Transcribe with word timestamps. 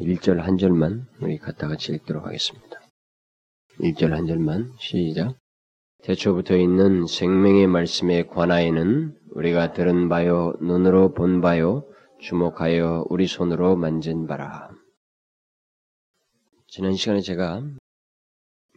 1절 0.00 0.36
한 0.38 0.58
절만 0.58 1.06
우리 1.20 1.38
갖다 1.38 1.68
같이 1.68 1.92
읽도록 1.92 2.26
하겠습니다. 2.26 2.80
1절 3.80 4.10
한 4.10 4.26
절만 4.26 4.72
시작. 4.78 5.36
태초부터 6.02 6.56
있는 6.56 7.06
생명의 7.06 7.66
말씀에 7.66 8.26
관하여는 8.26 9.16
우리가 9.32 9.72
들은 9.72 10.08
바요, 10.08 10.54
눈으로 10.60 11.12
본 11.12 11.40
바요, 11.40 11.84
주목하여 12.20 13.06
우리 13.08 13.26
손으로 13.26 13.76
만진 13.76 14.26
바라. 14.26 14.70
지난 16.66 16.94
시간에 16.94 17.20
제가 17.20 17.62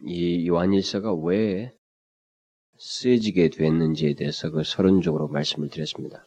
이 0.04 0.46
요한일서가 0.48 1.14
왜 1.14 1.72
쓰여지게 2.78 3.50
됐는지에 3.50 4.14
대해서 4.14 4.50
그 4.50 4.64
서론적으로 4.64 5.28
말씀을 5.28 5.68
드렸습니다. 5.68 6.26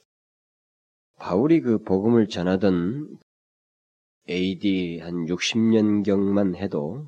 바울이 1.17 1.61
그 1.61 1.79
복음을 1.79 2.27
전하던 2.27 3.17
AD 4.29 4.99
한 4.99 5.25
60년경만 5.25 6.55
해도 6.55 7.05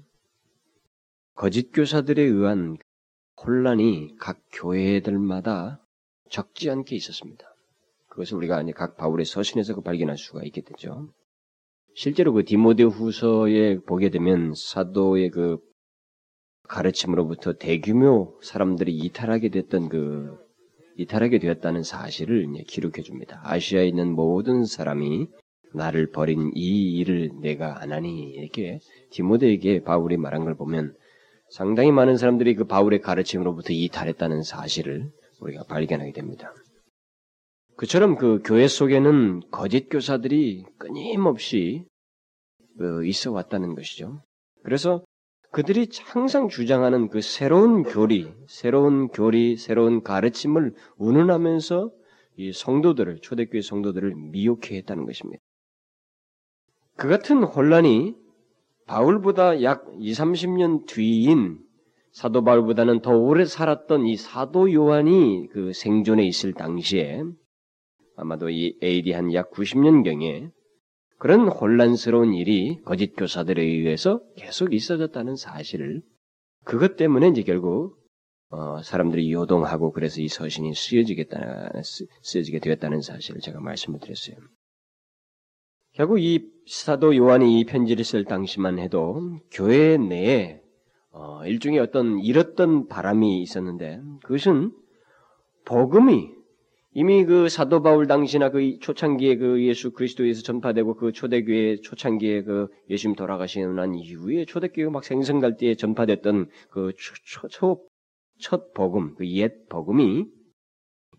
거짓 1.35 1.71
교사들에 1.71 2.21
의한 2.21 2.77
혼란이 3.43 4.15
각 4.19 4.39
교회들마다 4.51 5.83
적지 6.29 6.69
않게 6.69 6.95
있었습니다. 6.95 7.45
그것을 8.07 8.37
우리가 8.37 8.63
각 8.75 8.97
바울의 8.97 9.25
서신에서 9.25 9.75
그 9.75 9.81
발견할 9.81 10.17
수가 10.17 10.43
있게 10.43 10.61
되죠. 10.61 11.09
실제로 11.93 12.33
그 12.33 12.43
디모데 12.43 12.83
후서에 12.83 13.79
보게 13.79 14.09
되면 14.09 14.53
사도의 14.55 15.29
그 15.29 15.57
가르침으로부터 16.67 17.53
대규모 17.53 18.39
사람들이 18.41 18.95
이탈하게 18.95 19.49
됐던 19.49 19.89
그 19.89 20.37
이탈하게 20.97 21.39
되었다는 21.39 21.83
사실을 21.83 22.51
기록해 22.67 23.01
줍니다. 23.03 23.39
아시아에 23.43 23.87
있는 23.87 24.13
모든 24.13 24.65
사람이 24.65 25.27
나를 25.73 26.11
버린 26.11 26.51
이 26.55 26.97
일을 26.97 27.31
내가 27.41 27.81
안 27.81 27.91
하니 27.91 28.31
이렇게 28.31 28.79
디모데에게 29.11 29.83
바울이 29.83 30.17
말한 30.17 30.43
걸 30.43 30.55
보면 30.55 30.93
상당히 31.49 31.91
많은 31.91 32.17
사람들이 32.17 32.55
그 32.55 32.65
바울의 32.65 33.01
가르침으로부터 33.01 33.71
이탈했다는 33.71 34.43
사실을 34.43 35.09
우리가 35.39 35.63
발견하게 35.63 36.11
됩니다. 36.11 36.53
그처럼 37.77 38.15
그 38.15 38.41
교회 38.43 38.67
속에는 38.67 39.51
거짓 39.51 39.87
교사들이 39.89 40.65
끊임없이 40.77 41.85
그 42.77 43.05
있어 43.05 43.31
왔다는 43.31 43.75
것이죠. 43.75 44.21
그래서 44.63 45.03
그들이 45.51 45.87
항상 46.03 46.49
주장하는 46.49 47.09
그 47.09 47.21
새로운 47.21 47.83
교리, 47.83 48.31
새로운 48.47 49.07
교리, 49.07 49.57
새로운 49.57 50.03
가르침을 50.03 50.73
운운하면서 50.97 51.91
이 52.37 52.51
성도들을, 52.51 53.19
초대교회 53.21 53.61
성도들을 53.61 54.13
미혹해 54.31 54.75
했다는 54.77 55.05
것입니다. 55.05 55.41
그 56.97 57.07
같은 57.07 57.43
혼란이 57.43 58.15
바울보다 58.87 59.61
약 59.63 59.85
20, 59.99 60.23
30년 60.25 60.87
뒤인 60.87 61.59
사도 62.11 62.43
바울보다는 62.43 63.01
더 63.01 63.15
오래 63.15 63.45
살았던 63.45 64.07
이 64.07 64.15
사도 64.15 64.73
요한이 64.73 65.49
그 65.51 65.73
생존에 65.73 66.25
있을 66.25 66.53
당시에 66.53 67.23
아마도 68.15 68.49
이 68.49 68.77
AD 68.81 69.11
한 69.11 69.31
약 69.33 69.51
90년경에 69.51 70.49
그런 71.19 71.47
혼란스러운 71.47 72.33
일이 72.33 72.81
거짓 72.83 73.13
교사들에 73.15 73.61
의해서 73.61 74.21
계속 74.35 74.73
있어졌다는 74.73 75.35
사실을 75.35 76.01
그것 76.63 76.95
때문에 76.95 77.29
이제 77.29 77.43
결국 77.43 77.97
어, 78.49 78.81
사람들이 78.81 79.31
요동하고 79.33 79.91
그래서 79.91 80.21
이 80.21 80.27
서신이 80.27 80.73
쓰여지겠다 80.73 81.71
쓰여지게 82.23 82.59
되었다는 82.59 83.01
사실을 83.01 83.41
제가 83.41 83.59
말씀을 83.59 83.99
드렸어요. 83.99 84.37
결국 85.97 86.21
이 86.21 86.47
사도 86.67 87.15
요한이 87.15 87.59
이 87.59 87.65
편지를 87.65 88.05
쓸 88.05 88.23
당시만 88.23 88.77
해도 88.77 89.39
교회 89.49 89.97
내에 89.97 90.61
어, 91.11 91.43
일종의 91.43 91.79
어떤 91.79 92.19
잃었던 92.19 92.87
바람이 92.87 93.41
있었는데 93.41 94.01
그것은 94.23 94.71
복음이 95.65 96.29
이미 96.93 97.25
그 97.25 97.49
사도 97.49 97.81
바울 97.81 98.05
당시나 98.05 98.51
그 98.51 98.77
초창기에 98.79 99.37
그 99.37 99.63
예수 99.65 99.91
그리스도에서 99.91 100.43
전파되고 100.43 100.97
그 100.97 101.11
초대교회 101.13 101.77
초창기에 101.81 102.43
그 102.43 102.67
예수님 102.91 103.15
돌아가시는 103.15 103.75
난 103.75 103.95
이후에 103.95 104.45
초대교회가 104.45 104.91
막 104.91 105.03
생성갈 105.03 105.57
때에 105.57 105.73
전파됐던 105.73 106.51
그첫첫 106.69 107.87
복음, 108.75 109.15
그 109.15 109.25
옛 109.25 109.67
복음이 109.67 110.25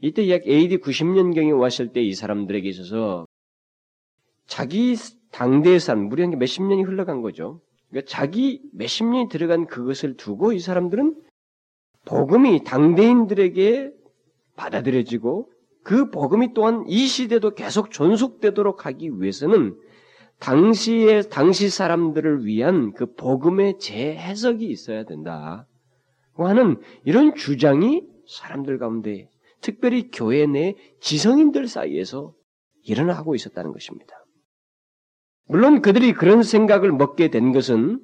이때 0.02 0.30
약 0.30 0.46
AD 0.46 0.76
90년경에 0.76 1.58
왔을 1.58 1.88
때 1.92 2.00
이 2.00 2.14
사람들에게 2.14 2.68
있어서 2.68 3.26
자기 4.48 4.96
당대의 5.30 5.78
무리 6.08 6.22
한 6.22 6.36
몇십 6.36 6.64
년이 6.64 6.82
흘러간 6.82 7.22
거죠. 7.22 7.60
그러니까 7.90 8.10
자기 8.10 8.60
몇십 8.72 9.06
년이 9.06 9.28
들어간 9.28 9.66
그것을 9.66 10.16
두고 10.16 10.52
이 10.52 10.58
사람들은 10.58 11.14
복음이 12.06 12.64
당대인들에게 12.64 13.92
받아들여지고 14.56 15.50
그 15.84 16.10
복음이 16.10 16.54
또한 16.54 16.84
이 16.88 17.06
시대도 17.06 17.54
계속 17.54 17.90
존속되도록 17.90 18.86
하기 18.86 19.20
위해서는 19.20 19.76
당시의 20.40 21.28
당시 21.30 21.68
사람들을 21.68 22.44
위한 22.44 22.92
그 22.92 23.14
복음의 23.14 23.78
재해석이 23.78 24.66
있어야 24.66 25.04
된다. 25.04 25.66
하는 26.34 26.80
이런 27.04 27.34
주장이 27.34 28.02
사람들 28.26 28.78
가운데 28.78 29.28
특별히 29.60 30.10
교회 30.10 30.46
내 30.46 30.74
지성인들 31.00 31.66
사이에서 31.66 32.34
일어나고 32.84 33.34
있었다는 33.34 33.72
것입니다. 33.72 34.17
물론 35.48 35.80
그들이 35.80 36.12
그런 36.12 36.42
생각을 36.42 36.92
먹게 36.92 37.28
된 37.28 37.52
것은 37.52 38.00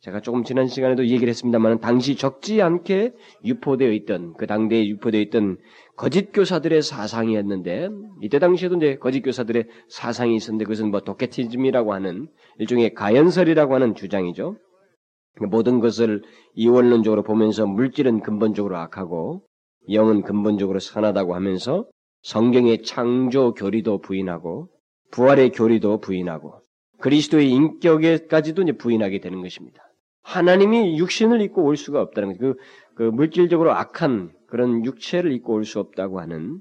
제가 0.00 0.20
조금 0.20 0.44
지난 0.44 0.68
시간에도 0.68 1.04
얘기를 1.06 1.28
했습니다만 1.28 1.80
당시 1.80 2.14
적지 2.14 2.62
않게 2.62 3.12
유포되어 3.44 3.90
있던 3.90 4.34
그 4.34 4.46
당대에 4.46 4.86
유포되어 4.86 5.20
있던 5.22 5.58
거짓 5.96 6.30
교사들의 6.32 6.82
사상이었는데 6.82 7.88
이때 8.22 8.38
당시에도 8.38 8.76
이제 8.76 8.96
거짓 8.96 9.22
교사들의 9.22 9.66
사상이 9.88 10.36
있었는데 10.36 10.66
그것은 10.66 10.92
뭐 10.92 11.00
도케티즘이라고 11.00 11.92
하는 11.94 12.28
일종의 12.58 12.94
가연설이라고 12.94 13.74
하는 13.74 13.96
주장이죠. 13.96 14.56
모든 15.50 15.80
것을 15.80 16.22
이원론적으로 16.54 17.24
보면서 17.24 17.66
물질은 17.66 18.20
근본적으로 18.20 18.76
악하고 18.76 19.42
영은 19.90 20.22
근본적으로 20.22 20.78
선하다고 20.78 21.34
하면서 21.34 21.88
성경의 22.22 22.84
창조 22.84 23.52
교리도 23.54 24.00
부인하고 24.00 24.68
부활의 25.10 25.50
교리도 25.50 25.98
부인하고 25.98 26.67
그리스도의 27.00 27.50
인격에까지도 27.50 28.62
이제 28.62 28.72
부인하게 28.72 29.20
되는 29.20 29.40
것입니다. 29.42 29.82
하나님이 30.22 30.98
육신을 30.98 31.40
입고 31.42 31.64
올 31.64 31.76
수가 31.76 32.00
없다는 32.02 32.30
거죠. 32.30 32.40
그, 32.40 32.56
그 32.94 33.02
물질적으로 33.04 33.72
악한 33.72 34.32
그런 34.46 34.84
육체를 34.84 35.32
입고 35.32 35.54
올 35.54 35.64
수 35.64 35.78
없다고 35.80 36.20
하는 36.20 36.60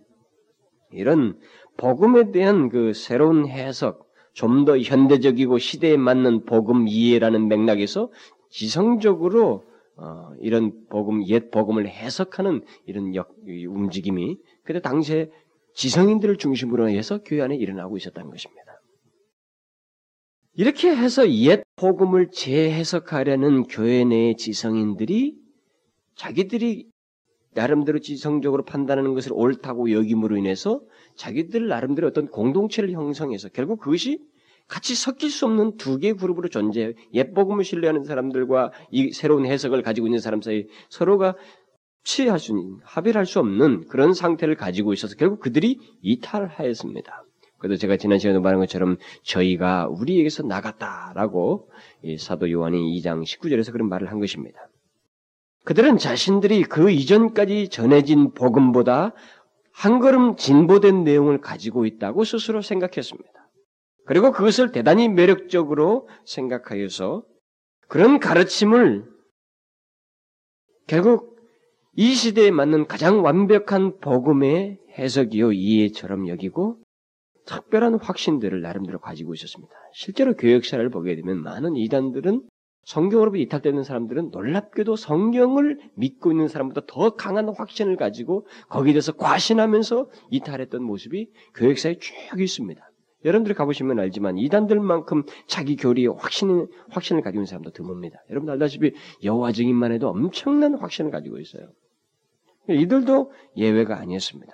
이런 0.92 1.38
복음에 1.78 2.32
대한 2.32 2.70
그 2.70 2.94
새로운 2.94 3.48
해석, 3.48 4.08
좀 4.34 4.66
더 4.66 4.78
현대적이고 4.78 5.58
시대에 5.58 5.98
맞는 5.98 6.46
복음 6.46 6.88
이해라는 6.88 7.48
맥락에서 7.48 8.12
지성적으로 8.50 9.64
어, 9.98 10.30
이런 10.40 10.74
복음 10.90 11.26
옛 11.26 11.50
복음을 11.50 11.88
해석하는 11.88 12.64
이런 12.86 13.16
역, 13.16 13.36
움직임이 13.48 14.38
그때 14.64 14.80
당시에 14.80 15.32
지성인들을 15.74 16.38
중심으로 16.38 16.90
해서 16.90 17.20
교회 17.26 17.42
안에 17.42 17.56
일어나고 17.56 17.98
있었다는 17.98 18.30
것입니다. 18.30 18.67
이렇게 20.60 20.90
해서 20.90 21.30
옛 21.30 21.62
복음을 21.76 22.32
재해석하려는 22.32 23.66
교회 23.66 24.04
내의 24.04 24.36
지성인들이 24.36 25.36
자기들이 26.16 26.88
나름대로 27.54 28.00
지성적으로 28.00 28.66
판단하는 28.66 29.14
것을 29.14 29.34
옳다고 29.34 29.92
여김으로 29.92 30.36
인해서 30.36 30.82
자기들 31.16 31.68
나름대로 31.68 32.08
어떤 32.08 32.28
공동체를 32.28 32.90
형성해서 32.92 33.50
결국 33.50 33.80
그것이 33.80 34.18
같이 34.68 34.96
섞일 34.96 35.30
수 35.30 35.46
없는 35.46 35.78
두 35.78 36.00
개의 36.00 36.16
그룹으로 36.16 36.50
존재해요. 36.50 36.94
옛 37.14 37.34
복음을 37.36 37.64
신뢰하는 37.64 38.04
사람들과 38.04 38.72
이 38.90 39.12
새로운 39.12 39.46
해석을 39.46 39.84
가지고 39.84 40.08
있는 40.08 40.20
사람 40.20 40.42
사이 40.42 40.66
서로가 40.90 41.36
취할 42.04 42.40
수 42.40 42.54
있는, 42.54 42.80
합의할 42.82 43.28
수 43.28 43.38
없는 43.38 43.90
그런 43.90 44.16
상태를 44.16 44.56
가지고 44.56 44.94
있어서 44.94 45.16
결국 45.18 45.40
그들이 45.40 45.78
이탈하였습니다. 46.02 47.27
그래도 47.58 47.76
제가 47.76 47.98
지난 47.98 48.20
시간에 48.20 48.40
말한 48.40 48.60
것처럼 48.60 48.98
저희가 49.24 49.88
우리에게서 49.88 50.44
나갔다라고 50.44 51.70
사도 52.20 52.52
요한이 52.52 52.78
2장 53.00 53.24
19절에서 53.24 53.72
그런 53.72 53.90
말을 53.90 54.12
한 54.12 54.20
것입니다. 54.20 54.70
그들은 55.66 55.98
자신들이 55.98 56.64
그 56.64 56.92
이전까지 56.92 57.70
전해진 57.70 58.34
복음보다 58.34 59.14
한 59.74 60.00
걸음 60.00 60.36
진보된 60.36 61.04
내용을 61.04 61.42
가지고 61.42 61.86
있다고 61.86 62.24
스스로 62.24 62.62
생각했습니다. 62.62 63.30
그리고 64.06 64.32
그것을 64.32 64.72
대단히 64.72 65.10
매력적으로 65.10 66.08
생각하여서 66.26 67.24
그런 67.88 68.20
가르침을 68.20 69.06
결국 70.88 71.38
이 71.96 72.14
시대에 72.14 72.52
맞는 72.52 72.88
가장 72.88 73.24
완벽한 73.24 74.00
복음의 74.00 74.80
해석이요 74.98 75.52
이해처럼 75.52 76.28
여기고 76.30 76.80
특별한 77.48 77.96
확신들을 77.96 78.62
나름대로 78.62 79.00
가지고 79.00 79.34
있었습니다. 79.34 79.74
실제로 79.94 80.36
교회 80.36 80.54
역사를 80.54 80.88
보게 80.90 81.16
되면 81.16 81.42
많은 81.42 81.76
이단들은 81.76 82.44
성경으로부터 82.84 83.42
이탈되는 83.42 83.84
사람들은 83.84 84.30
놀랍게도 84.32 84.96
성경을 84.96 85.78
믿고 85.96 86.32
있는 86.32 86.48
사람보다 86.48 86.82
더 86.88 87.16
강한 87.16 87.50
확신을 87.50 87.98
가지고 87.98 88.48
거기에 88.70 88.94
대해서 88.94 89.12
과신하면서 89.12 90.10
이탈했던 90.32 90.84
모습이 90.84 91.30
교회 91.54 91.72
역사에 91.72 91.98
쭉 91.98 92.40
있습니다. 92.40 92.82
여러분들이 93.26 93.56
가보시면 93.56 94.00
알지만 94.00 94.38
이단들만큼 94.38 95.24
자기 95.48 95.76
교리에 95.76 96.08
확신, 96.08 96.68
확신을 96.90 97.22
가지고 97.24 97.40
있는 97.40 97.46
사람도 97.48 97.72
드뭅니다. 97.72 98.14
여러분 98.30 98.50
알다시피 98.52 98.94
여호와 99.24 99.52
증인만 99.52 99.92
해도 99.92 100.08
엄청난 100.08 100.76
확신을 100.76 101.12
가지고 101.12 101.40
있어요. 101.40 101.68
이들도 102.70 103.32
예외가 103.58 104.00
아니었습니다. 104.00 104.54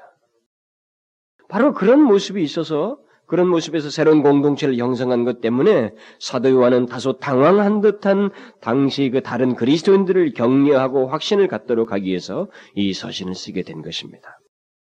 바로 1.54 1.72
그런 1.72 2.02
모습이 2.02 2.42
있어서 2.42 2.98
그런 3.28 3.48
모습에서 3.48 3.92
새로운 3.92 4.24
공동체를 4.24 4.78
형성한 4.78 5.24
것 5.24 5.40
때문에 5.40 5.94
사도 6.18 6.50
요한은 6.50 6.88
다소 6.88 7.20
당황한 7.20 7.80
듯한 7.80 8.32
당시 8.60 9.12
그 9.12 9.22
다른 9.22 9.54
그리스도인들을 9.54 10.34
격려하고 10.34 11.10
확신을 11.10 11.48
갖도록 11.48 11.92
하기 11.92 12.08
위해서 12.08 12.48
이 12.74 12.92
서신을 12.92 13.36
쓰게 13.36 13.62
된 13.62 13.84
것입니다. 13.84 14.40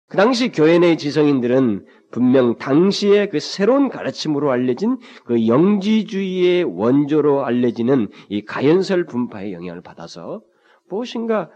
그 0.08 0.16
당시 0.16 0.52
교회 0.52 0.78
내 0.78 0.96
지성인들은 0.96 1.84
분명 2.10 2.56
당시의 2.56 3.28
그 3.28 3.40
새로운 3.40 3.90
가르침으로 3.90 4.50
알려진 4.50 4.96
그 5.26 5.46
영지주의의 5.46 6.64
원조로 6.64 7.44
알려지는 7.44 8.08
이 8.30 8.42
가연설 8.42 9.04
분파의 9.04 9.52
영향을 9.52 9.82
받아서 9.82 10.40
무엇인가 10.88 11.50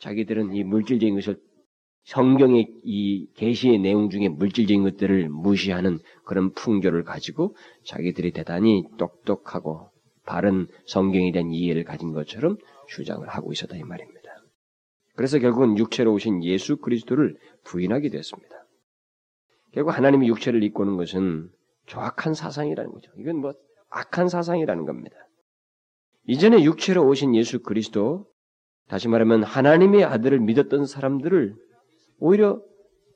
자기들은 0.00 0.52
이 0.52 0.62
물질적인 0.62 1.14
것을 1.14 1.38
성경의 2.04 2.68
이 2.84 3.26
계시의 3.34 3.78
내용 3.78 4.10
중에 4.10 4.28
물질적인 4.28 4.82
것들을 4.82 5.28
무시하는 5.30 5.98
그런 6.24 6.52
풍조를 6.52 7.02
가지고 7.02 7.56
자기들이 7.84 8.32
대단히 8.32 8.84
똑똑하고 8.98 9.90
바른 10.26 10.66
성경에 10.86 11.32
대한 11.32 11.50
이해를 11.50 11.84
가진 11.84 12.12
것처럼 12.12 12.56
주장을 12.88 13.26
하고 13.28 13.52
있었다 13.52 13.76
이 13.76 13.82
말입니다. 13.82 14.20
그래서 15.16 15.38
결국은 15.38 15.78
육체로 15.78 16.12
오신 16.12 16.44
예수 16.44 16.76
그리스도를 16.76 17.36
부인하게 17.64 18.10
됐습니다. 18.10 18.54
결국 19.72 19.96
하나님이 19.96 20.28
육체를 20.28 20.62
입고 20.62 20.82
오는 20.82 20.96
것은 20.96 21.50
조악한 21.86 22.34
사상이라는 22.34 22.90
거죠. 22.90 23.10
이건 23.18 23.36
뭐 23.36 23.52
악한 23.90 24.28
사상이라는 24.28 24.84
겁니다. 24.84 25.16
이전에 26.26 26.64
육체로 26.64 27.06
오신 27.06 27.34
예수 27.34 27.62
그리스도, 27.62 28.26
다시 28.88 29.08
말하면 29.08 29.42
하나님의 29.42 30.04
아들을 30.04 30.40
믿었던 30.40 30.86
사람들을 30.86 31.54
오히려 32.24 32.58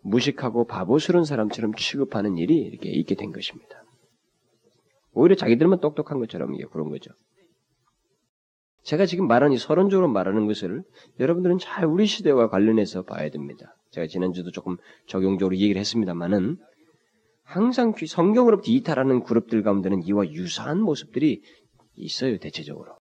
무식하고 0.03 0.67
바보스러운 0.67 1.25
사람처럼 1.25 1.73
취급하는 1.73 2.37
일이 2.37 2.59
이렇게 2.59 2.91
있게 2.91 3.15
된 3.15 3.33
것입니다. 3.33 3.83
오히려 5.13 5.35
자기들만 5.35 5.81
똑똑한 5.81 6.19
것처럼 6.19 6.55
그런 6.71 6.91
거죠. 6.91 7.13
제가 8.83 9.07
지금 9.07 9.27
말하는 9.27 9.55
이 9.55 9.59
서론적으로 9.59 10.09
말하는 10.09 10.47
것을 10.47 10.83
여러분들은 11.21 11.57
잘 11.57 11.87
우리 11.87 12.05
시대와 12.05 12.51
관련해서 12.51 13.03
봐야 13.03 13.31
됩니다. 13.31 13.75
제가 13.93 14.09
지난주도 14.09 14.51
조금 14.51 14.77
적용적으로 15.07 15.57
얘기를 15.57 15.81
했습니다만은 15.81 16.59
항상 17.45 17.95
성경으로부터 17.97 18.71
이탈하는 18.71 19.23
그룹들 19.23 19.63
가운데는 19.63 20.03
이와 20.03 20.29
유사한 20.33 20.83
모습들이 20.83 21.41
있어요, 21.97 22.39
대체적으로. 22.39 22.98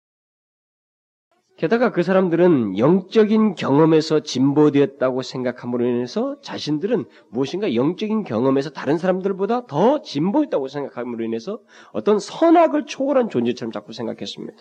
게다가 1.57 1.92
그 1.92 2.04
사람들은 2.04 2.78
영적인 2.78 3.56
경험에서 3.56 4.19
진보되었다고 4.19 5.22
생각함으로 5.22 5.86
인해서 5.86 6.36
자신들은 6.42 7.06
무엇인가 7.30 7.74
영적인 7.74 8.24
경험에서 8.24 8.72
다른 8.72 8.98
사람들보다 8.98 9.66
더 9.68 10.02
진보했다고 10.02 10.68
생각함으로 10.68 11.24
인해서 11.24 11.62
어떤 11.94 12.19
선악을 12.19 12.86
초월한 12.86 13.30
존재처럼 13.30 13.72
자꾸 13.72 13.94
생각했습니다. 13.94 14.57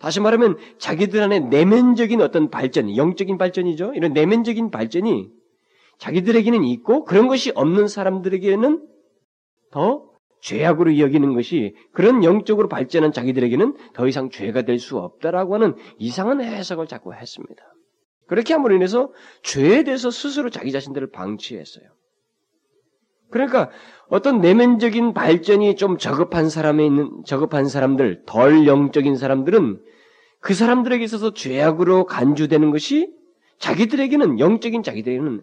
다시 0.00 0.20
말하면 0.20 0.56
자기들 0.78 1.22
안에 1.22 1.40
내면적인 1.40 2.22
어떤 2.22 2.48
발전, 2.48 2.96
영적인 2.96 3.36
발전이죠. 3.36 3.92
이런 3.94 4.14
내면적인 4.14 4.70
발전이 4.70 5.28
자기들에게는 5.98 6.64
있고 6.64 7.04
그런 7.04 7.28
것이 7.28 7.52
없는 7.54 7.86
사람들에게는 7.86 8.86
더 9.70 10.13
죄악으로 10.44 10.98
여기는 10.98 11.34
것이 11.34 11.74
그런 11.92 12.22
영적으로 12.22 12.68
발전한 12.68 13.12
자기들에게는 13.12 13.76
더 13.94 14.06
이상 14.06 14.28
죄가 14.28 14.62
될 14.62 14.78
수 14.78 14.98
없다라고 14.98 15.54
하는 15.54 15.74
이상한 15.98 16.42
해석을 16.42 16.86
자꾸 16.86 17.14
했습니다. 17.14 17.62
그렇게 18.26 18.52
함으로 18.52 18.74
인해서 18.74 19.10
죄에 19.42 19.84
대해서 19.84 20.10
스스로 20.10 20.50
자기 20.50 20.70
자신들을 20.70 21.10
방치했어요. 21.12 21.84
그러니까 23.30 23.70
어떤 24.08 24.40
내면적인 24.42 25.14
발전이 25.14 25.76
좀 25.76 25.96
저급한 25.96 26.50
사람에 26.50 26.84
있는 26.84 27.22
저급한 27.24 27.66
사람들, 27.66 28.24
덜 28.26 28.66
영적인 28.66 29.16
사람들은 29.16 29.80
그 30.40 30.52
사람들에게 30.52 31.02
있어서 31.04 31.32
죄악으로 31.32 32.04
간주되는 32.04 32.70
것이 32.70 33.10
자기들에게는 33.58 34.40
영적인 34.40 34.82
자기들에게는 34.82 35.42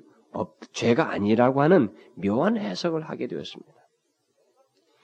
죄가 0.73 1.11
아니라고 1.11 1.61
하는 1.61 1.91
묘한 2.15 2.57
해석을 2.57 3.01
하게 3.01 3.25
되었습니다. 3.25 3.80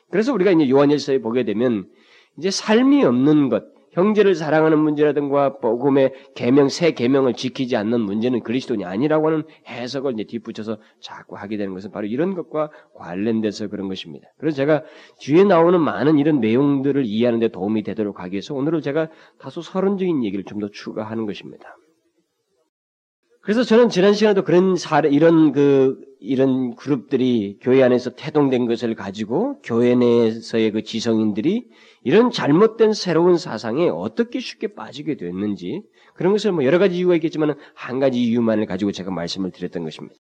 그래서 0.10 0.34
우리가 0.34 0.52
이제 0.52 0.70
요한일서에 0.70 1.20
보게 1.20 1.44
되면 1.44 1.88
이제 2.38 2.52
삶이 2.52 3.04
없는 3.04 3.50
것, 3.50 3.64
형제를 3.92 4.36
사랑하는 4.36 4.78
문제라든가 4.78 5.58
복음의 5.58 6.14
계명 6.36 6.70
새 6.70 6.92
계명을 6.92 7.34
지키지 7.34 7.76
않는 7.78 8.00
문제는 8.02 8.42
그리스도인이 8.42 8.86
아니라고 8.86 9.28
하는 9.28 9.44
해석을 9.68 10.14
이제 10.14 10.24
뒷붙여서 10.26 10.78
자꾸 11.00 11.36
하게 11.36 11.58
되는 11.58 11.74
것은 11.74 11.90
바로 11.92 12.06
이런 12.06 12.36
것과 12.36 12.70
관련돼서 12.94 13.70
그런 13.70 13.88
것입니다. 13.88 14.28
그래서 14.38 14.58
제가 14.58 14.84
뒤에 15.20 15.46
나오는 15.46 15.82
많은 15.82 16.20
이런 16.20 16.40
내용들을 16.42 17.06
이해하는 17.06 17.40
데 17.40 17.48
도움이 17.48 17.82
되도록 17.82 18.20
하기 18.20 18.34
위해서 18.34 18.54
오늘은 18.54 18.82
제가 18.82 19.10
다소 19.40 19.62
서론적인 19.62 20.24
얘기를 20.24 20.44
좀 20.46 20.60
더 20.60 20.70
추가하는 20.70 21.26
것입니다. 21.26 21.76
그래서 23.48 23.64
저는 23.64 23.88
지난 23.88 24.14
시간에도 24.14 24.44
그런 24.44 24.76
사례, 24.76 25.08
이런 25.08 25.54
그, 25.54 26.02
이런 26.20 26.76
그룹들이 26.76 27.60
교회 27.62 27.82
안에서 27.82 28.10
태동된 28.10 28.68
것을 28.68 28.94
가지고 28.94 29.62
교회 29.62 29.96
내에서의 29.96 30.72
그 30.72 30.84
지성인들이 30.84 31.66
이런 32.04 32.30
잘못된 32.30 32.92
새로운 32.92 33.38
사상에 33.38 33.88
어떻게 33.88 34.42
쉽게 34.42 34.74
빠지게 34.74 35.16
됐는지 35.16 35.82
그런 36.14 36.34
것을 36.34 36.52
뭐 36.52 36.66
여러 36.66 36.78
가지 36.78 36.98
이유가 36.98 37.16
있겠지만 37.16 37.56
한 37.74 38.02
가지 38.02 38.22
이유만을 38.22 38.66
가지고 38.66 38.92
제가 38.92 39.12
말씀을 39.12 39.52
드렸던 39.52 39.86
것입니다. 39.86 40.16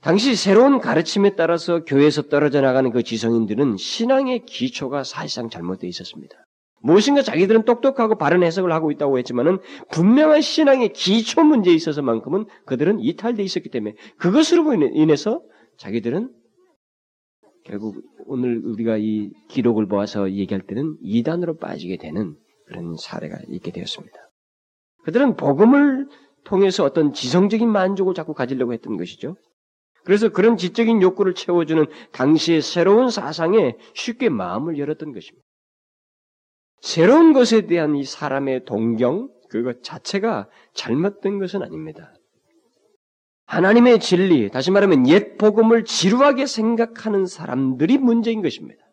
당시 0.00 0.36
새로운 0.36 0.80
가르침에 0.80 1.36
따라서 1.36 1.84
교회에서 1.84 2.30
떨어져 2.30 2.62
나가는 2.62 2.90
그 2.92 3.02
지성인들은 3.02 3.76
신앙의 3.76 4.46
기초가 4.46 5.04
사실상 5.04 5.50
잘못되어 5.50 5.90
있었습니다. 5.90 6.43
무엇인가 6.84 7.22
자기들은 7.22 7.64
똑똑하고 7.64 8.16
바른 8.16 8.42
해석을 8.42 8.70
하고 8.70 8.90
있다고 8.90 9.18
했지만은 9.18 9.58
분명한 9.90 10.42
신앙의 10.42 10.92
기초 10.92 11.42
문제에 11.42 11.72
있어서만큼은 11.72 12.44
그들은 12.66 13.00
이탈돼 13.00 13.42
있었기 13.42 13.70
때문에 13.70 13.94
그것으로 14.18 14.74
인해서 14.74 15.42
자기들은 15.78 16.30
결국 17.64 18.02
오늘 18.26 18.60
우리가 18.62 18.98
이 18.98 19.30
기록을 19.48 19.88
보아서 19.88 20.30
얘기할 20.30 20.60
때는 20.66 20.98
이단으로 21.00 21.56
빠지게 21.56 21.96
되는 21.96 22.36
그런 22.66 22.96
사례가 22.98 23.38
있게 23.48 23.72
되었습니다. 23.72 24.14
그들은 25.04 25.36
복음을 25.36 26.06
통해서 26.44 26.84
어떤 26.84 27.14
지성적인 27.14 27.66
만족을 27.66 28.12
자꾸 28.12 28.34
가지려고 28.34 28.74
했던 28.74 28.98
것이죠. 28.98 29.36
그래서 30.04 30.28
그런 30.28 30.58
지적인 30.58 31.00
욕구를 31.00 31.34
채워주는 31.34 31.86
당시의 32.12 32.60
새로운 32.60 33.08
사상에 33.08 33.78
쉽게 33.94 34.28
마음을 34.28 34.78
열었던 34.78 35.14
것입니다. 35.14 35.46
새로운 36.84 37.32
것에 37.32 37.62
대한 37.62 37.96
이 37.96 38.04
사람의 38.04 38.66
동경, 38.66 39.30
그것 39.48 39.82
자체가 39.82 40.48
잘못된 40.74 41.38
것은 41.38 41.62
아닙니다. 41.62 42.12
하나님의 43.46 44.00
진리, 44.00 44.50
다시 44.50 44.70
말하면 44.70 45.08
옛 45.08 45.38
복음을 45.38 45.86
지루하게 45.86 46.44
생각하는 46.44 47.24
사람들이 47.24 47.96
문제인 47.96 48.42
것입니다. 48.42 48.84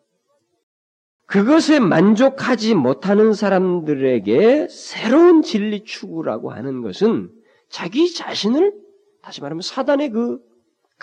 그것에 1.26 1.80
만족하지 1.80 2.74
못하는 2.76 3.34
사람들에게 3.34 4.68
새로운 4.70 5.42
진리 5.42 5.84
추구라고 5.84 6.50
하는 6.50 6.80
것은 6.80 7.30
자기 7.68 8.10
자신을 8.10 8.72
다시 9.20 9.42
말하면 9.42 9.60
사단의 9.60 10.08
그 10.12 10.40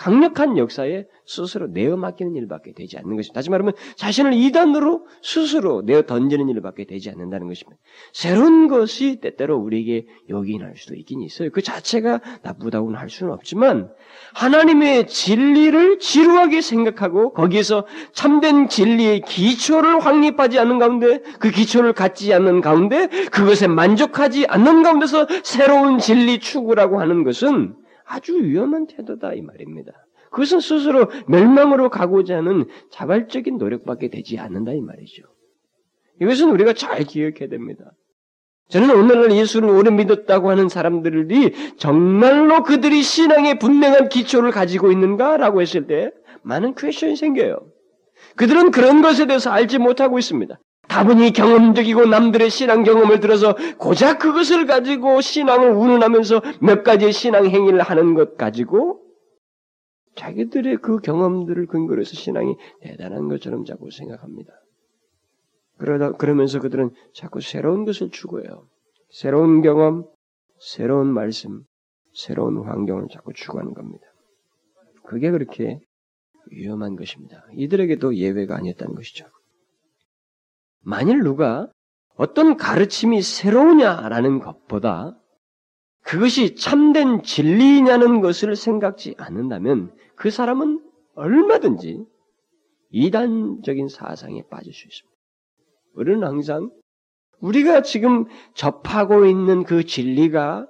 강력한 0.00 0.56
역사에 0.56 1.04
스스로 1.26 1.66
내어 1.66 1.94
맡기는 1.94 2.34
일밖에 2.34 2.72
되지 2.72 2.96
않는 2.96 3.16
것입니다. 3.16 3.34
다시 3.34 3.50
말하면 3.50 3.74
자신을 3.96 4.32
이단으로 4.32 5.06
스스로 5.20 5.82
내어 5.82 6.00
던지는 6.00 6.48
일밖에 6.48 6.86
되지 6.86 7.10
않는다는 7.10 7.48
것입니다. 7.48 7.78
새로운 8.14 8.68
것이 8.68 9.20
때때로 9.20 9.58
우리에게 9.58 10.06
요긴할 10.30 10.76
수도 10.78 10.94
있긴 10.94 11.20
있어요. 11.20 11.50
그 11.50 11.60
자체가 11.60 12.22
나쁘다고는 12.42 12.98
할 12.98 13.10
수는 13.10 13.30
없지만 13.34 13.90
하나님의 14.32 15.06
진리를 15.06 15.98
지루하게 15.98 16.62
생각하고 16.62 17.34
거기에서 17.34 17.86
참된 18.14 18.70
진리의 18.70 19.20
기초를 19.20 20.00
확립하지 20.00 20.58
않는 20.58 20.78
가운데 20.78 21.20
그 21.38 21.50
기초를 21.50 21.92
갖지 21.92 22.32
않는 22.32 22.62
가운데 22.62 23.06
그것에 23.30 23.66
만족하지 23.66 24.46
않는 24.46 24.82
가운데서 24.82 25.26
새로운 25.44 25.98
진리 25.98 26.38
추구라고 26.38 26.98
하는 26.98 27.22
것은 27.22 27.74
아주 28.10 28.42
위험한 28.42 28.88
태도다 28.88 29.34
이 29.34 29.40
말입니다. 29.40 29.92
그것은 30.30 30.60
스스로 30.60 31.08
멸망으로 31.28 31.90
가고자 31.90 32.38
하는 32.38 32.66
자발적인 32.90 33.56
노력밖에 33.56 34.08
되지 34.08 34.38
않는다 34.38 34.72
이 34.72 34.80
말이죠. 34.80 35.22
이것은 36.20 36.50
우리가 36.50 36.72
잘 36.72 37.04
기억해야 37.04 37.48
됩니다. 37.48 37.92
저는 38.68 38.90
오늘날 38.90 39.32
예수를 39.32 39.68
오래 39.68 39.90
믿었다고 39.90 40.50
하는 40.50 40.68
사람들이 40.68 41.76
정말로 41.76 42.62
그들이 42.62 43.02
신앙의 43.02 43.58
분명한 43.58 44.08
기초를 44.08 44.50
가지고 44.50 44.92
있는가라고 44.92 45.60
했을 45.60 45.86
때 45.86 46.12
많은 46.42 46.74
퀘션이 46.74 47.16
생겨요. 47.16 47.58
그들은 48.36 48.70
그런 48.70 49.02
것에 49.02 49.26
대해서 49.26 49.50
알지 49.50 49.78
못하고 49.78 50.18
있습니다. 50.18 50.58
다분히 50.90 51.32
경험적이고 51.32 52.06
남들의 52.06 52.50
신앙 52.50 52.82
경험을 52.82 53.20
들어서 53.20 53.54
고작 53.78 54.18
그것을 54.18 54.66
가지고 54.66 55.20
신앙을 55.20 55.70
운운하면서 55.70 56.42
몇 56.60 56.82
가지의 56.82 57.12
신앙 57.12 57.46
행위를 57.46 57.80
하는 57.80 58.14
것 58.14 58.36
가지고 58.36 59.00
자기들의 60.16 60.78
그 60.78 60.98
경험들을 60.98 61.66
근거로 61.66 62.00
해서 62.00 62.14
신앙이 62.14 62.56
대단한 62.82 63.28
것처럼 63.28 63.64
자꾸 63.64 63.88
생각합니다. 63.92 64.52
그러다, 65.78 66.12
그러면서 66.16 66.58
그들은 66.58 66.90
자꾸 67.14 67.40
새로운 67.40 67.84
것을 67.84 68.10
추구해요. 68.10 68.66
새로운 69.10 69.62
경험, 69.62 70.04
새로운 70.58 71.06
말씀, 71.06 71.62
새로운 72.14 72.66
환경을 72.66 73.06
자꾸 73.12 73.32
추구하는 73.32 73.74
겁니다. 73.74 74.04
그게 75.04 75.30
그렇게 75.30 75.78
위험한 76.50 76.96
것입니다. 76.96 77.44
이들에게도 77.54 78.16
예외가 78.16 78.56
아니었다는 78.56 78.96
것이죠. 78.96 79.26
만일 80.80 81.22
누가 81.22 81.68
어떤 82.16 82.56
가르침이 82.56 83.22
새로우냐라는 83.22 84.40
것보다 84.40 85.16
그것이 86.02 86.54
참된 86.54 87.22
진리냐는 87.22 88.20
것을 88.20 88.56
생각지 88.56 89.14
않는다면 89.18 89.94
그 90.16 90.30
사람은 90.30 90.84
얼마든지 91.14 92.04
이단적인 92.90 93.88
사상에 93.88 94.42
빠질 94.50 94.72
수 94.72 94.86
있습니다. 94.86 95.16
우리는 95.94 96.24
항상 96.24 96.70
우리가 97.40 97.82
지금 97.82 98.26
접하고 98.54 99.24
있는 99.26 99.64
그 99.64 99.84
진리가 99.84 100.66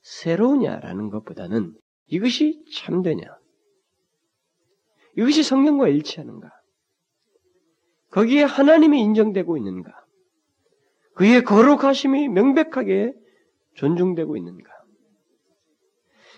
새로우냐라는 0.00 1.10
것보다는 1.10 1.74
이것이 2.06 2.64
참되냐, 2.74 3.22
이것이 5.16 5.42
성경과 5.42 5.88
일치하는가, 5.88 6.50
거기에 8.12 8.44
하나님이 8.44 9.00
인정되고 9.00 9.56
있는가? 9.56 9.92
그의 11.14 11.44
거룩하심이 11.44 12.28
명백하게 12.28 13.14
존중되고 13.74 14.36
있는가? 14.36 14.70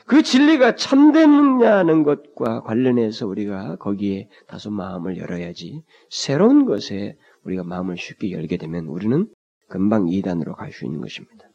그 0.06 0.22
진리가 0.22 0.76
참되느냐는 0.76 2.02
것과 2.02 2.62
관련해서 2.62 3.26
우리가 3.26 3.76
거기에 3.76 4.28
다소 4.46 4.70
마음을 4.70 5.16
열어야지 5.16 5.82
새로운 6.10 6.66
것에 6.66 7.16
우리가 7.44 7.64
마음을 7.64 7.96
쉽게 7.96 8.30
열게 8.32 8.56
되면 8.56 8.86
우리는 8.86 9.26
금방 9.68 10.08
이단으로 10.08 10.54
갈 10.54 10.72
수 10.72 10.84
있는 10.84 11.00
것입니다. 11.00 11.48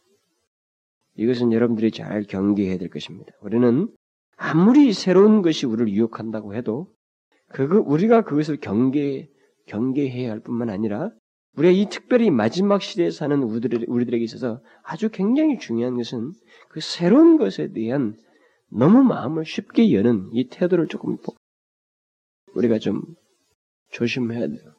이것은 1.16 1.52
여러분들이 1.52 1.92
잘 1.92 2.24
경계해야 2.24 2.78
될 2.78 2.90
것입니다. 2.90 3.32
우리는 3.42 3.88
아무리 4.36 4.94
새로운 4.94 5.42
것이 5.42 5.66
우리를 5.66 5.92
유혹한다고 5.94 6.56
해도 6.56 6.88
그거 7.50 7.82
우리가 7.82 8.22
그것을 8.22 8.58
경계 8.58 9.30
경계해야 9.70 10.32
할 10.32 10.40
뿐만 10.40 10.70
아니라 10.70 11.12
우리가 11.58 11.72
이 11.72 11.88
특별히 11.90 12.30
마지막 12.30 12.82
시대에 12.82 13.10
사는 13.12 13.42
우리들, 13.42 13.86
우리들에게 13.88 14.24
있어서 14.24 14.62
아주 14.84 15.10
굉장히 15.10 15.58
중요한 15.58 15.98
것은 15.98 16.32
그 16.70 16.80
새로운 16.80 17.38
것에 17.38 17.72
대한 17.72 18.16
너무 18.72 19.04
마음을 19.04 19.46
쉽게 19.46 19.94
여는 19.94 20.30
이 20.34 20.48
태도를 20.50 20.88
조금 20.88 21.18
우리가 22.56 22.80
좀 22.80 23.02
조심해야 23.92 24.48
돼요. 24.48 24.74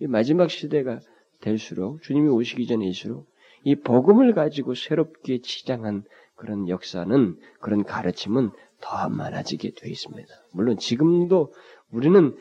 이 0.00 0.06
마지막 0.06 0.50
시대가 0.50 1.00
될수록 1.40 2.02
주님이 2.02 2.28
오시기 2.28 2.66
전에일수록 2.66 3.26
이 3.64 3.76
복음을 3.76 4.34
가지고 4.34 4.74
새롭게 4.74 5.40
치장한 5.40 6.04
그런 6.34 6.68
역사는 6.68 7.38
그런 7.60 7.84
가르침은 7.84 8.50
더 8.80 9.08
많아지게 9.08 9.72
되어 9.76 9.90
있습니다. 9.90 10.28
물론 10.52 10.76
지금도 10.76 11.52
우리는 11.90 12.36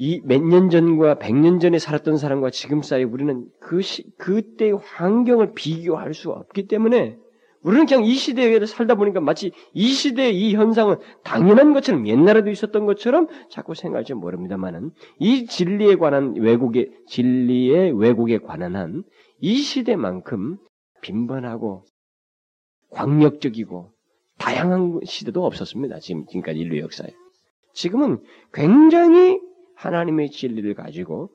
이 0.00 0.20
몇 0.24 0.42
년 0.42 0.70
전과 0.70 1.18
백 1.18 1.34
년 1.34 1.60
전에 1.60 1.78
살았던 1.78 2.16
사람과 2.16 2.50
지금 2.50 2.82
사이 2.82 3.04
우리는 3.04 3.46
그 3.60 3.82
시, 3.82 4.04
그때의 4.16 4.78
환경을 4.82 5.52
비교할 5.54 6.14
수 6.14 6.30
없기 6.30 6.68
때문에 6.68 7.18
우리는 7.62 7.84
그냥 7.84 8.04
이 8.04 8.14
시대에 8.14 8.64
살다 8.64 8.94
보니까 8.94 9.20
마치 9.20 9.52
이 9.74 9.88
시대의 9.88 10.34
이 10.34 10.54
현상은 10.54 10.96
당연한 11.24 11.74
것처럼 11.74 12.06
옛날에도 12.06 12.50
있었던 12.50 12.86
것처럼 12.86 13.28
자꾸 13.50 13.74
생각할지 13.74 14.14
모릅니다만은 14.14 14.92
이 15.18 15.44
진리에 15.44 15.96
관한 15.96 16.34
왜곡의 16.36 16.90
진리의 17.06 17.92
왜곡에 17.92 18.38
관한 18.38 18.76
한 18.76 19.04
이 19.42 19.56
시대만큼 19.56 20.58
빈번하고 21.00 21.84
광력적이고 22.90 23.90
다양한 24.38 25.00
시대도 25.04 25.44
없었습니다. 25.44 25.98
지금 26.00 26.26
지금까지 26.26 26.58
인류 26.58 26.80
역사에. 26.80 27.08
지금은 27.72 28.22
굉장히 28.52 29.40
하나님의 29.80 30.30
진리를 30.30 30.74
가지고 30.74 31.30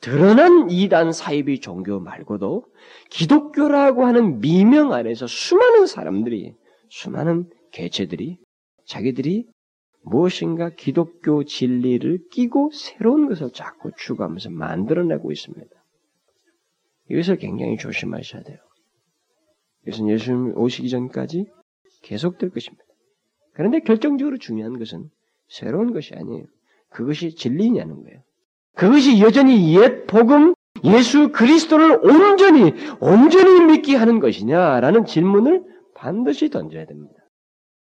드러난 0.00 0.70
이단 0.70 1.12
사이비 1.12 1.60
종교 1.60 2.00
말고도 2.00 2.64
기독교라고 3.10 4.04
하는 4.04 4.40
미명 4.40 4.92
안에서 4.92 5.26
수많은 5.26 5.86
사람들이 5.86 6.54
수많은 6.90 7.48
개체들이 7.72 8.38
자기들이 8.86 9.46
무엇인가 10.02 10.70
기독교 10.70 11.44
진리를 11.44 12.28
끼고 12.30 12.70
새로운 12.72 13.28
것을 13.28 13.50
자꾸 13.52 13.90
추구하면서 13.96 14.50
만들어내고 14.50 15.32
있습니다. 15.32 15.70
이것을 17.10 17.38
굉장히 17.38 17.76
조심하셔야 17.78 18.42
돼요. 18.42 18.58
이것은 19.86 20.08
예수님 20.08 20.58
오시기 20.58 20.90
전까지 20.90 21.46
계속될 22.02 22.50
것입니다. 22.50 22.84
그런데 23.54 23.80
결정적으로 23.80 24.36
중요한 24.36 24.78
것은 24.78 25.08
새로운 25.48 25.92
것이 25.94 26.14
아니에요. 26.14 26.44
그것이 26.94 27.34
진리냐는 27.34 28.04
거예요. 28.04 28.20
그것이 28.76 29.20
여전히 29.20 29.76
옛 29.76 30.06
복음 30.06 30.54
예수 30.84 31.32
그리스도를 31.32 31.98
온전히 32.04 32.72
온전히 33.00 33.64
믿게 33.64 33.96
하는 33.96 34.20
것이냐라는 34.20 35.04
질문을 35.04 35.64
반드시 35.94 36.50
던져야 36.50 36.86
됩니다. 36.86 37.14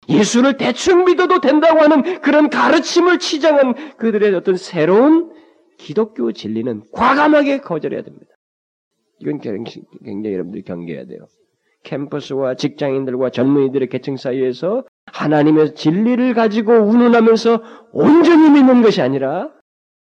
예수를 0.09 0.57
대충 0.57 1.05
믿어도 1.05 1.41
된다고 1.41 1.81
하는 1.81 2.21
그런 2.21 2.49
가르침을 2.51 3.19
치장한 3.19 3.97
그들의 3.97 4.35
어떤 4.35 4.57
새로운 4.57 5.33
기독교 5.79 6.33
진리는 6.33 6.83
과감하게 6.93 7.61
거절해야 7.61 8.03
됩니다. 8.03 8.27
이건 9.21 9.41
굉장히 9.41 10.35
여러분들이 10.35 10.63
경계해야 10.63 11.07
돼요. 11.07 11.27
캠퍼스와 11.85 12.55
직장인들과 12.57 13.31
젊은이들의 13.31 13.89
계층 13.89 14.17
사이에서 14.17 14.85
하나님의 15.13 15.75
진리를 15.75 16.35
가지고 16.35 16.73
운운하면서 16.73 17.63
온전히 17.93 18.51
믿는 18.51 18.83
것이 18.83 19.01
아니라 19.01 19.51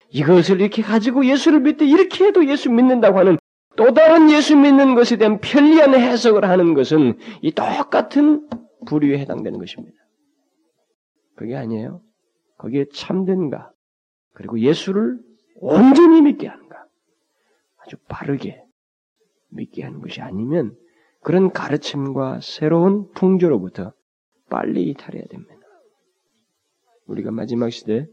이것을 0.09 0.61
이렇게 0.61 0.81
가지고 0.81 1.25
예수를 1.25 1.61
믿되 1.61 1.85
이렇게 1.85 2.25
해도 2.25 2.47
예수 2.47 2.71
믿는다고 2.71 3.19
하는 3.19 3.37
또 3.75 3.93
다른 3.93 4.31
예수 4.31 4.55
믿는 4.55 4.95
것에 4.95 5.17
대한 5.17 5.39
편리한 5.39 5.93
해석을 5.93 6.45
하는 6.45 6.73
것은 6.73 7.17
이 7.41 7.51
똑같은 7.51 8.47
부류에 8.87 9.19
해당되는 9.19 9.59
것입니다. 9.59 9.97
그게 11.35 11.55
아니에요. 11.55 12.01
거기에 12.57 12.85
참된가 12.93 13.71
그리고 14.33 14.59
예수를 14.59 15.19
온전히 15.55 16.21
믿게 16.21 16.47
하는가 16.47 16.85
아주 17.83 17.97
빠르게 18.07 18.63
믿게 19.49 19.83
하는 19.83 19.99
것이 20.01 20.21
아니면 20.21 20.75
그런 21.21 21.51
가르침과 21.51 22.39
새로운 22.41 23.11
풍조로부터 23.13 23.93
빨리 24.49 24.89
이탈해야 24.89 25.25
됩니다. 25.25 25.55
우리가 27.07 27.31
마지막 27.31 27.69
시대 27.69 28.07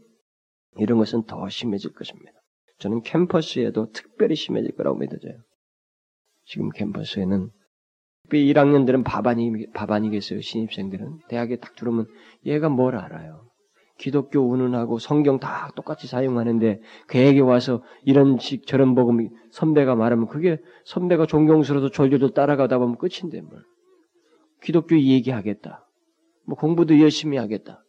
이런 0.77 0.97
것은 0.97 1.23
더 1.25 1.47
심해질 1.49 1.93
것입니다. 1.93 2.31
저는 2.79 3.01
캠퍼스에도 3.01 3.91
특별히 3.91 4.35
심해질 4.35 4.75
거라고 4.75 4.97
믿어져요. 4.97 5.33
지금 6.45 6.69
캠퍼스에는 6.69 7.49
특히 8.23 8.51
1학년들은 8.51 9.03
밥 9.03 9.27
아니, 9.27 9.67
밥 9.73 9.91
아니겠어요. 9.91 10.41
신입생들은. 10.41 11.19
대학에 11.29 11.57
딱 11.57 11.75
들어오면 11.75 12.07
얘가 12.45 12.69
뭘 12.69 12.95
알아요. 12.95 13.49
기독교 13.97 14.39
운운하고 14.39 14.97
성경 14.97 15.39
다 15.39 15.69
똑같이 15.75 16.07
사용하는데 16.07 16.81
그에게 17.07 17.39
와서 17.41 17.83
이런 18.03 18.39
식 18.39 18.65
저런 18.65 18.95
복음 18.95 19.29
선배가 19.51 19.95
말하면 19.95 20.27
그게 20.27 20.57
선배가 20.85 21.27
존경스러워서 21.27 21.91
졸졸 21.91 22.33
따라가다 22.33 22.79
보면 22.79 22.97
끝인데 22.97 23.41
뭘. 23.41 23.63
기독교 24.61 24.97
얘기하겠다. 24.99 25.82
뭐 26.45 26.57
공부도 26.57 26.99
열심히 26.99 27.37
하겠다. 27.37 27.83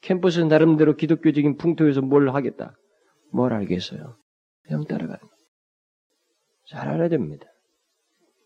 캠퍼스 0.00 0.40
나름대로 0.40 0.96
기독교적인 0.96 1.56
풍토에서 1.56 2.02
뭘 2.02 2.28
하겠다. 2.28 2.76
뭘 3.32 3.52
알겠어요. 3.52 4.16
그냥 4.62 4.84
따라가는 4.84 5.18
거예요. 5.18 5.34
잘 6.66 6.88
알아야 6.88 7.08
됩니다. 7.08 7.46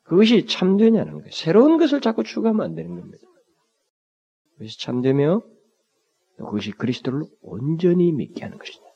그것이 0.04 0.46
참되냐는 0.46 1.14
거예요. 1.14 1.30
새로운 1.30 1.78
것을 1.78 2.00
자꾸 2.00 2.24
추구하면 2.24 2.64
안 2.64 2.74
되는 2.74 2.96
겁니다. 2.96 3.22
그것이 4.52 4.80
참되며 4.80 5.42
그것이 6.38 6.70
그리스도를 6.72 7.22
온전히 7.42 8.12
믿게 8.12 8.44
하는 8.44 8.58
것이냐. 8.58 8.86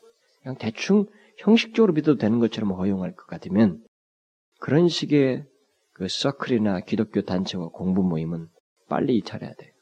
그냥 0.41 0.57
대충 0.57 1.05
형식적으로 1.37 1.93
믿어도 1.93 2.17
되는 2.17 2.39
것처럼 2.39 2.71
허용할 2.71 3.13
것 3.15 3.27
같으면 3.27 3.83
그런 4.59 4.87
식의 4.87 5.45
그 5.93 6.07
서클이나 6.07 6.81
기독교 6.81 7.21
단체와 7.21 7.69
공부 7.69 8.01
모임은 8.01 8.47
빨리 8.89 9.17
이탈해야 9.17 9.53
돼요. 9.53 9.72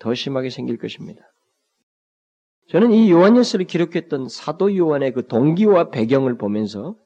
더 0.00 0.14
심하게 0.14 0.50
생길 0.50 0.78
것입니다. 0.78 1.22
저는 2.68 2.92
이 2.92 3.10
요한일서를 3.10 3.66
기록했던 3.66 4.28
사도 4.28 4.74
요한의 4.76 5.12
그 5.12 5.26
동기와 5.26 5.90
배경을 5.90 6.38
보면서 6.38 6.96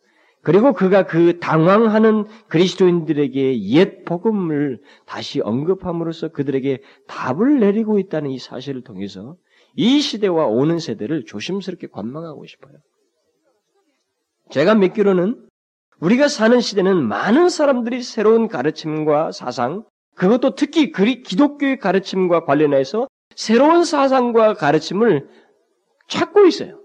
그리고 0.43 0.73
그가 0.73 1.07
그 1.07 1.41
당황하는 1.41 2.25
그리스도인들에게 2.47 3.63
옛 3.71 4.05
복음을 4.05 4.81
다시 5.05 5.41
언급함으로써 5.41 6.29
그들에게 6.29 6.83
답을 7.09 7.59
내리고 7.59 7.99
있다는 7.99 8.31
이 8.31 8.39
사실을 8.39 8.85
통해서 8.85 9.37
이 9.75 10.01
시대와 10.01 10.47
오는 10.47 10.79
세대를 10.79 11.25
조심스럽게 11.25 11.89
관망하고 11.89 12.47
싶어요. 12.47 12.75
제가 14.51 14.77
믿기로는 14.77 15.49
우리가 15.99 16.29
사는 16.29 16.61
시대는 16.61 17.03
많은 17.03 17.49
사람들이 17.49 18.03
새로운 18.03 18.47
가르침과 18.47 19.33
사상, 19.33 19.85
그것도 20.17 20.55
특히 20.55 20.91
그리 20.91 21.23
기독교의 21.23 21.79
가르침과 21.79 22.45
관련해서 22.45 23.07
새로운 23.35 23.85
사상과 23.85 24.55
가르침을 24.55 25.29
찾고 26.09 26.47
있어요. 26.47 26.81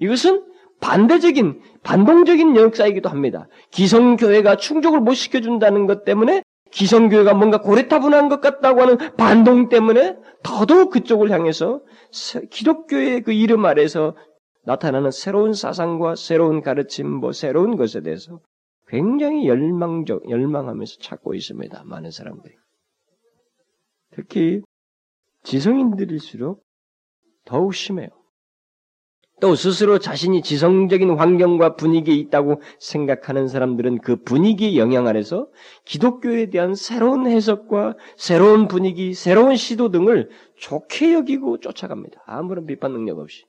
이것은 0.00 0.44
반대적인 0.80 1.60
반동적인 1.82 2.56
역사이기도 2.56 3.08
합니다. 3.08 3.48
기성교회가 3.70 4.56
충족을 4.56 5.00
못 5.00 5.14
시켜준다는 5.14 5.86
것 5.86 6.04
때문에 6.04 6.42
기성교회가 6.70 7.34
뭔가 7.34 7.60
고래타분한 7.60 8.28
것 8.28 8.40
같다고 8.40 8.82
하는 8.82 8.98
반동 9.16 9.68
때문에 9.68 10.16
더더욱 10.42 10.90
그쪽을 10.90 11.30
향해서 11.30 11.80
기독교의 12.50 13.22
그 13.22 13.32
이름 13.32 13.64
아래서 13.64 14.16
나타나는 14.64 15.10
새로운 15.10 15.54
사상과 15.54 16.16
새로운 16.16 16.62
가르침, 16.62 17.08
뭐 17.08 17.32
새로운 17.32 17.76
것에 17.76 18.02
대해서 18.02 18.40
굉장히 18.94 19.48
열망적, 19.48 20.30
열망하면서 20.30 20.98
찾고 21.00 21.34
있습니다. 21.34 21.82
많은 21.84 22.12
사람들이. 22.12 22.54
특히 24.12 24.62
지성인들일수록 25.42 26.64
더욱 27.44 27.74
심해요. 27.74 28.06
또 29.40 29.56
스스로 29.56 29.98
자신이 29.98 30.42
지성적인 30.42 31.18
환경과 31.18 31.74
분위기에 31.74 32.14
있다고 32.14 32.62
생각하는 32.78 33.48
사람들은 33.48 33.98
그 33.98 34.22
분위기의 34.22 34.78
영향 34.78 35.08
아래서 35.08 35.48
기독교에 35.84 36.50
대한 36.50 36.76
새로운 36.76 37.26
해석과 37.26 37.96
새로운 38.16 38.68
분위기, 38.68 39.12
새로운 39.12 39.56
시도 39.56 39.90
등을 39.90 40.30
좋게 40.58 41.14
여기고 41.14 41.58
쫓아갑니다. 41.58 42.22
아무런 42.26 42.64
비판 42.64 42.92
능력 42.92 43.18
없이. 43.18 43.44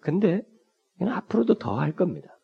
근데 0.00 0.42
앞으로도 1.00 1.54
더 1.54 1.80
할 1.80 1.90
겁니다. 1.96 2.39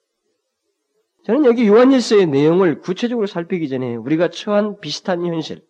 저는 1.26 1.44
여기 1.44 1.66
요한일서의 1.66 2.26
내용을 2.26 2.78
구체적으로 2.78 3.26
살피기 3.26 3.68
전에 3.68 3.96
우리가 3.96 4.30
처한 4.30 4.78
비슷한 4.78 5.26
현실, 5.26 5.60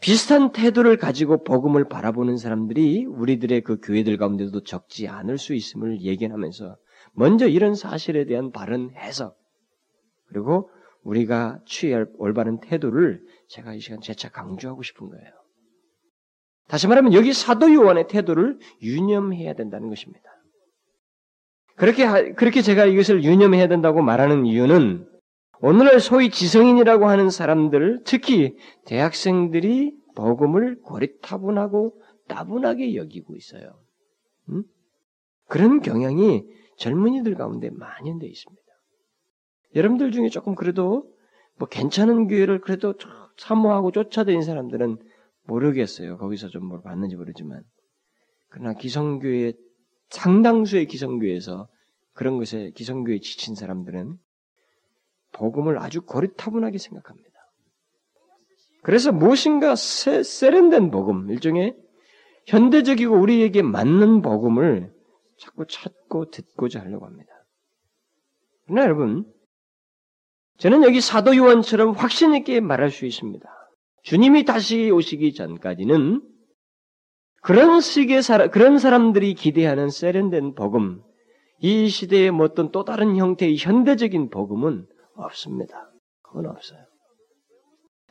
비슷한 0.00 0.50
태도를 0.50 0.96
가지고 0.96 1.44
복음을 1.44 1.88
바라보는 1.88 2.36
사람들이 2.36 3.04
우리들의 3.04 3.60
그 3.60 3.78
교회들 3.80 4.16
가운데도 4.16 4.64
적지 4.64 5.06
않을 5.06 5.38
수 5.38 5.54
있음을 5.54 6.02
예견하면서 6.02 6.76
먼저 7.12 7.46
이런 7.46 7.76
사실에 7.76 8.24
대한 8.24 8.50
바른 8.50 8.90
해석 8.96 9.36
그리고 10.26 10.70
우리가 11.04 11.60
취할 11.64 12.08
올바른 12.18 12.58
태도를 12.58 13.22
제가 13.46 13.74
이 13.74 13.80
시간 13.80 14.00
재차 14.00 14.28
강조하고 14.28 14.82
싶은 14.82 15.08
거예요. 15.08 15.30
다시 16.66 16.88
말하면 16.88 17.12
여기 17.12 17.32
사도 17.32 17.72
요한의 17.72 18.08
태도를 18.08 18.58
유념해야 18.82 19.54
된다는 19.54 19.88
것입니다. 19.88 20.33
그렇게 21.76 22.32
그렇게 22.34 22.62
제가 22.62 22.84
이것을 22.86 23.24
유념해야 23.24 23.68
된다고 23.68 24.02
말하는 24.02 24.46
이유는 24.46 25.08
오늘날 25.60 25.98
소위 26.00 26.30
지성인이라고 26.30 27.08
하는 27.08 27.30
사람들, 27.30 28.02
특히 28.04 28.56
대학생들이 28.86 29.96
복음을 30.14 30.80
고리타분하고 30.82 32.00
따분하게 32.28 32.94
여기고 32.94 33.34
있어요. 33.36 33.80
음? 34.50 34.64
그런 35.48 35.80
경향이 35.80 36.44
젊은이들 36.78 37.34
가운데 37.34 37.70
만연되어 37.70 38.28
있습니다. 38.28 38.62
여러분들 39.74 40.12
중에 40.12 40.28
조금 40.28 40.54
그래도 40.54 41.10
뭐 41.58 41.68
괜찮은 41.68 42.28
교회를 42.28 42.60
그래도 42.60 42.94
사모하고 43.38 43.90
쫓아다니는 43.90 44.42
사람들은 44.42 44.98
모르겠어요. 45.46 46.18
거기서 46.18 46.48
좀 46.48 46.64
뭘 46.66 46.82
봤는지 46.82 47.16
모르지만. 47.16 47.62
그러나 48.50 48.74
기성교회, 48.74 49.52
상당수의 50.10 50.86
기성교회에서 50.86 51.68
그런 52.12 52.38
것에 52.38 52.70
기성교회에 52.74 53.20
지친 53.20 53.54
사람들은 53.54 54.16
복음을 55.32 55.78
아주 55.78 56.02
고리타분하게 56.02 56.78
생각합니다. 56.78 57.30
그래서 58.82 59.12
무엇인가 59.12 59.76
세, 59.76 60.22
세련된 60.22 60.90
복음, 60.90 61.30
일종의 61.30 61.74
현대적이고 62.46 63.14
우리에게 63.14 63.62
맞는 63.62 64.22
복음을 64.22 64.92
자꾸 65.38 65.66
찾고 65.66 66.30
듣고자 66.30 66.80
하려고 66.80 67.06
합니다. 67.06 67.30
그러나 68.66 68.82
여러분, 68.82 69.24
저는 70.58 70.84
여기 70.84 71.00
사도 71.00 71.36
요한처럼 71.36 71.92
확신 71.92 72.34
있게 72.34 72.60
말할 72.60 72.90
수 72.90 73.06
있습니다. 73.06 73.48
주님이 74.02 74.44
다시 74.44 74.90
오시기 74.90 75.34
전까지는 75.34 76.22
그런 77.44 77.80
식의 77.80 78.22
사람, 78.22 78.50
그런 78.50 78.78
사람들이 78.78 79.34
기대하는 79.34 79.90
세련된 79.90 80.54
복음, 80.54 81.02
이 81.60 81.88
시대의 81.88 82.30
뭐 82.30 82.46
어떤 82.46 82.70
또 82.70 82.84
다른 82.84 83.16
형태의 83.16 83.56
현대적인 83.58 84.30
복음은 84.30 84.86
없습니다. 85.16 85.90
그건 86.22 86.46
없어요. 86.46 86.80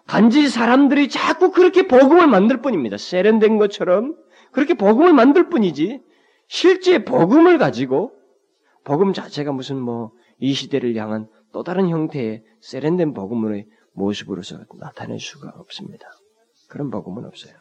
단지 0.07 0.47
사람들이 0.47 1.09
자꾸 1.09 1.51
그렇게 1.51 1.87
복음을 1.87 2.27
만들 2.27 2.61
뿐입니다. 2.61 2.97
세련된 2.97 3.57
것처럼 3.57 4.15
그렇게 4.51 4.73
복음을 4.73 5.13
만들 5.13 5.49
뿐이지 5.49 6.01
실제 6.47 7.03
복음을 7.03 7.57
가지고 7.57 8.11
복음 8.83 9.13
자체가 9.13 9.51
무슨 9.51 9.79
뭐 9.79 10.11
이 10.43 10.53
시대를 10.53 10.93
향한 10.97 11.29
또 11.53 11.63
다른 11.63 11.87
형태의 11.87 12.43
세련된 12.59 13.13
복음의 13.13 13.65
모습으로서 13.93 14.59
나타낼 14.77 15.19
수가 15.19 15.53
없습니다. 15.55 16.05
그런 16.67 16.89
복음은 16.89 17.23
없어요. 17.23 17.53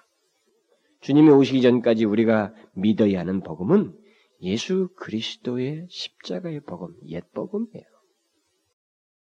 주님이 1.02 1.30
오시기 1.30 1.62
전까지 1.62 2.04
우리가 2.04 2.54
믿어야 2.74 3.20
하는 3.20 3.42
복음은 3.42 3.92
예수 4.42 4.88
그리스도의 4.96 5.86
십자가의 5.90 6.60
복음, 6.60 6.94
옛 7.08 7.24
복음이에요. 7.32 7.84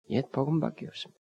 옛 0.10 0.30
복음밖에 0.32 0.88
없습니다. 0.88 1.20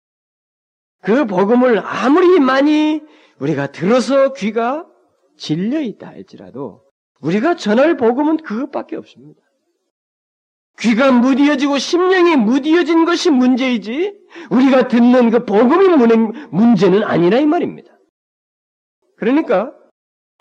그 1.02 1.26
복음을 1.26 1.80
아무리 1.80 2.40
많이 2.40 3.02
우리가 3.40 3.72
들어서 3.72 4.34
귀가 4.34 4.86
질려 5.38 5.82
있다 5.82 6.08
할지라도 6.08 6.84
우리가 7.22 7.56
전할 7.56 7.96
복음은 7.98 8.38
그것밖에 8.38 8.96
없습니다. 8.96 9.42
귀가 10.80 11.12
무디어지고 11.12 11.78
심령이 11.78 12.38
무디어진 12.38 13.06
것이 13.06 13.30
문제이지 13.30 14.18
우리가 14.52 14.88
듣는 14.88 15.30
그 15.30 15.46
복음이 15.46 15.88
문제는 16.52 17.04
아니라 17.04 17.40
이 17.40 17.46
말입니다. 17.46 17.92
그러니까 19.18 19.74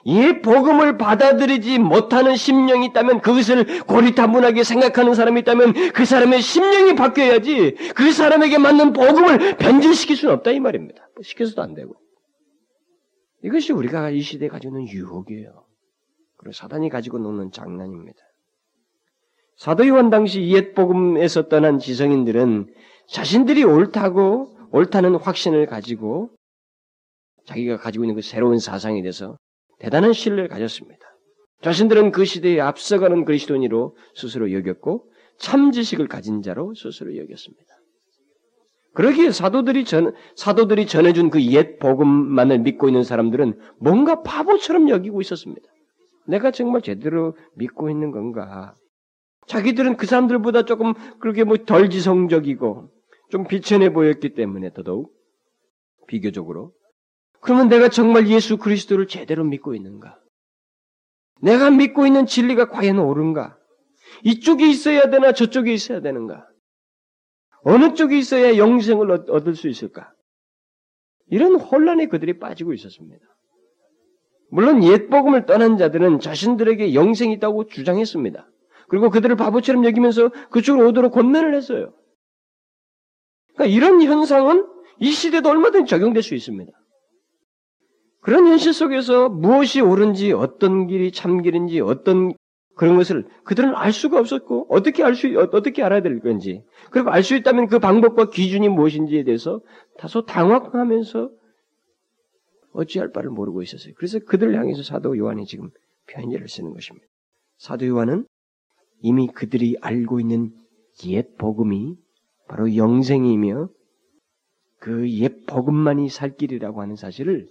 이 0.04 0.40
복음을 0.42 0.96
받아들이지 0.96 1.78
못하는 1.80 2.36
심령이 2.36 2.86
있다면 2.86 3.20
그것을 3.20 3.84
고리타분하게 3.84 4.62
생각하는 4.62 5.14
사람이 5.14 5.40
있다면 5.40 5.92
그 5.92 6.04
사람의 6.04 6.40
심령이 6.40 6.94
바뀌어야지 6.94 7.74
그 7.94 8.12
사람에게 8.12 8.58
맞는 8.58 8.92
복음을 8.92 9.56
변질시킬 9.56 10.16
수는 10.16 10.34
없다 10.34 10.52
이 10.52 10.60
말입니다. 10.60 11.08
시켜서도 11.22 11.62
안 11.62 11.74
되고. 11.74 11.96
이것이 13.44 13.72
우리가 13.72 14.10
이 14.10 14.20
시대에 14.20 14.48
가지고 14.48 14.78
있는 14.78 14.92
유혹이에요. 14.92 15.64
그리고 16.36 16.52
사단이 16.52 16.88
가지고 16.88 17.18
노는 17.18 17.50
장난입니다. 17.50 18.18
사도 19.56 19.86
요한 19.88 20.10
당시 20.10 20.48
옛 20.50 20.74
복음에서 20.74 21.48
떠난 21.48 21.80
지성인들은 21.80 22.72
자신들이 23.08 23.64
옳다고 23.64 24.56
옳다는 24.70 25.16
확신을 25.16 25.66
가지고 25.66 26.30
자기가 27.46 27.78
가지고 27.78 28.04
있는 28.04 28.14
그 28.14 28.22
새로운 28.22 28.58
사상에 28.58 29.02
대해서 29.02 29.36
대단한 29.78 30.12
신뢰를 30.12 30.48
가졌습니다. 30.48 30.98
자신들은 31.62 32.12
그 32.12 32.24
시대에 32.24 32.60
앞서가는 32.60 33.24
그리스도인으로 33.24 33.96
스스로 34.14 34.52
여겼고 34.52 35.10
참 35.38 35.72
지식을 35.72 36.08
가진 36.08 36.42
자로 36.42 36.74
스스로 36.74 37.16
여겼습니다. 37.16 37.64
그러기에 38.94 39.30
사도들이 39.30 39.84
전, 39.84 40.12
사도들이 40.36 40.86
전해준 40.86 41.30
그 41.30 41.40
옛 41.40 41.78
복음만을 41.78 42.58
믿고 42.58 42.88
있는 42.88 43.04
사람들은 43.04 43.58
뭔가 43.78 44.22
바보처럼 44.22 44.88
여기고 44.88 45.20
있었습니다. 45.20 45.62
내가 46.26 46.50
정말 46.50 46.82
제대로 46.82 47.36
믿고 47.54 47.90
있는 47.90 48.10
건가? 48.10 48.74
자기들은 49.46 49.96
그 49.96 50.06
사람들보다 50.06 50.64
조금 50.64 50.94
그렇게 51.20 51.44
뭐 51.44 51.56
덜 51.58 51.88
지성적이고 51.90 52.90
좀 53.30 53.46
비천해 53.46 53.92
보였기 53.92 54.34
때문에 54.34 54.72
더더욱 54.72 55.12
비교적으로 56.06 56.72
그러면 57.40 57.68
내가 57.68 57.88
정말 57.88 58.28
예수 58.28 58.56
그리스도를 58.58 59.06
제대로 59.06 59.44
믿고 59.44 59.74
있는가? 59.74 60.18
내가 61.40 61.70
믿고 61.70 62.06
있는 62.06 62.26
진리가 62.26 62.68
과연 62.68 62.98
옳은가? 62.98 63.56
이쪽에 64.24 64.68
있어야 64.68 65.10
되나 65.10 65.32
저쪽에 65.32 65.72
있어야 65.72 66.00
되는가? 66.00 66.46
어느 67.62 67.94
쪽에 67.94 68.18
있어야 68.18 68.56
영생을 68.56 69.10
얻을 69.30 69.54
수 69.54 69.68
있을까? 69.68 70.12
이런 71.26 71.56
혼란에 71.56 72.06
그들이 72.06 72.38
빠지고 72.38 72.72
있었습니다. 72.72 73.24
물론 74.50 74.82
옛 74.84 75.08
복음을 75.08 75.44
떠난 75.44 75.76
자들은 75.76 76.20
자신들에게 76.20 76.94
영생이 76.94 77.34
있다고 77.34 77.66
주장했습니다. 77.66 78.48
그리고 78.88 79.10
그들을 79.10 79.36
바보처럼 79.36 79.84
여기면서 79.84 80.30
그쪽으로 80.50 80.88
오도록 80.88 81.12
권면을 81.12 81.54
했어요. 81.54 81.92
그러니까 83.54 83.76
이런 83.76 84.02
현상은 84.02 84.66
이 85.00 85.10
시대도 85.10 85.50
얼마든지 85.50 85.90
적용될 85.90 86.22
수 86.22 86.34
있습니다. 86.34 86.72
그런 88.28 88.46
현실 88.46 88.74
속에서 88.74 89.30
무엇이 89.30 89.80
옳은지 89.80 90.32
어떤 90.32 90.86
길이 90.86 91.10
참 91.12 91.40
길인지 91.40 91.80
어떤 91.80 92.34
그런 92.76 92.96
것을 92.96 93.26
그들은 93.44 93.74
알 93.74 93.90
수가 93.90 94.20
없었고 94.20 94.66
어떻게 94.68 95.02
알 95.02 95.14
수 95.14 95.28
어떻게 95.40 95.82
알아야 95.82 96.02
될 96.02 96.20
건지 96.20 96.62
그리고 96.90 97.08
알 97.08 97.22
수 97.22 97.34
있다면 97.36 97.68
그 97.68 97.78
방법과 97.78 98.28
기준이 98.28 98.68
무엇인지에 98.68 99.24
대해서 99.24 99.62
다소 99.96 100.26
당황하면서 100.26 101.30
어찌할 102.74 103.12
바를 103.12 103.30
모르고 103.30 103.62
있었어요. 103.62 103.94
그래서 103.96 104.18
그들을 104.18 104.54
향해서 104.54 104.82
사도 104.82 105.16
요한이 105.16 105.46
지금 105.46 105.70
편지를 106.06 106.48
쓰는 106.48 106.74
것입니다. 106.74 107.06
사도 107.56 107.86
요한은 107.86 108.26
이미 109.00 109.26
그들이 109.28 109.78
알고 109.80 110.20
있는 110.20 110.52
옛 111.06 111.34
복음이 111.38 111.96
바로 112.46 112.76
영생이며 112.76 113.70
그 114.80 115.08
옛 115.08 115.46
복음만이 115.46 116.10
살 116.10 116.36
길이라고 116.36 116.82
하는 116.82 116.94
사실을 116.94 117.48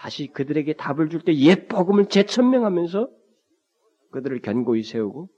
다시 0.00 0.28
그들에게 0.28 0.72
답을 0.74 1.10
줄 1.10 1.20
때 1.22 1.32
옛 1.34 1.68
복음을 1.68 2.06
재천명하면서 2.06 3.10
그들을 4.12 4.40
견고히 4.40 4.82
세우고 4.82 5.28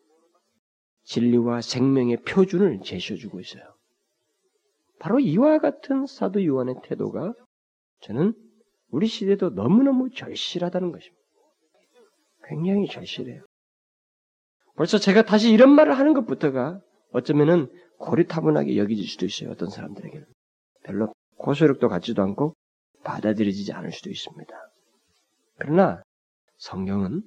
진리와 1.05 1.63
생명의 1.63 2.19
표준을 2.23 2.81
제시해주고 2.85 3.41
있어요. 3.41 3.65
바로 5.01 5.19
이와 5.19 5.59
같은 5.59 6.07
사도 6.07 6.45
요한의 6.45 6.77
태도가 6.85 7.35
저는 8.03 8.35
우리 8.91 9.09
시대도 9.09 9.51
너무너무 9.51 10.11
절실하다는 10.11 10.93
것입니다. 10.93 11.23
굉장히 12.45 12.87
절실해요. 12.87 13.45
벌써 14.77 14.99
제가 14.99 15.23
다시 15.23 15.51
이런 15.51 15.71
말을 15.71 15.99
하는 15.99 16.15
것부터가 16.15 16.81
어쩌면은 17.11 17.67
고리타분하게 17.99 18.77
여겨질 18.77 19.09
수도 19.09 19.27
있어요. 19.27 19.51
어떤 19.51 19.71
사람들에게는. 19.71 20.25
별로 20.85 21.13
고소력도 21.39 21.89
같지도 21.89 22.23
않고 22.23 22.55
받아들여지지 23.03 23.73
않을 23.73 23.93
수도 23.93 24.11
있습니다. 24.11 24.55
그러나 25.59 26.03
성경은 26.59 27.23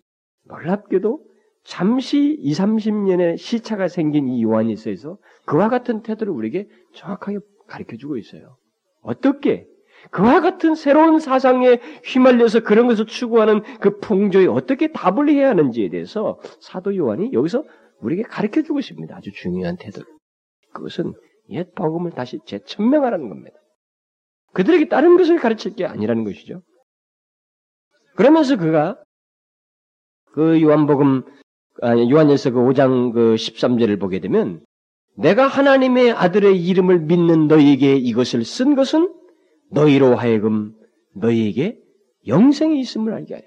놀랍게도 0.45 1.19
잠시 1.63 2.37
2, 2.39 2.53
30년의 2.53 3.37
시차가 3.37 3.87
생긴 3.87 4.27
이 4.27 4.43
요한이 4.43 4.71
있어서 4.73 5.17
그와 5.45 5.69
같은 5.69 6.03
태도를 6.03 6.31
우리에게 6.31 6.67
정확하게 6.93 7.39
가르쳐 7.67 7.97
주고 7.97 8.17
있어요. 8.17 8.57
어떻게? 9.01 9.67
그와 10.11 10.41
같은 10.41 10.75
새로운 10.75 11.19
사상에 11.19 11.79
휘말려서 12.03 12.59
그런 12.61 12.87
것을 12.87 13.07
추구하는 13.07 13.63
그 13.79 13.99
풍조에 13.99 14.45
어떻게 14.45 14.91
답을 14.91 15.29
해야 15.29 15.49
하는지에 15.49 15.89
대해서 15.89 16.39
사도 16.59 16.95
요한이 16.95 17.33
여기서 17.33 17.63
우리에게 18.01 18.23
가르쳐 18.23 18.61
주고 18.61 18.79
있습니다. 18.79 19.15
아주 19.15 19.31
중요한 19.31 19.77
태도를. 19.77 20.07
그것은 20.73 21.13
옛 21.49 21.73
복음을 21.73 22.11
다시 22.11 22.39
재천명하라는 22.45 23.29
겁니다. 23.29 23.57
그들에게 24.55 24.87
다른 24.87 25.17
것을 25.17 25.37
가르칠 25.37 25.75
게 25.75 25.85
아니라는 25.85 26.23
것이죠. 26.23 26.61
그러면서 28.15 28.55
그가 28.55 28.97
그 30.31 30.61
요한복음 30.61 31.23
아니 31.81 32.09
요한일서 32.09 32.51
그 32.51 32.59
5장 32.59 33.13
그 33.13 33.35
13절을 33.35 33.99
보게 33.99 34.19
되면 34.19 34.63
내가 35.17 35.47
하나님의 35.47 36.11
아들의 36.11 36.65
이름을 36.65 36.99
믿는 37.01 37.47
너희에게 37.47 37.95
이것을 37.95 38.45
쓴 38.45 38.75
것은 38.75 39.13
너희로 39.71 40.15
하여금 40.15 40.73
너희에게 41.15 41.77
영생이 42.27 42.79
있음을 42.79 43.13
알게 43.13 43.33
하려. 43.33 43.45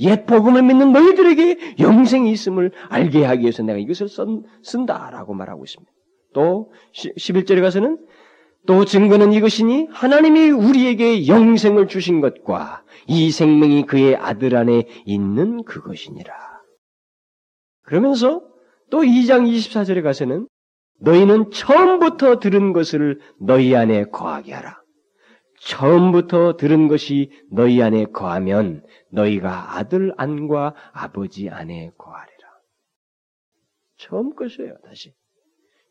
옛 0.00 0.26
복음을 0.26 0.62
믿는 0.62 0.92
너희들에게 0.92 1.76
영생이 1.78 2.30
있음을 2.30 2.72
알게 2.88 3.24
하기 3.24 3.42
위해서 3.42 3.62
내가 3.62 3.78
이것을 3.78 4.08
쓴, 4.08 4.44
쓴다라고 4.62 5.34
말하고 5.34 5.64
있습니다. 5.64 5.90
또 6.34 6.72
11절에 6.94 7.62
가서는 7.62 7.98
또 8.66 8.84
증거는 8.84 9.32
이것이니 9.32 9.88
하나님이 9.90 10.50
우리에게 10.50 11.28
영생을 11.28 11.88
주신 11.88 12.20
것과 12.20 12.84
이 13.06 13.30
생명이 13.30 13.86
그의 13.86 14.16
아들 14.16 14.56
안에 14.56 14.86
있는 15.04 15.62
그것이니라. 15.64 16.34
그러면서 17.82 18.42
또 18.90 19.02
2장 19.02 19.48
24절에 19.48 20.02
가서는 20.02 20.48
너희는 21.00 21.50
처음부터 21.50 22.40
들은 22.40 22.72
것을 22.72 23.20
너희 23.40 23.74
안에 23.76 24.04
거하게 24.04 24.54
하라. 24.54 24.80
처음부터 25.60 26.56
들은 26.56 26.88
것이 26.88 27.30
너희 27.50 27.82
안에 27.82 28.06
거하면 28.06 28.84
너희가 29.10 29.76
아들 29.76 30.12
안과 30.16 30.74
아버지 30.92 31.48
안에 31.48 31.90
거하리라. 31.96 32.36
처음 33.98 34.34
것이에요, 34.34 34.76
다시. 34.84 35.14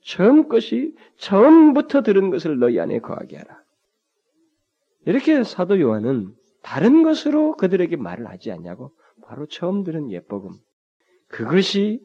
처음 0.05 0.47
것이 0.47 0.95
처음부터 1.17 2.03
들은 2.03 2.29
것을 2.29 2.59
너희 2.59 2.79
안에 2.79 2.99
거하게 2.99 3.37
하라. 3.37 3.59
이렇게 5.05 5.43
사도 5.43 5.79
요한은 5.79 6.33
다른 6.61 7.03
것으로 7.03 7.55
그들에게 7.57 7.95
말을 7.95 8.27
하지 8.27 8.51
않냐고 8.51 8.91
바로 9.23 9.47
처음 9.47 9.83
들은 9.83 10.11
예복음 10.11 10.51
그것이 11.27 12.01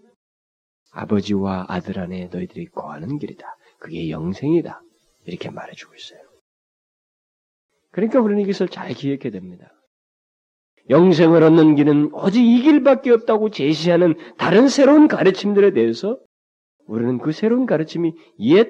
아버지와 0.92 1.66
아들 1.68 1.98
안에 1.98 2.28
너희들이 2.32 2.66
거하는 2.66 3.18
길이다. 3.18 3.46
그게 3.78 4.10
영생이다. 4.10 4.80
이렇게 5.26 5.50
말해주고 5.50 5.94
있어요. 5.94 6.20
그러니까 7.90 8.20
우리는 8.20 8.42
이것을 8.42 8.68
잘 8.68 8.92
기억해야 8.94 9.30
됩니다. 9.30 9.70
영생을 10.88 11.42
얻는 11.42 11.76
길은 11.76 12.14
오직 12.14 12.44
이 12.44 12.62
길밖에 12.62 13.10
없다고 13.10 13.50
제시하는 13.50 14.14
다른 14.38 14.68
새로운 14.68 15.06
가르침들에 15.06 15.72
대해서 15.72 16.18
우리는 16.90 17.18
그 17.18 17.30
새로운 17.30 17.66
가르침이 17.66 18.14
옛 18.40 18.68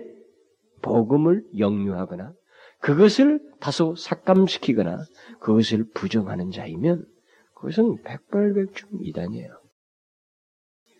복음을 0.82 1.42
역류하거나 1.58 2.34
그것을 2.80 3.40
다소 3.60 3.94
삭감시키거나 3.96 4.98
그것을 5.40 5.84
부정하는 5.94 6.50
자이면 6.50 7.06
그것은 7.54 8.02
백발백중 8.02 8.90
이단이에요. 9.02 9.58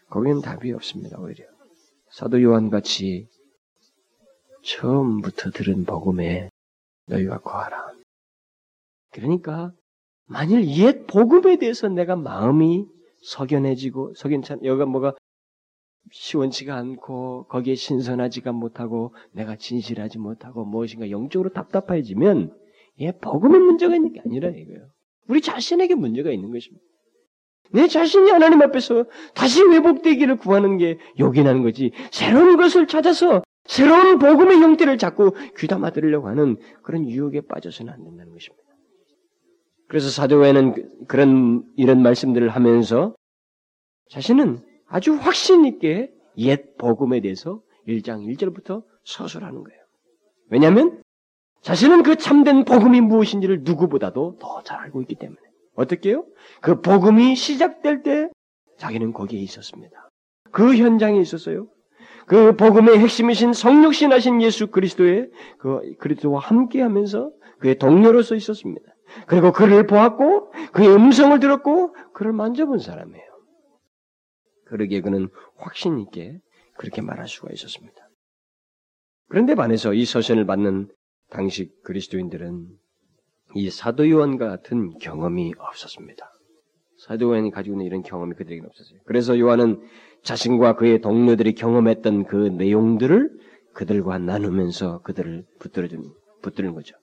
거기는 0.09 0.41
답이 0.41 0.73
없습니다, 0.73 1.19
오히려. 1.21 1.45
사도 2.11 2.43
요한 2.43 2.71
같이 2.71 3.29
처음부터 4.65 5.51
들은 5.51 5.85
복음에 5.85 6.49
너희가 7.07 7.41
거하라. 7.41 7.93
그러니까 9.13 9.73
만일 10.25 10.67
옛 10.69 11.07
복음에 11.07 11.57
대해서 11.59 11.89
내가 11.89 12.17
마음이 12.17 12.87
석연해지고 13.23 14.15
석연찮 14.15 14.65
여기가 14.65 14.87
뭐가 14.87 15.15
시원치가 16.13 16.77
않고 16.77 17.47
거기에 17.49 17.75
신선하지가 17.75 18.53
못하고 18.53 19.15
내가 19.33 19.57
진실하지 19.57 20.19
못하고 20.19 20.65
무엇인가 20.65 21.11
영적으로 21.11 21.51
답답해지면 21.51 22.53
예, 23.01 23.13
복음의 23.13 23.61
문제가 23.61 23.95
있는 23.95 24.13
게 24.13 24.21
아니라 24.21 24.49
이거예요. 24.51 24.89
우리 25.29 25.41
자신에게 25.41 25.95
문제가 25.95 26.31
있는 26.31 26.51
것입니다. 26.51 26.85
내 27.73 27.87
자신이 27.87 28.31
하나님 28.31 28.61
앞에서 28.63 29.05
다시 29.35 29.63
회복되기를 29.63 30.37
구하는 30.37 30.77
게 30.77 30.99
요긴하는 31.19 31.63
거지. 31.63 31.93
새로운 32.11 32.57
것을 32.57 32.87
찾아서 32.89 33.43
새로운 33.65 34.19
복음의 34.19 34.59
형태를 34.61 34.99
자꾸 34.99 35.33
귀담아 35.57 35.91
들으려고 35.91 36.29
하는 36.29 36.57
그런 36.83 37.09
유혹에 37.09 37.43
빠져서는 37.43 37.93
안 37.93 38.03
된다는 38.03 38.33
것입니다. 38.33 38.65
그래서 39.87 40.09
사도회는 40.09 41.07
그런 41.07 41.65
이런 41.77 42.03
말씀들을 42.03 42.49
하면서 42.49 43.15
자신은 44.11 44.59
아주 44.91 45.15
확신 45.15 45.65
있게 45.65 46.13
옛 46.37 46.77
복음에 46.77 47.21
대해서 47.21 47.61
1장 47.87 48.27
1절부터 48.27 48.83
서술하는 49.05 49.63
거예요. 49.65 49.81
왜냐하면 50.51 51.03
자신은 51.63 52.03
그 52.03 52.17
참된 52.17 52.65
복음이 52.65 53.01
무엇인지를 53.01 53.63
누구보다도 53.63 54.39
더 54.41 54.63
잘 54.63 54.81
알고 54.81 55.01
있기 55.03 55.15
때문에. 55.15 55.41
어떻게요? 55.77 56.27
그 56.61 56.81
복음이 56.81 57.37
시작될 57.37 58.03
때 58.03 58.29
자기는 58.79 59.13
거기에 59.13 59.41
있었습니다. 59.41 60.09
그 60.51 60.77
현장에 60.77 61.19
있었어요. 61.21 61.69
그 62.27 62.57
복음의 62.57 62.99
핵심이신 62.99 63.53
성육신 63.53 64.13
하신 64.13 64.43
예수 64.43 64.69
그리스도의 64.69 65.31
그 65.59 65.81
그리스도와 65.99 66.41
함께 66.41 66.83
하면서 66.83 67.31
그의 67.61 67.79
동료로서 67.79 68.35
있었습니다. 68.35 68.87
그리고 69.27 69.53
그를 69.53 69.87
보았고 69.87 70.53
그의 70.73 70.89
음성을 70.89 71.39
들었고 71.41 71.95
그를 72.13 72.33
만져본 72.33 72.79
사람이에요. 72.79 73.30
그러기에 74.71 75.01
그는 75.01 75.29
확신 75.57 75.99
있게 76.01 76.39
그렇게 76.77 77.03
말할 77.03 77.29
수가 77.29 77.49
있었습니다. 77.53 77.97
그런데 79.29 79.55
반해서 79.55 79.93
이 79.95 80.05
서신을 80.05 80.47
받는 80.47 80.89
당시 81.29 81.71
그리스도인들은 81.85 82.67
이 83.55 83.71
사도 83.71 84.09
요한과 84.09 84.49
같은 84.49 84.99
경험이 84.99 85.53
없었습니다. 85.59 86.31
사도 86.99 87.31
요한이 87.31 87.51
가지고 87.51 87.75
있는 87.75 87.87
이런 87.87 88.03
경험이 88.03 88.35
그들에게는 88.35 88.69
없었어요. 88.69 89.01
그래서 89.07 89.39
요한은 89.39 89.81
자신과 90.23 90.77
그의 90.77 91.01
동료들이 91.01 91.55
경험했던 91.55 92.25
그 92.25 92.37
내용들을 92.37 93.31
그들과 93.73 94.19
나누면서 94.19 95.01
그들을 95.03 95.45
붙들어주는, 95.59 96.05
붙드는 96.43 96.75
거죠. 96.75 96.97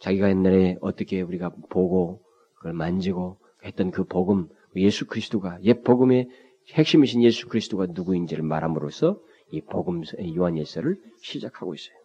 자기가 0.00 0.28
옛날에 0.28 0.76
어떻게 0.80 1.22
우리가 1.22 1.50
보고 1.70 2.22
그걸 2.56 2.72
만지고 2.72 3.38
했던 3.64 3.90
그 3.90 4.04
복음, 4.04 4.48
예수 4.76 5.06
그리스도가 5.06 5.58
옛 5.62 5.82
복음의 5.82 6.28
핵심이신 6.72 7.22
예수 7.22 7.48
그리스도가 7.48 7.86
누구인지를 7.90 8.42
말함으로써 8.42 9.20
이 9.50 9.60
복음 9.60 10.02
요한일서를 10.34 10.96
시작하고 11.22 11.74
있어요. 11.74 11.96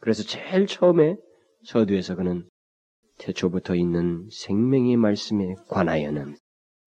그래서 0.00 0.22
제일 0.22 0.66
처음에 0.66 1.16
서두에서 1.64 2.14
그는 2.16 2.48
태초부터 3.18 3.74
있는 3.74 4.28
생명의 4.30 4.96
말씀에 4.96 5.54
관하여는 5.68 6.36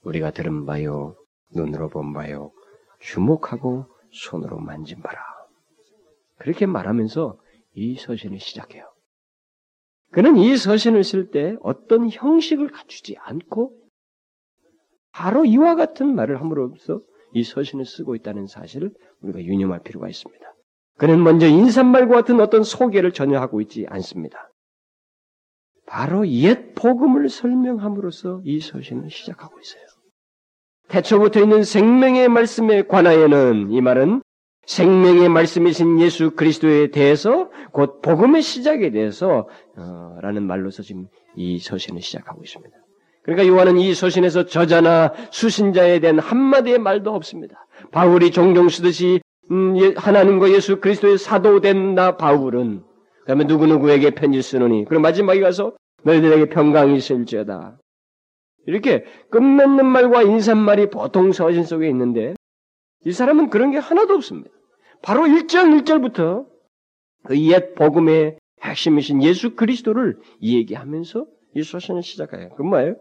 우리가 0.04 0.32
들은 0.32 0.66
바요, 0.66 1.16
눈으로 1.54 1.90
본 1.90 2.14
바요, 2.14 2.52
주목하고 3.00 3.86
손으로 4.12 4.60
만진 4.60 5.02
바라. 5.02 5.20
그렇게 6.38 6.66
말하면서 6.66 7.38
이 7.74 7.98
서신을 7.98 8.40
시작해요. 8.40 8.86
그는 10.12 10.38
이 10.38 10.56
서신을 10.56 11.04
쓸 11.04 11.30
때 11.30 11.56
어떤 11.62 12.10
형식을 12.10 12.72
갖추지 12.72 13.18
않고 13.20 13.76
바로 15.12 15.46
이와 15.46 15.76
같은 15.76 16.16
말을 16.16 16.40
함으로써 16.40 17.02
이 17.34 17.44
서신을 17.44 17.86
쓰고 17.86 18.16
있다는 18.16 18.48
사실을 18.48 18.92
우리가 19.22 19.44
유념할 19.44 19.82
필요가 19.82 20.08
있습니다. 20.08 20.46
그는 20.98 21.24
먼저 21.24 21.48
인사말과 21.48 22.16
같은 22.16 22.40
어떤 22.42 22.64
소개를 22.64 23.14
전혀 23.14 23.40
하고 23.40 23.62
있지 23.62 23.86
않습니다. 23.90 24.52
바로 25.86 26.28
옛 26.28 26.76
복음을 26.76 27.30
설명함으로써 27.30 28.42
이 28.44 28.60
서신을 28.60 29.10
시작하고 29.10 29.60
있어요. 29.60 29.82
태초부터 30.90 31.40
있는 31.42 31.64
생명의 31.64 32.30
말씀에 32.30 32.84
관하여는 32.84 33.72
이 33.72 33.82
말은 33.82 34.22
생명의 34.66 35.30
말씀이신 35.30 36.00
예수 36.00 36.32
그리스도에 36.32 36.92
대해서 36.92 37.50
곧 37.72 38.02
복음의 38.02 38.42
시작에 38.44 38.92
대해서 38.92 39.48
어, 39.78 40.18
라는 40.22 40.44
말로서 40.46 40.84
지금 40.84 41.08
이 41.36 41.58
서신을 41.58 42.02
시작하고 42.02 42.44
있습니다. 42.44 42.76
그러니까 43.24 43.48
요한은 43.48 43.78
이 43.78 43.94
서신에서 43.94 44.46
저자나 44.46 45.14
수신자에 45.32 46.00
대한 46.00 46.20
한마디의 46.20 46.80
말도 46.80 47.12
없습니다. 47.14 47.66
바울이 47.92 48.32
종종 48.32 48.70
쓰듯이 48.70 49.22
음, 49.52 49.78
예, 49.78 49.94
하나님과 49.96 50.52
예수 50.52 50.80
그리스도의 50.80 51.18
사도된 51.18 51.96
나 51.96 52.18
바울은 52.18 52.84
그다음에 53.22 53.46
누구누구에게 53.46 54.12
편지 54.12 54.42
쓰노니 54.42 54.86
그럼 54.86 55.02
마지막에 55.02 55.40
가서 55.40 55.74
너희들에게 56.04 56.50
평강이 56.50 56.96
있을지어다. 56.96 57.78
이렇게 58.68 59.04
끝맺는 59.32 59.86
말과 59.86 60.22
인사말이 60.24 60.90
보통 60.90 61.32
서신 61.32 61.64
속에 61.64 61.88
있는데 61.90 62.36
이 63.06 63.12
사람은 63.12 63.50
그런 63.50 63.72
게 63.72 63.78
하나도 63.78 64.14
없습니다. 64.16 64.50
바로 65.02 65.24
1장 65.24 65.82
1절부터 65.84 66.46
그 67.26 67.36
옛 67.36 67.76
복음의 67.76 68.38
핵심이신 68.64 69.24
예수 69.24 69.56
그리스도를 69.56 70.18
얘기하면서 70.42 71.26
이 71.56 71.64
서신을 71.64 72.04
시작해요. 72.04 72.50
그 72.50 72.62
뭐예요? 72.64 72.96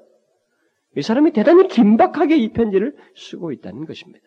이 0.98 1.02
사람이 1.02 1.32
대단히 1.32 1.68
긴박하게 1.68 2.36
이 2.36 2.52
편지를 2.52 2.92
쓰고 3.14 3.52
있다는 3.52 3.86
것입니다. 3.86 4.26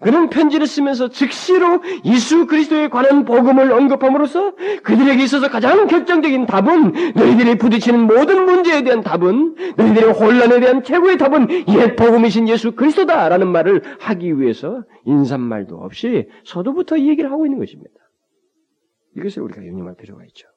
그는 0.00 0.30
편지를 0.30 0.66
쓰면서 0.66 1.10
즉시로 1.10 1.82
예수 2.06 2.46
그리스도에 2.46 2.88
관한 2.88 3.26
복음을 3.26 3.70
언급함으로써 3.70 4.54
그들에게 4.82 5.22
있어서 5.22 5.50
가장 5.50 5.86
결정적인 5.86 6.46
답은 6.46 7.12
너희들이 7.14 7.58
부딪히는 7.58 8.06
모든 8.06 8.46
문제에 8.46 8.82
대한 8.82 9.02
답은 9.02 9.74
너희들의 9.76 10.12
혼란에 10.14 10.60
대한 10.60 10.82
최고의 10.82 11.18
답은 11.18 11.68
옛 11.68 11.94
복음이신 11.94 12.48
예수 12.48 12.72
그리스도다라는 12.72 13.48
말을 13.48 13.82
하기 14.00 14.40
위해서 14.40 14.82
인사말도 15.04 15.76
없이 15.76 16.26
서두부터 16.44 16.96
이 16.96 17.10
얘기를 17.10 17.30
하고 17.30 17.44
있는 17.44 17.58
것입니다. 17.58 17.92
이것을 19.18 19.42
우리가 19.42 19.62
유념할 19.62 19.96
필요가 19.96 20.24
있죠. 20.24 20.48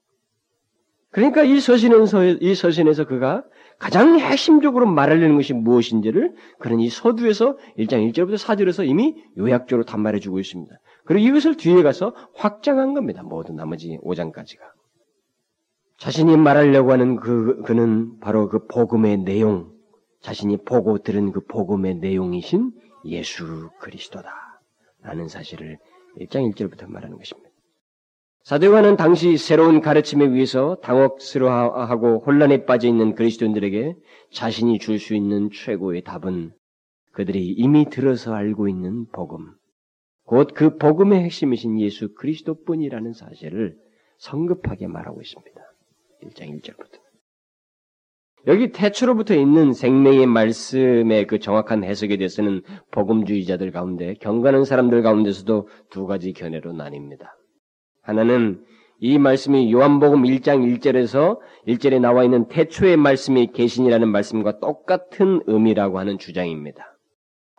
그러니까 1.12 1.44
이 1.44 1.60
서신에서, 1.60 2.24
이 2.26 2.56
서신에서 2.56 3.06
그가 3.06 3.44
가장 3.84 4.17
핵심적으로 4.17 4.86
말하려는 4.86 5.36
것이 5.36 5.52
무엇인지를 5.52 6.34
그는 6.60 6.80
이 6.80 6.88
서두에서 6.89 7.58
1장 7.78 8.10
1절부터 8.13 8.36
4절에서 8.38 8.88
이미 8.88 9.22
요약적으로 9.38 9.84
단말해 9.84 10.22
주고 10.22 10.39
있습니다. 10.39 10.74
그리고 11.04 11.28
이것을 11.28 11.58
뒤에 11.58 11.84
가서 11.84 12.15
확장한 12.34 12.93
겁니다. 12.93 13.24
모든 13.24 13.58
나머지 13.58 14.00
5장까지가. 14.02 14.62
자신이 15.98 16.38
말하려고 16.38 16.93
하는 16.93 17.17
그, 17.17 17.62
그는 17.63 18.19
바로 18.22 18.48
그 18.48 18.67
복음의 18.67 19.17
내용, 19.17 19.74
자신이 20.22 20.63
보고 20.63 21.00
들은 21.00 21.34
그 21.34 21.41
복음의 21.46 21.96
내용이신 21.96 22.72
예수 23.04 23.69
그리스도다. 23.82 24.34
라는 25.02 25.28
사실을 25.28 25.78
1장 26.22 26.50
1절부터 26.54 26.89
말하는 26.89 27.17
것입니다. 27.17 27.50
사도요한은 28.43 28.97
당시 28.97 29.38
새로운 29.38 29.79
가르침에 29.79 30.25
의해서 30.25 30.75
당혹스러워하고 30.84 32.23
혼란에 32.25 32.65
빠져 32.65 32.89
있는 32.89 33.15
그리스도인들에게 33.15 33.95
자신이 34.34 34.79
줄 34.79 34.99
수 34.99 35.15
있는 35.15 35.49
최고의 35.49 36.03
답은 36.03 36.51
그들이 37.13 37.53
이미 37.53 37.89
들어서 37.89 38.34
알고 38.34 38.67
있는 38.67 39.06
복음, 39.13 39.53
곧 40.25 40.53
그 40.53 40.75
복음의 40.77 41.23
핵심이신 41.23 41.79
예수 41.79 42.13
그리스도뿐이라는 42.15 43.13
사실을 43.13 43.77
성급하게 44.17 44.88
말하고 44.88 45.21
있습니다. 45.21 45.62
1장 46.23 46.62
1절부터. 46.62 47.01
여기 48.47 48.73
태초로부터 48.73 49.36
있는 49.36 49.71
생명의 49.71 50.27
말씀의 50.27 51.27
그 51.27 51.39
정확한 51.39 51.86
해석에 51.86 52.17
대해서는 52.17 52.62
복음주의자들 52.91 53.71
가운데 53.71 54.15
경건한 54.15 54.65
사람들 54.65 55.01
가운데서도 55.01 55.69
두 55.89 56.08
가지 56.08 56.34
견해로 56.34 56.73
나뉩니다. 56.73 57.29
하나는 58.04 58.62
이 59.00 59.18
말씀이 59.18 59.72
요한복음 59.74 60.24
1장 60.24 60.80
1절에서 60.80 61.39
1절에 61.68 62.00
나와 62.00 62.24
있는 62.24 62.48
태초의 62.48 62.98
말씀이 62.98 63.48
계신이라는 63.54 64.08
말씀과 64.08 64.60
똑같은 64.60 65.42
의미라고 65.48 66.00
하는 66.00 66.18
주장입니다. 66.18 66.98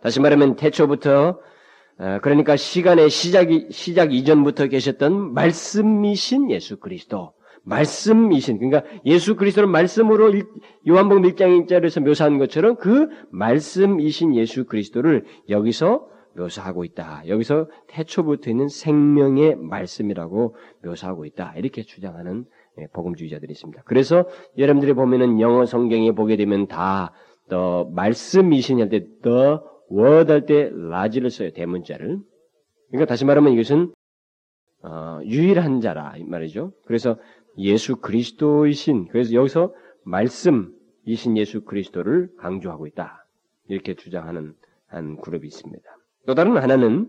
다시 0.03 0.21
말하면 0.21 0.57
태초부터 0.57 1.39
어, 1.97 2.19
그러니까 2.23 2.57
시간의 2.57 3.09
시작이 3.09 3.69
시작 3.71 4.13
이전부터 4.13 4.67
계셨던 4.67 5.33
말씀이신 5.33 6.51
예수 6.51 6.79
그리스도 6.79 7.33
말씀이신 7.63 8.59
그러니까 8.59 8.83
예수 9.07 9.37
그리스도를 9.37 9.69
말씀으로 9.69 10.33
요한복음 10.87 11.23
1장 11.23 11.67
1절에서 11.67 12.03
묘사한 12.03 12.39
것처럼 12.39 12.77
그 12.77 13.09
말씀이신 13.31 14.35
예수 14.35 14.65
그리스도를 14.65 15.25
여기서 15.49 16.07
묘사하고 16.37 16.85
있다. 16.85 17.23
여기서 17.29 17.69
태초부터 17.89 18.51
있는 18.51 18.69
생명의 18.69 19.57
말씀이라고 19.57 20.57
묘사하고 20.85 21.25
있다. 21.27 21.55
이렇게 21.57 21.83
주장하는 21.83 22.45
예, 22.79 22.87
복음주의자들이 22.93 23.53
있습니다. 23.53 23.83
그래서 23.85 24.27
여러분들이 24.59 24.95
보면은 24.95 25.41
영어 25.41 25.65
성경에 25.65 26.11
보게 26.13 26.37
되면 26.37 26.67
다 26.67 27.13
the 27.49 27.85
말씀이신 27.93 28.81
할 28.81 28.89
때 28.89 29.07
the 29.23 29.59
word 29.93 30.33
할 30.33 30.47
때 30.47 30.71
라지를 30.73 31.31
써요. 31.31 31.53
대문자를. 31.53 32.19
그러니까 32.91 33.09
다시 33.09 33.25
말하면 33.25 33.53
이것은 33.53 33.93
어, 34.83 35.21
유일한 35.25 35.81
자라 35.81 36.15
이 36.17 36.25
말이죠. 36.25 36.73
그래서 36.87 37.17
예수 37.59 37.97
그리스도이신 37.97 39.09
그래서 39.09 39.33
여기서 39.35 39.73
말씀이신 40.05 41.37
예수 41.37 41.65
그리스도를 41.65 42.31
강조하고 42.39 42.87
있다. 42.89 43.25
이렇게 43.69 43.95
주장하는 43.95 44.55
한 44.89 45.17
그룹이 45.17 45.47
있습니다. 45.47 45.94
또 46.27 46.35
다른 46.35 46.57
하나는 46.57 47.09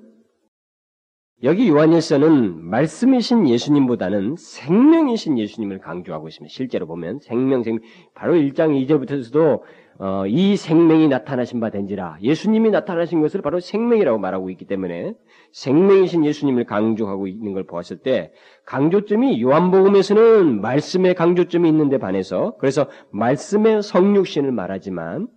여기 1.44 1.68
요한일서는 1.68 2.64
말씀이신 2.64 3.50
예수님보다는 3.50 4.36
생명이신 4.38 5.38
예수님을 5.38 5.80
강조하고 5.80 6.30
있습니다. 6.30 6.52
실제로 6.52 6.88
보면 6.88 7.20
생명, 7.20 7.62
생명. 7.62 7.82
바로 8.14 8.36
1장 8.36 8.72
2절부터서도 8.88 9.62
어, 9.98 10.28
이 10.28 10.58
생명이 10.58 11.08
나타나신 11.08 11.62
바 11.62 11.70
된지라 11.70 12.18
예수님이 12.22 12.70
나타나신 12.70 13.22
것을 13.22 13.42
바로 13.42 13.60
생명이라고 13.60 14.18
말하고 14.18 14.50
있기 14.50 14.66
때문에 14.66 15.14
생명이신 15.54 16.26
예수님을 16.26 16.66
강조하고 16.66 17.28
있는 17.28 17.54
걸 17.54 17.64
보았을 17.66 17.98
때 17.98 18.34
강조점이 18.66 19.42
요한복음에서는 19.42 20.62
말씀의 20.62 21.16
강조점이 21.16 21.70
있는데 21.70 21.98
반해서 21.98 22.56
그래서 22.60 22.88
말씀의 23.12 23.84
성육신을 23.84 24.52
말하지만 24.52 25.28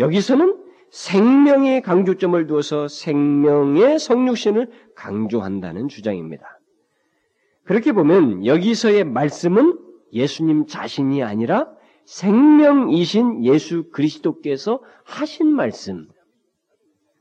여기서는 0.00 0.57
생명의 0.90 1.82
강조점을 1.82 2.46
두어서 2.46 2.88
생명의 2.88 3.98
성육신을 3.98 4.70
강조한다는 4.94 5.88
주장입니다. 5.88 6.58
그렇게 7.64 7.92
보면 7.92 8.46
여기서의 8.46 9.04
말씀은 9.04 9.78
예수님 10.12 10.66
자신이 10.66 11.22
아니라 11.22 11.68
생명이신 12.06 13.44
예수 13.44 13.90
그리스도께서 13.90 14.82
하신 15.04 15.48
말씀. 15.48 16.08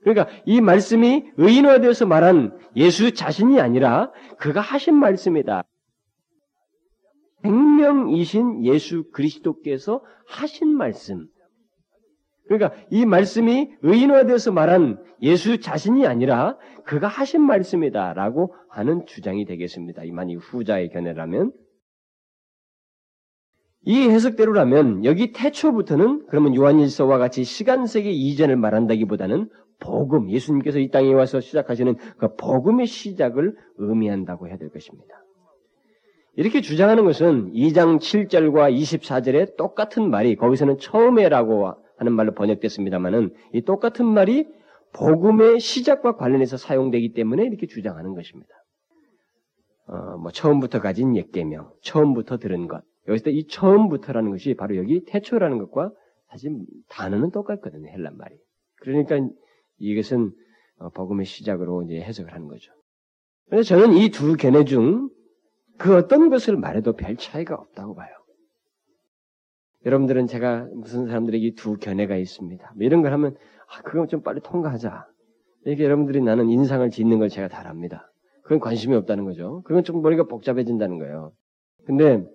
그러니까 0.01 0.29
이 0.45 0.61
말씀이 0.61 1.25
의인화되어서 1.35 2.05
말한 2.05 2.57
예수 2.77 3.13
자신이 3.13 3.59
아니라 3.59 4.11
그가 4.37 4.61
하신 4.61 4.95
말씀이다. 4.95 5.63
생명이신 7.43 8.65
예수 8.65 9.11
그리스도께서 9.11 10.01
하신 10.27 10.69
말씀. 10.69 11.27
그러니까 12.47 12.73
이 12.89 13.05
말씀이 13.05 13.71
의인화되어서 13.81 14.51
말한 14.51 15.03
예수 15.21 15.59
자신이 15.59 16.05
아니라 16.07 16.57
그가 16.85 17.07
하신 17.07 17.41
말씀이다라고 17.41 18.53
하는 18.69 19.05
주장이 19.05 19.45
되겠습니다. 19.45 20.03
이만 20.03 20.29
이 20.29 20.35
후자의 20.35 20.89
견해라면 20.89 21.51
이 23.83 24.01
해석대로라면 24.09 25.05
여기 25.05 25.31
태초부터는 25.31 26.25
그러면 26.29 26.55
요한일서와 26.55 27.17
같이 27.17 27.43
시간세계 27.43 28.09
이전을 28.09 28.57
말한다기보다는 28.57 29.49
복음, 29.79 30.29
예수님께서 30.29 30.79
이 30.79 30.89
땅에 30.89 31.13
와서 31.13 31.39
시작하시는 31.39 31.95
그 32.17 32.35
복음의 32.35 32.87
시작을 32.87 33.55
의미한다고 33.77 34.47
해야 34.47 34.57
될 34.57 34.69
것입니다. 34.69 35.23
이렇게 36.35 36.61
주장하는 36.61 37.05
것은 37.05 37.51
2장 37.53 37.99
7절과 37.99 38.75
24절에 38.75 39.55
똑같은 39.55 40.09
말이 40.09 40.35
거기서는 40.35 40.77
처음에라고 40.77 41.73
하는 41.97 42.13
말로 42.13 42.33
번역됐습니다만은 42.33 43.33
이 43.53 43.61
똑같은 43.61 44.05
말이 44.05 44.47
복음의 44.93 45.59
시작과 45.59 46.15
관련해서 46.15 46.57
사용되기 46.57 47.13
때문에 47.13 47.43
이렇게 47.45 47.67
주장하는 47.67 48.13
것입니다. 48.13 48.49
어, 49.87 50.17
뭐 50.17 50.31
처음부터 50.31 50.81
가진 50.81 51.15
옛계명, 51.15 51.71
처음부터 51.81 52.37
들은 52.37 52.67
것. 52.67 52.83
여기서 53.07 53.29
이 53.29 53.47
처음부터라는 53.47 54.31
것이 54.31 54.53
바로 54.55 54.75
여기 54.75 55.03
태초라는 55.05 55.57
것과 55.59 55.91
사실 56.29 56.51
단어는 56.89 57.31
똑같거든요. 57.31 57.89
헬란 57.89 58.17
말이. 58.17 58.35
그러니까 58.81 59.19
이것은 59.79 60.31
어, 60.79 60.89
복음의 60.89 61.25
시작으로 61.25 61.83
이제 61.83 62.01
해석을 62.01 62.33
하는 62.33 62.47
거죠. 62.47 62.71
그래서 63.49 63.75
저는 63.75 63.93
이 63.97 64.09
두 64.09 64.35
견해 64.35 64.65
중 64.65 65.09
그 65.77 65.95
어떤 65.95 66.29
것을 66.29 66.57
말해도 66.57 66.93
별 66.93 67.15
차이가 67.15 67.55
없다고 67.55 67.95
봐요. 67.95 68.09
여러분들은 69.85 70.27
제가 70.27 70.67
무슨 70.73 71.07
사람들에게 71.07 71.53
두 71.55 71.77
견해가 71.77 72.17
있습니다. 72.17 72.73
뭐 72.75 72.85
이런 72.85 73.01
걸 73.01 73.13
하면 73.13 73.35
아, 73.69 73.81
그거 73.83 74.07
좀 74.07 74.21
빨리 74.21 74.39
통과하자. 74.41 75.07
이렇게 75.65 75.83
여러분들이 75.83 76.21
나는 76.21 76.49
인상을 76.49 76.89
짓는 76.89 77.19
걸 77.19 77.29
제가 77.29 77.47
다 77.47 77.67
압니다. 77.69 78.11
그건 78.43 78.59
관심이 78.59 78.95
없다는 78.95 79.25
거죠. 79.25 79.61
그건 79.63 79.83
좀 79.83 80.01
머리가 80.01 80.23
복잡해진다는 80.23 80.99
거예요. 80.99 81.33
근데 81.85 82.25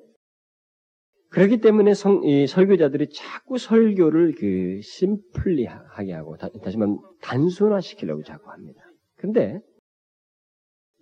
그렇기 1.31 1.62
때문에 1.62 1.94
성, 1.94 2.24
이 2.24 2.46
설교자들이 2.46 3.09
자꾸 3.11 3.57
설교를 3.57 4.35
그 4.35 4.81
심플리하게 4.83 6.12
하고 6.12 6.37
다, 6.37 6.48
시 6.70 6.76
말하면 6.76 7.00
단순화시키려고 7.22 8.22
자꾸 8.22 8.50
합니다. 8.50 8.83
근데 9.16 9.59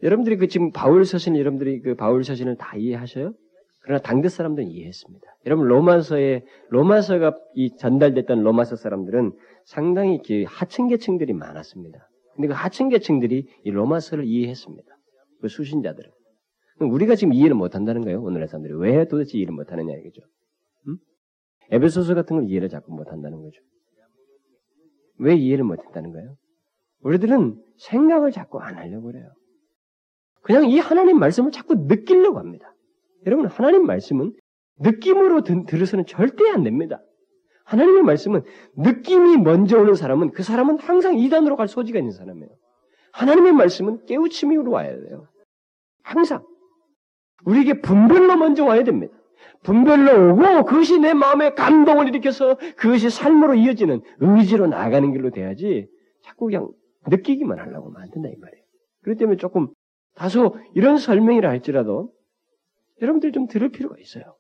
여러분들이 0.05 0.37
그 0.37 0.47
지금 0.47 0.71
바울 0.71 1.05
서신 1.05 1.37
여러분들이 1.37 1.81
그 1.81 1.97
바울 1.97 2.23
서신을 2.23 2.57
다 2.57 2.77
이해하셔요? 2.77 3.35
그러나 3.81 4.01
당대 4.01 4.29
사람들은 4.29 4.69
이해했습니다. 4.69 5.27
여러분 5.47 5.67
로마서에 5.69 6.45
로마서가 6.69 7.35
이 7.55 7.77
전달됐던 7.77 8.43
로마서 8.43 8.77
사람들은 8.77 9.33
상당히 9.65 10.21
그 10.27 10.45
하층 10.47 10.89
계층들이 10.89 11.33
많았습니다. 11.33 12.09
근데 12.35 12.49
그 12.49 12.55
하층 12.55 12.89
계층들이 12.89 13.47
이 13.65 13.71
로마서를 13.71 14.25
이해했습니다. 14.25 14.89
그 15.41 15.49
수신자들은. 15.49 16.11
우리가 16.81 17.15
지금 17.15 17.35
이해를 17.35 17.55
못 17.55 17.75
한다는 17.75 18.03
거예요. 18.03 18.23
오늘의 18.23 18.49
사람들이 18.49 18.75
왜 18.75 19.07
도대체 19.07 19.37
이해를 19.37 19.55
못 19.55 19.71
하느냐 19.71 19.95
이거죠. 19.95 20.23
음? 20.89 20.97
에베소서 21.71 22.15
같은 22.15 22.37
걸 22.37 22.49
이해를 22.49 22.69
자꾸 22.69 22.93
못 22.93 23.11
한다는 23.11 23.43
거죠. 23.43 23.61
왜 25.19 25.37
이해를 25.37 25.65
못했다는 25.65 26.13
거예요? 26.13 26.37
우리들은 27.03 27.63
생각을 27.79 28.31
자꾸 28.31 28.61
안 28.61 28.77
하려고 28.77 29.09
그래요. 29.09 29.31
그냥 30.43 30.71
이 30.71 30.79
하나님 30.79 31.19
말씀을 31.19 31.51
자꾸 31.51 31.75
느끼려고 31.75 32.39
합니다. 32.39 32.75
여러분, 33.27 33.47
하나님 33.47 33.87
말씀은 33.87 34.33
느낌으로 34.79 35.43
들, 35.43 35.65
들어서는 35.67 36.07
절대 36.07 36.49
안 36.51 36.63
됩니다. 36.63 37.01
하나님의 37.65 38.03
말씀은 38.03 38.43
느낌이 38.77 39.37
먼저 39.37 39.79
오는 39.79 39.95
사람은 39.95 40.33
그 40.33 40.43
사람은 40.43 40.79
항상 40.81 41.19
이단으로 41.19 41.57
갈 41.57 41.69
소지가 41.69 41.99
있는 41.99 42.13
사람이에요. 42.13 42.51
하나님의 43.13 43.53
말씀은 43.53 44.07
깨우침으로 44.07 44.71
와야 44.71 44.91
돼요. 44.97 45.29
항상. 46.03 46.45
우리에게 47.45 47.81
분별로 47.81 48.37
먼저 48.37 48.65
와야 48.65 48.83
됩니다. 48.83 49.15
분별로 49.63 50.33
오고 50.33 50.65
그것이 50.65 50.99
내 50.99 51.15
마음에 51.15 51.55
감동을 51.55 52.09
일으켜서 52.09 52.57
그것이 52.77 53.11
삶으로 53.11 53.55
이어지는 53.55 54.01
의지로 54.19 54.67
나아가는 54.67 55.13
길로 55.13 55.31
돼야지 55.31 55.87
자꾸 56.23 56.47
그냥 56.47 56.71
느끼기만 57.07 57.59
하려고 57.59 57.93
된다 58.13 58.29
이 58.29 58.37
말이에요. 58.37 58.65
그렇기 59.03 59.19
때문에 59.19 59.37
조금 59.37 59.69
다소 60.15 60.57
이런 60.75 60.99
설명이라 60.99 61.49
할지라도 61.49 62.13
여러분들이 63.01 63.33
좀 63.33 63.47
들을 63.47 63.71
필요가 63.71 63.97
있어요. 63.99 64.37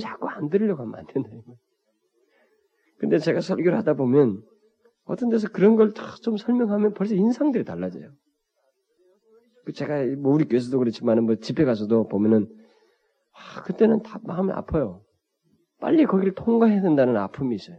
자꾸 0.00 0.28
안 0.28 0.48
들으려고 0.48 0.82
하면 0.82 0.94
안 0.94 1.06
된다. 1.06 1.30
근데 2.98 3.18
제가 3.18 3.40
설교를 3.40 3.76
하다 3.78 3.94
보면 3.94 4.42
어떤 5.04 5.28
데서 5.30 5.48
그런 5.48 5.76
걸다좀 5.76 6.36
설명하면 6.36 6.94
벌써 6.94 7.14
인상들이 7.14 7.64
달라져요. 7.64 8.12
그 9.64 9.72
제가 9.72 10.04
뭐 10.18 10.32
우리 10.32 10.46
교회에서도 10.46 10.78
그렇지만 10.78 11.24
뭐 11.24 11.36
집회 11.36 11.64
가서도 11.64 12.08
보면은 12.08 12.46
아, 13.32 13.62
그때는 13.62 14.02
다 14.02 14.20
마음이 14.22 14.52
아파요. 14.52 15.02
빨리 15.80 16.04
거기를 16.04 16.34
통과해야 16.34 16.82
된다는 16.82 17.16
아픔이 17.16 17.54
있어요. 17.56 17.78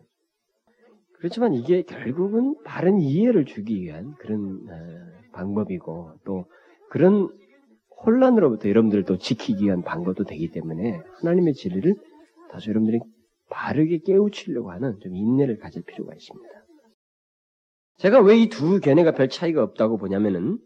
그렇지만 1.14 1.54
이게 1.54 1.84
결국은 1.84 2.56
바른 2.66 3.00
이해를 3.00 3.46
주기 3.46 3.82
위한 3.82 4.16
그런 4.16 4.68
어, 4.68 5.32
방법이고 5.34 6.16
또 6.26 6.46
그런 6.90 7.30
혼란으로부터 8.06 8.70
여러분들을 8.70 9.04
또 9.06 9.18
지키기 9.18 9.66
위한 9.66 9.82
방법도 9.84 10.24
되기 10.24 10.50
때문에 10.50 11.02
하나님의 11.20 11.54
진리를 11.54 11.96
다소 12.52 12.70
여러분들이 12.72 13.00
바르게 13.50 14.00
깨우치려고 14.06 14.72
하는 14.72 14.98
좀 15.02 15.16
인내를 15.16 15.58
가질 15.58 15.84
필요가 15.84 16.14
있습니다. 16.14 16.50
제가 17.98 18.22
왜 18.22 18.38
이 18.38 18.50
두 18.50 18.80
견해가 18.80 19.12
별 19.12 19.30
차이가 19.30 19.62
없다고 19.64 19.98
보냐면은 19.98 20.58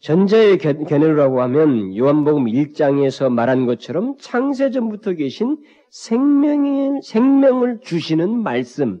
전자의 0.00 0.58
견해라고 0.58 1.40
하면 1.42 1.96
요한복음 1.96 2.44
1장에서 2.46 3.32
말한 3.32 3.64
것처럼 3.66 4.16
창세전부터 4.18 5.12
계신 5.14 5.56
생명의, 5.90 7.00
생명을 7.02 7.80
주시는 7.80 8.42
말씀, 8.42 9.00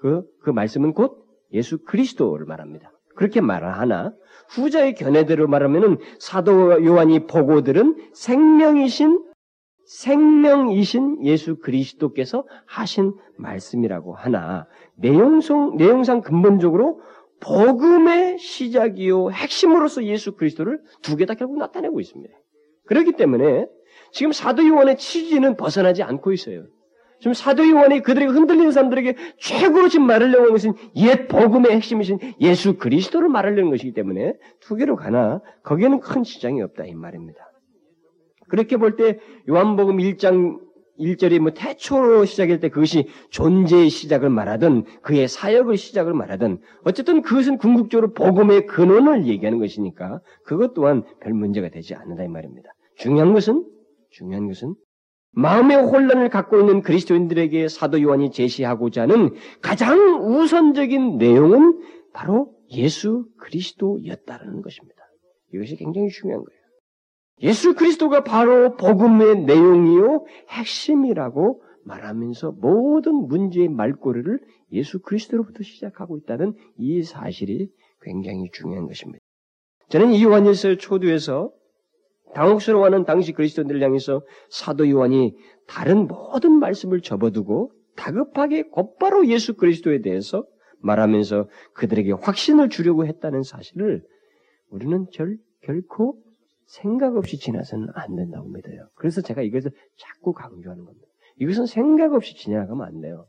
그, 0.00 0.22
그 0.42 0.50
말씀은 0.50 0.92
곧 0.92 1.24
예수 1.52 1.78
그리스도를 1.84 2.46
말합니다. 2.46 2.92
그렇게 3.14 3.40
말하나 3.40 4.12
후자의 4.50 4.94
견해대로 4.94 5.46
말하면은 5.48 5.98
사도 6.18 6.84
요한이 6.84 7.26
보고 7.26 7.62
들은 7.62 7.96
생명이신 8.12 9.22
생명이신 9.86 11.24
예수 11.26 11.56
그리스도께서 11.58 12.44
하신 12.66 13.14
말씀이라고 13.36 14.14
하나 14.14 14.66
내용상 14.96 15.76
내용상 15.76 16.22
근본적으로 16.22 17.00
복음의 17.40 18.38
시작이요 18.38 19.30
핵심으로서 19.30 20.04
예수 20.04 20.32
그리스도를 20.36 20.80
두 21.02 21.16
개 21.16 21.26
다 21.26 21.34
결국 21.34 21.58
나타내고 21.58 22.00
있습니다. 22.00 22.32
그렇기 22.86 23.12
때문에 23.12 23.66
지금 24.12 24.32
사도 24.32 24.66
요한의 24.66 24.96
취지는 24.96 25.56
벗어나지 25.56 26.02
않고 26.02 26.32
있어요. 26.32 26.64
지금 27.24 27.32
사도 27.32 27.66
요한이 27.66 28.02
그들에게 28.02 28.30
흔들리는 28.30 28.70
사람들에게 28.70 29.16
최고로 29.38 29.88
지금 29.88 30.06
말하려고 30.06 30.40
하는 30.40 30.52
것은 30.52 30.74
옛 30.96 31.26
복음의 31.26 31.72
핵심이신 31.72 32.18
예수 32.42 32.76
그리스도를 32.76 33.30
말하려는 33.30 33.70
것이기 33.70 33.94
때문에 33.94 34.34
두 34.60 34.76
개로 34.76 34.94
가나 34.94 35.40
거기에는 35.62 36.00
큰 36.00 36.22
지장이 36.22 36.60
없다 36.60 36.84
이 36.84 36.92
말입니다. 36.92 37.38
그렇게 38.46 38.76
볼 38.76 38.96
때 38.96 39.20
요한복음 39.48 39.96
1장 39.96 40.60
1절이 41.00 41.38
뭐 41.38 41.52
태초로 41.52 42.26
시작할 42.26 42.60
때 42.60 42.68
그것이 42.68 43.08
존재의 43.30 43.88
시작을 43.88 44.28
말하든 44.28 44.84
그의 45.00 45.26
사역의 45.26 45.78
시작을 45.78 46.12
말하든 46.12 46.58
어쨌든 46.82 47.22
그것은 47.22 47.56
궁극적으로 47.56 48.12
복음의 48.12 48.66
근원을 48.66 49.24
얘기하는 49.24 49.60
것이니까 49.60 50.20
그것 50.44 50.74
또한 50.74 51.04
별 51.22 51.32
문제가 51.32 51.70
되지 51.70 51.94
않는다 51.94 52.22
이 52.22 52.28
말입니다. 52.28 52.68
중요한 52.98 53.32
것은 53.32 53.64
중요한 54.10 54.46
것은 54.46 54.74
마음의 55.34 55.76
혼란을 55.76 56.28
갖고 56.28 56.58
있는 56.58 56.82
그리스도인들에게 56.82 57.68
사도 57.68 58.00
요한이 58.00 58.30
제시하고자 58.30 59.02
하는 59.02 59.34
가장 59.60 59.98
우선적인 60.24 61.18
내용은 61.18 61.80
바로 62.12 62.54
예수 62.70 63.26
그리스도였다는 63.38 64.62
것입니다. 64.62 64.96
이것이 65.52 65.76
굉장히 65.76 66.08
중요한 66.08 66.44
거예요. 66.44 66.60
예수 67.42 67.74
그리스도가 67.74 68.22
바로 68.22 68.76
복음의 68.76 69.44
내용이요 69.44 70.24
핵심이라고 70.50 71.62
말하면서 71.84 72.52
모든 72.52 73.14
문제의 73.26 73.68
말꼬리를 73.68 74.40
예수 74.72 75.00
그리스도로부터 75.00 75.62
시작하고 75.62 76.16
있다는 76.18 76.54
이 76.78 77.02
사실이 77.02 77.68
굉장히 78.00 78.50
중요한 78.52 78.86
것입니다. 78.86 79.18
저는 79.88 80.12
이 80.12 80.22
요한일서 80.22 80.76
초두에서 80.76 81.52
당혹스러워하는 82.34 83.04
당시 83.04 83.32
그리스도인들을 83.32 83.82
향해서 83.82 84.22
사도 84.50 84.88
요한이 84.88 85.36
다른 85.66 86.06
모든 86.06 86.52
말씀을 86.58 87.00
접어두고 87.00 87.72
다급하게 87.96 88.64
곧바로 88.64 89.26
예수 89.28 89.54
그리스도에 89.54 90.00
대해서 90.00 90.44
말하면서 90.80 91.48
그들에게 91.74 92.12
확신을 92.12 92.68
주려고 92.68 93.06
했다는 93.06 93.42
사실을 93.42 94.02
우리는 94.68 95.06
결, 95.12 95.38
결코 95.62 96.18
생각 96.66 97.16
없이 97.16 97.38
지나서는 97.38 97.88
안 97.94 98.16
된다고 98.16 98.48
믿어요. 98.48 98.88
그래서 98.94 99.20
제가 99.20 99.42
이것을 99.42 99.70
자꾸 99.96 100.32
강조하는 100.32 100.84
겁니다. 100.84 101.06
이것은 101.38 101.66
생각 101.66 102.12
없이 102.14 102.36
지나가면 102.36 102.86
안 102.86 103.00
돼요. 103.00 103.26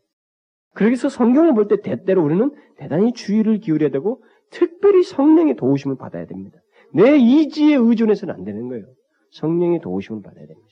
그래서 0.74 1.08
성경을 1.08 1.54
볼때 1.54 1.82
때때로 1.82 2.24
우리는 2.24 2.52
대단히 2.78 3.14
주의를 3.14 3.60
기울여야 3.60 3.90
되고 3.92 4.24
특별히 4.50 5.04
성령의 5.04 5.56
도우심을 5.56 5.96
받아야 5.98 6.26
됩니다. 6.26 6.60
내 6.94 7.18
이지에 7.18 7.76
의존해서는 7.76 8.34
안 8.34 8.44
되는 8.44 8.68
거예요. 8.68 8.86
성령의 9.36 9.82
도우심을 9.82 10.22
받아야 10.22 10.46
됩니다. 10.46 10.68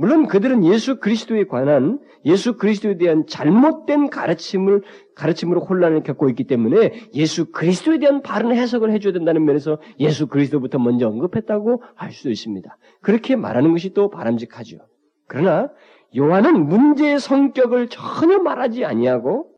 물론 0.00 0.28
그들은 0.28 0.64
예수 0.64 1.00
그리스도에 1.00 1.44
관한 1.44 1.98
예수 2.24 2.56
그리스도에 2.56 2.98
대한 2.98 3.26
잘못된 3.26 4.10
가르침을 4.10 4.82
가르침으로 5.16 5.60
혼란을 5.60 6.04
겪고 6.04 6.28
있기 6.30 6.44
때문에 6.44 6.92
예수 7.14 7.50
그리스도에 7.50 7.98
대한 7.98 8.22
바른 8.22 8.54
해석을 8.54 8.92
해줘야 8.92 9.12
된다는 9.12 9.44
면에서 9.44 9.78
예수 9.98 10.28
그리스도부터 10.28 10.78
먼저 10.78 11.08
언급했다고 11.08 11.82
할 11.96 12.12
수도 12.12 12.30
있습니다. 12.30 12.76
그렇게 13.02 13.34
말하는 13.34 13.72
것이 13.72 13.92
또 13.92 14.08
바람직하죠. 14.08 14.78
그러나 15.26 15.70
요한은 16.16 16.68
문제의 16.68 17.18
성격을 17.18 17.88
전혀 17.88 18.38
말하지 18.38 18.84
아니하고 18.84 19.57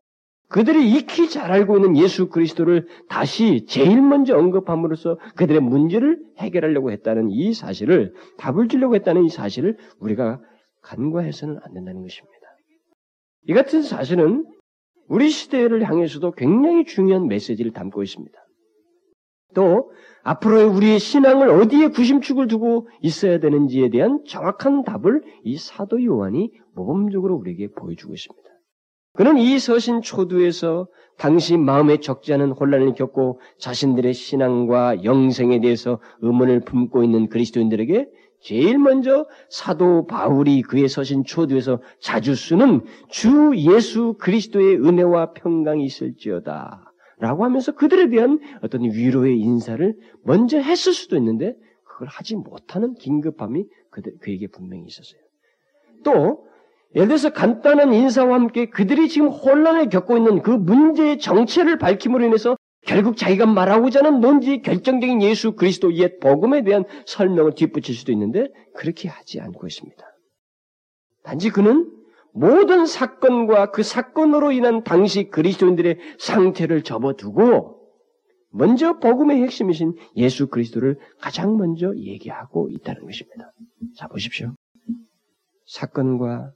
그들이 0.51 0.91
익히 0.91 1.29
잘 1.29 1.49
알고 1.49 1.77
있는 1.77 1.97
예수 1.97 2.27
그리스도를 2.27 2.85
다시 3.07 3.65
제일 3.67 4.01
먼저 4.01 4.37
언급함으로써 4.37 5.17
그들의 5.35 5.61
문제를 5.61 6.19
해결하려고 6.39 6.91
했다는 6.91 7.29
이 7.29 7.53
사실을 7.53 8.13
답을 8.37 8.67
주려고 8.67 8.95
했다는 8.95 9.23
이 9.23 9.29
사실을 9.29 9.77
우리가 9.99 10.41
간과해서는 10.81 11.57
안 11.63 11.73
된다는 11.73 12.01
것입니다. 12.01 12.37
이 13.47 13.53
같은 13.53 13.81
사실은 13.81 14.45
우리 15.07 15.29
시대를 15.29 15.89
향해서도 15.89 16.31
굉장히 16.31 16.83
중요한 16.83 17.27
메시지를 17.27 17.71
담고 17.71 18.03
있습니다. 18.03 18.37
또 19.55 19.91
앞으로의 20.23 20.65
우리의 20.65 20.99
신앙을 20.99 21.49
어디에 21.49 21.87
구심축을 21.87 22.47
두고 22.47 22.89
있어야 23.01 23.39
되는지에 23.39 23.89
대한 23.89 24.19
정확한 24.27 24.83
답을 24.83 25.23
이 25.43 25.57
사도 25.57 26.03
요한이 26.03 26.51
모범적으로 26.75 27.35
우리에게 27.35 27.69
보여주고 27.69 28.13
있습니다. 28.13 28.40
그는 29.13 29.37
이 29.37 29.59
서신 29.59 30.01
초두에서 30.01 30.87
당시 31.17 31.57
마음에 31.57 31.97
적지 31.97 32.33
않은 32.33 32.51
혼란을 32.51 32.93
겪고 32.93 33.39
자신들의 33.57 34.13
신앙과 34.13 35.03
영생에 35.03 35.59
대해서 35.59 35.99
의문을 36.21 36.61
품고 36.61 37.03
있는 37.03 37.27
그리스도인들에게 37.27 38.07
제일 38.39 38.79
먼저 38.79 39.27
사도 39.49 40.07
바울이 40.07 40.63
그의 40.63 40.87
서신 40.87 41.23
초두에서 41.25 41.79
자주 41.99 42.33
쓰는 42.33 42.81
주 43.09 43.51
예수 43.55 44.15
그리스도의 44.19 44.77
은혜와 44.77 45.33
평강이 45.33 45.85
있을지어다. 45.85 46.91
라고 47.19 47.45
하면서 47.45 47.71
그들에 47.73 48.09
대한 48.09 48.39
어떤 48.63 48.83
위로의 48.83 49.37
인사를 49.39 49.95
먼저 50.23 50.57
했을 50.57 50.91
수도 50.91 51.17
있는데 51.17 51.55
그걸 51.83 52.07
하지 52.07 52.35
못하는 52.35 52.95
긴급함이 52.95 53.65
그에게 54.21 54.47
분명히 54.47 54.85
있었어요. 54.87 55.21
또 56.03 56.47
예를 56.95 57.07
들어서 57.07 57.31
간단한 57.31 57.93
인사와 57.93 58.33
함께 58.33 58.69
그들이 58.69 59.07
지금 59.07 59.29
혼란을 59.29 59.89
겪고 59.89 60.17
있는 60.17 60.41
그 60.41 60.51
문제의 60.51 61.19
정체를 61.19 61.77
밝힘으로 61.77 62.25
인해서 62.25 62.57
결국 62.85 63.15
자기가 63.15 63.45
말하고자 63.45 63.99
하는 63.99 64.19
논지의 64.19 64.61
결정적인 64.61 65.21
예수 65.21 65.53
그리스도 65.53 65.93
옛 65.95 66.19
복음에 66.19 66.63
대한 66.63 66.83
설명을 67.05 67.53
뒷붙일 67.53 67.95
수도 67.95 68.11
있는데 68.11 68.47
그렇게 68.75 69.07
하지 69.07 69.39
않고 69.39 69.67
있습니다. 69.67 70.03
단지 71.23 71.49
그는 71.49 71.89
모든 72.33 72.85
사건과 72.85 73.71
그 73.71 73.83
사건으로 73.83 74.51
인한 74.51 74.83
당시 74.83 75.29
그리스도인들의 75.29 75.97
상태를 76.17 76.81
접어두고 76.83 77.79
먼저 78.49 78.97
복음의 78.99 79.41
핵심이신 79.43 79.95
예수 80.17 80.47
그리스도를 80.47 80.97
가장 81.19 81.57
먼저 81.57 81.93
얘기하고 81.95 82.69
있다는 82.69 83.03
것입니다. 83.03 83.51
자 83.95 84.07
보십시오. 84.07 84.55
사건과 85.67 86.51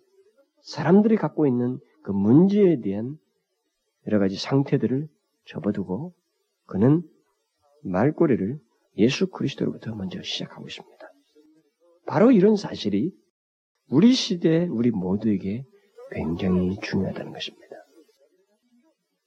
사람들이 0.66 1.16
갖고 1.16 1.45
있는 1.45 1.80
그 2.03 2.11
문제에 2.11 2.82
대한 2.82 3.18
여러 4.07 4.20
가지 4.20 4.36
상태들을 4.36 5.07
접어두고 5.45 6.13
그는 6.66 7.03
말꼬리를 7.84 8.59
예수 8.97 9.28
그리스도로부터 9.28 9.93
먼저 9.95 10.22
시작하고 10.22 10.68
있습니다. 10.68 10.95
바로 12.07 12.32
이런 12.32 12.55
사실이 12.55 13.11
우리 13.89 14.13
시대 14.13 14.66
우리 14.66 14.89
모두에게 14.89 15.63
굉장히 16.11 16.78
중요하다는 16.82 17.32
것입니다. 17.32 17.66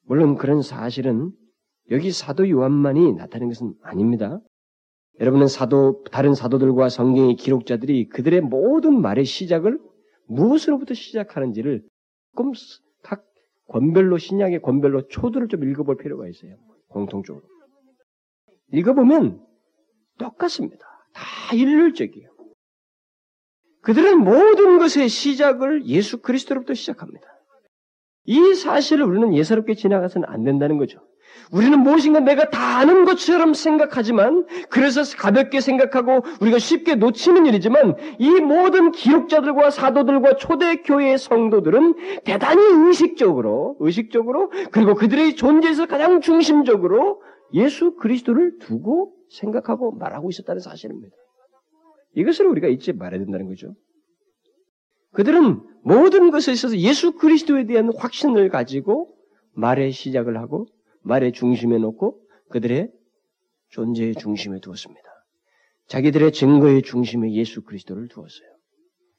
물론 0.06 0.36
그런 0.36 0.62
사실은 0.62 1.30
여기 1.90 2.10
사도 2.10 2.48
요한만이 2.48 3.14
나타낸 3.14 3.48
것은 3.48 3.74
아닙니다. 3.82 4.40
여러분은 5.20 5.46
사도 5.48 6.02
다른 6.10 6.34
사도들과 6.34 6.88
성경의 6.88 7.36
기록자들이 7.36 8.08
그들의 8.08 8.40
모든 8.40 9.00
말의 9.00 9.24
시작을 9.24 9.78
무엇으로부터 10.28 10.94
시작하는지를 10.94 11.82
조금 12.36 12.52
각 13.02 13.24
권별로 13.66 14.18
신약의 14.18 14.62
권별로 14.62 15.08
초들을 15.08 15.48
좀 15.48 15.68
읽어볼 15.68 15.96
필요가 15.96 16.28
있어요. 16.28 16.56
공통적으로 16.88 17.44
읽어보면 18.72 19.44
똑같습니다. 20.18 20.86
다 21.12 21.54
일률적이에요. 21.54 22.28
그들은 23.82 24.18
모든 24.22 24.78
것의 24.78 25.08
시작을 25.08 25.86
예수 25.86 26.20
그리스도로부터 26.20 26.74
시작합니다. 26.74 27.26
이 28.24 28.54
사실을 28.54 29.04
우리는 29.04 29.34
예사롭게 29.34 29.74
지나가서는 29.74 30.28
안 30.28 30.44
된다는 30.44 30.76
거죠. 30.76 31.00
우리는 31.50 31.78
무엇인가 31.80 32.20
내가 32.20 32.50
다 32.50 32.78
아는 32.78 33.04
것처럼 33.04 33.54
생각하지만 33.54 34.46
그래서 34.68 35.02
가볍게 35.16 35.60
생각하고 35.60 36.22
우리가 36.40 36.58
쉽게 36.58 36.94
놓치는 36.94 37.46
일이지만 37.46 37.96
이 38.18 38.30
모든 38.40 38.92
기록자들과 38.92 39.70
사도들과 39.70 40.36
초대 40.36 40.82
교회의 40.82 41.18
성도들은 41.18 42.22
대단히 42.24 42.60
의식적으로 42.86 43.76
의식적으로 43.80 44.50
그리고 44.70 44.94
그들의 44.94 45.36
존재에서 45.36 45.86
가장 45.86 46.20
중심적으로 46.20 47.22
예수 47.54 47.96
그리스도를 47.96 48.58
두고 48.58 49.12
생각하고 49.30 49.92
말하고 49.92 50.30
있었다는 50.30 50.60
사실입니다. 50.60 51.14
이것을 52.14 52.46
우리가 52.46 52.68
잊지 52.68 52.92
말아야 52.92 53.20
된다는 53.20 53.46
거죠. 53.46 53.74
그들은 55.12 55.60
모든 55.82 56.30
것에 56.30 56.52
있어서 56.52 56.76
예수 56.76 57.12
그리스도에 57.12 57.64
대한 57.64 57.90
확신을 57.96 58.50
가지고 58.50 59.14
말의 59.54 59.92
시작을 59.92 60.38
하고 60.38 60.66
말의 61.02 61.32
중심에 61.32 61.78
놓고 61.78 62.20
그들의 62.50 62.90
존재의 63.70 64.14
중심에 64.14 64.60
두었습니다. 64.60 65.02
자기들의 65.86 66.32
증거의 66.32 66.82
중심에 66.82 67.32
예수 67.32 67.62
그리스도를 67.62 68.08
두었어요. 68.08 68.48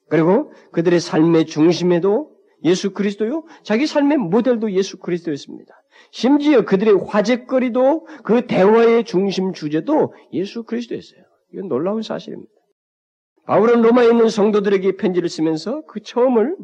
그리고 0.09 0.51
그들의 0.71 0.99
삶의 0.99 1.45
중심에도 1.45 2.35
예수 2.63 2.91
그리스도요, 2.91 3.45
자기 3.63 3.87
삶의 3.87 4.17
모델도 4.17 4.71
예수 4.73 4.97
그리스도였습니다. 4.97 5.73
심지어 6.11 6.65
그들의 6.65 6.95
화제거리도 7.07 8.07
그 8.23 8.47
대화의 8.47 9.05
중심 9.05 9.53
주제도 9.53 10.13
예수 10.33 10.63
그리스도였어요. 10.63 11.21
이건 11.53 11.67
놀라운 11.67 12.01
사실입니다. 12.01 12.51
바울은 13.45 13.81
로마에 13.81 14.07
있는 14.09 14.29
성도들에게 14.29 14.97
편지를 14.97 15.29
쓰면서 15.29 15.83
그 15.85 16.01
처음을 16.01 16.55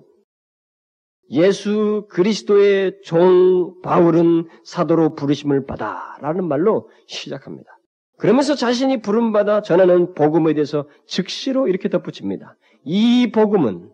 예수 1.31 2.07
그리스도의 2.09 2.99
종 3.03 3.81
바울은 3.81 4.47
사도로 4.63 5.15
부르심을 5.15 5.65
받아라는 5.65 6.47
말로 6.47 6.89
시작합니다. 7.07 7.69
그러면서 8.17 8.55
자신이 8.55 9.01
부름받아 9.01 9.61
전하는 9.61 10.13
복음에 10.13 10.53
대해서 10.53 10.87
즉시로 11.05 11.67
이렇게 11.67 11.89
덧붙입니다. 11.89 12.55
이 12.83 13.31
복음은 13.31 13.91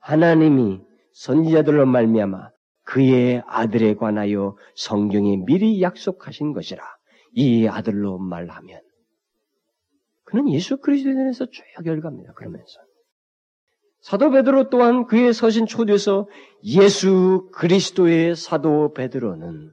하나님이 0.00 0.80
선지자들로 1.12 1.86
말미암아 1.86 2.50
그의 2.84 3.42
아들에 3.46 3.94
관하여 3.94 4.56
성경에 4.74 5.36
미리 5.46 5.80
약속하신 5.80 6.52
것이라. 6.52 6.82
이 7.32 7.66
아들로 7.66 8.18
말하면 8.18 8.80
그는 10.24 10.50
예수 10.50 10.78
그리스도에 10.78 11.14
대해서 11.14 11.46
쭉 11.46 11.64
열갑니다. 11.84 12.32
그러면서 12.34 12.80
사도 14.04 14.30
베드로 14.30 14.68
또한 14.68 15.06
그의 15.06 15.32
서신 15.32 15.64
초대에서 15.64 16.28
예수 16.62 17.48
그리스도의 17.52 18.36
사도 18.36 18.92
베드로는 18.92 19.70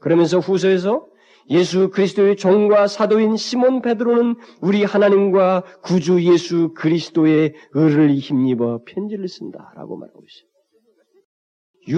그러면서 0.00 0.40
후서에서 0.40 1.06
예수 1.50 1.90
그리스도의 1.90 2.34
종과 2.34 2.88
사도인 2.88 3.36
시몬 3.36 3.82
베드로는 3.82 4.34
우리 4.60 4.82
하나님과 4.82 5.62
구주 5.84 6.24
예수 6.24 6.74
그리스도의 6.74 7.54
의를 7.70 8.12
힘입어 8.16 8.80
편지를 8.84 9.28
쓴다라고 9.28 9.96
말하고 9.96 10.24
있어요. 10.24 10.50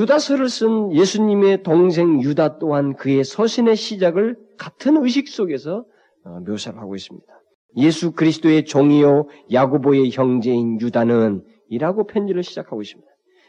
유다서를 0.03 0.51
쓴 0.51 0.93
예수님의 0.93 1.63
동생 1.63 2.21
유다 2.23 2.59
또한 2.59 2.95
그의 2.95 3.25
서신의 3.25 3.75
시작을 3.75 4.37
같은 4.59 5.03
의식 5.03 5.29
속에서 5.29 5.87
어, 6.25 6.41
묘사를 6.41 6.79
하고 6.79 6.95
있습니다. 6.95 7.38
예수 7.77 8.13
그리스도의 8.13 8.65
종이요 8.65 9.29
야고보의 9.53 10.11
형제인 10.11 10.81
유다는 10.81 11.45
이라고 11.69 12.07
편지를 12.07 12.43
시작하고 12.43 12.83
있습니다. 12.83 13.09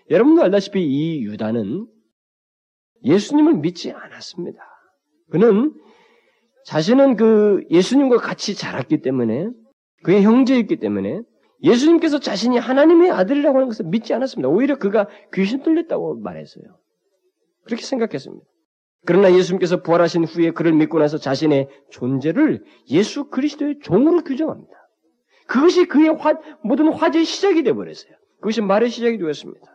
여러분도 0.10 0.44
알다시피 0.44 0.84
이 0.84 1.24
유다는 1.24 1.88
예수님을 3.04 3.56
믿지 3.56 3.92
않았습니다. 3.92 4.60
그는 5.30 5.74
자신은 6.66 7.16
그 7.16 7.64
예수님과 7.70 8.18
같이 8.18 8.56
자랐기 8.56 9.02
때문에 9.02 9.50
그의 10.04 10.24
형제였기 10.24 10.78
때문에 10.78 11.22
예수님께서 11.64 12.20
자신이 12.20 12.58
하나님의 12.58 13.12
아들이라고 13.12 13.58
하는 13.58 13.68
것을 13.68 13.86
믿지 13.86 14.14
않았습니다. 14.14 14.50
오히려 14.50 14.78
그가 14.78 15.08
귀신 15.34 15.62
들렸다고 15.64 16.20
말했어요. 16.20 16.64
그렇게 17.66 17.84
생각했습니다. 17.84 18.46
그러나 19.06 19.34
예수님께서 19.34 19.82
부활하신 19.82 20.26
후에 20.26 20.52
그를 20.52 20.74
믿고 20.74 21.00
나서 21.00 21.18
자신의 21.18 21.70
존재를 21.90 22.64
예수 22.90 23.30
그리스도의 23.30 23.80
종으로 23.82 24.24
규정합니다. 24.24 24.72
그것이 25.48 25.86
그의 25.86 26.10
화, 26.10 26.36
모든 26.64 26.92
화제의 26.92 27.26
시작이 27.26 27.64
되어버렸어요. 27.64 28.12
그것이 28.36 28.62
말의 28.62 28.90
시작이 28.90 29.18
되었습니다. 29.18 29.66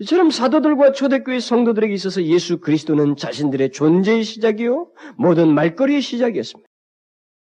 이처럼 0.00 0.30
사도들과 0.30 0.92
초대교회 0.92 1.40
성도들에게 1.40 1.92
있어서 1.94 2.22
예수 2.22 2.60
그리스도는 2.60 3.16
자신들의 3.16 3.72
존재의 3.72 4.22
시작이요 4.22 4.92
모든 5.16 5.52
말거리의 5.54 6.00
시작이었습니다. 6.00 6.68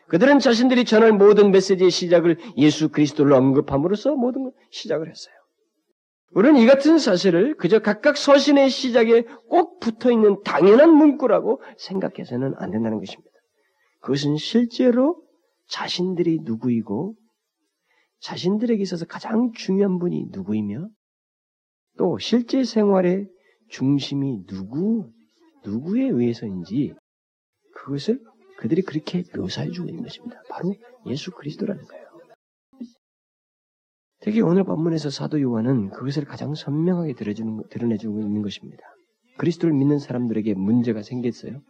그들은 0.09 0.39
자신들이 0.39 0.85
전할 0.85 1.13
모든 1.13 1.51
메시지의 1.51 1.91
시작을 1.91 2.39
예수 2.57 2.89
그리스도를 2.89 3.33
언급함으로써 3.35 4.15
모든 4.15 4.45
걸 4.45 4.53
시작을 4.71 5.11
했어요. 5.11 5.35
우리는 6.37 6.61
이 6.61 6.67
같은 6.67 6.99
사실을 6.99 7.57
그저 7.57 7.79
각각 7.79 8.19
서신의 8.19 8.69
시작에 8.69 9.23
꼭 9.49 9.81
붙어 9.81 10.13
있는 10.13 10.43
당연한 10.43 10.95
문구라고 10.95 11.63
생각해서는 11.79 12.53
안 12.59 12.71
된다는 12.71 12.99
것입니다. 12.99 13.31
그것은 14.03 14.37
실제로 14.37 15.17
자신들이 15.71 16.41
누구이고 16.43 17.15
자신들에게 18.21 18.83
있어서 18.83 19.07
가장 19.07 19.53
중요한 19.55 19.99
분이 19.99 20.27
누구이며 20.29 20.91
또 21.97 22.19
실제 22.19 22.65
생활의 22.65 23.29
중심이 23.71 24.45
누구, 24.45 25.11
누구에 25.65 26.03
의해서인지 26.03 26.93
그것을 27.77 28.21
그들이 28.59 28.83
그렇게 28.83 29.25
묘사해 29.35 29.71
주고 29.71 29.89
있는 29.89 30.03
것입니다. 30.03 30.43
바로 30.51 30.75
예수 31.07 31.31
그리스도라는 31.31 31.83
거예요. 31.83 32.06
특히 34.27 34.41
오늘 34.41 34.65
본문에서 34.65 35.09
사도 35.09 35.41
요한은 35.41 35.91
그것을 35.91 36.25
가장 36.25 36.57
선명하게 36.57 37.15
드러내주고 37.15 38.21
있는 38.23 38.43
것입니다. 38.43 38.83
그리스도를 39.37 39.73
믿는 39.73 40.01
사람들에게 40.01 40.55
문제가 40.55 41.03
생겼어요. 41.03 41.63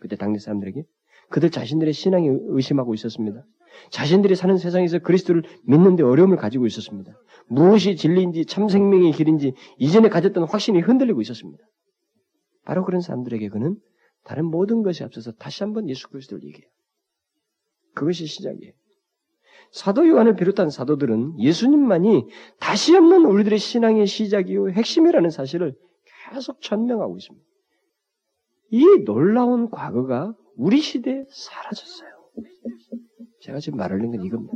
그때 0.00 0.16
당대 0.16 0.40
사람들에게. 0.40 0.82
그들 1.28 1.52
자신들의 1.52 1.92
신앙이 1.92 2.28
의심하고 2.48 2.94
있었습니다. 2.94 3.44
자신들이 3.90 4.34
사는 4.34 4.56
세상에서 4.56 4.98
그리스도를 4.98 5.44
믿는데 5.62 6.02
어려움을 6.02 6.36
가지고 6.36 6.66
있었습니다. 6.66 7.12
무엇이 7.46 7.94
진리인지 7.94 8.44
참 8.46 8.68
생명의 8.68 9.12
길인지 9.12 9.52
이전에 9.78 10.08
가졌던 10.08 10.48
확신이 10.48 10.80
흔들리고 10.80 11.20
있었습니다. 11.20 11.62
바로 12.64 12.84
그런 12.84 13.02
사람들에게 13.02 13.50
그는 13.50 13.76
다른 14.24 14.46
모든 14.46 14.82
것이 14.82 15.04
앞서서 15.04 15.30
다시 15.30 15.62
한번 15.62 15.88
예수 15.88 16.08
그리스도를 16.08 16.42
얘기해요. 16.42 16.68
그것이 17.94 18.26
시작이에요. 18.26 18.72
사도 19.70 20.08
요한을 20.08 20.34
비롯한 20.34 20.70
사도들은 20.70 21.38
예수님만이 21.38 22.26
다시 22.58 22.96
없는 22.96 23.24
우리들의 23.24 23.58
신앙의 23.58 24.06
시작이요 24.06 24.70
핵심이라는 24.70 25.30
사실을 25.30 25.74
계속 26.32 26.60
전명하고 26.60 27.16
있습니다. 27.16 27.46
이 28.72 28.84
놀라운 29.04 29.70
과거가 29.70 30.34
우리 30.56 30.80
시대에 30.80 31.24
사라졌어요. 31.28 32.10
제가 33.42 33.60
지금 33.60 33.78
말하는 33.78 34.10
건 34.10 34.24
이겁니다. 34.24 34.52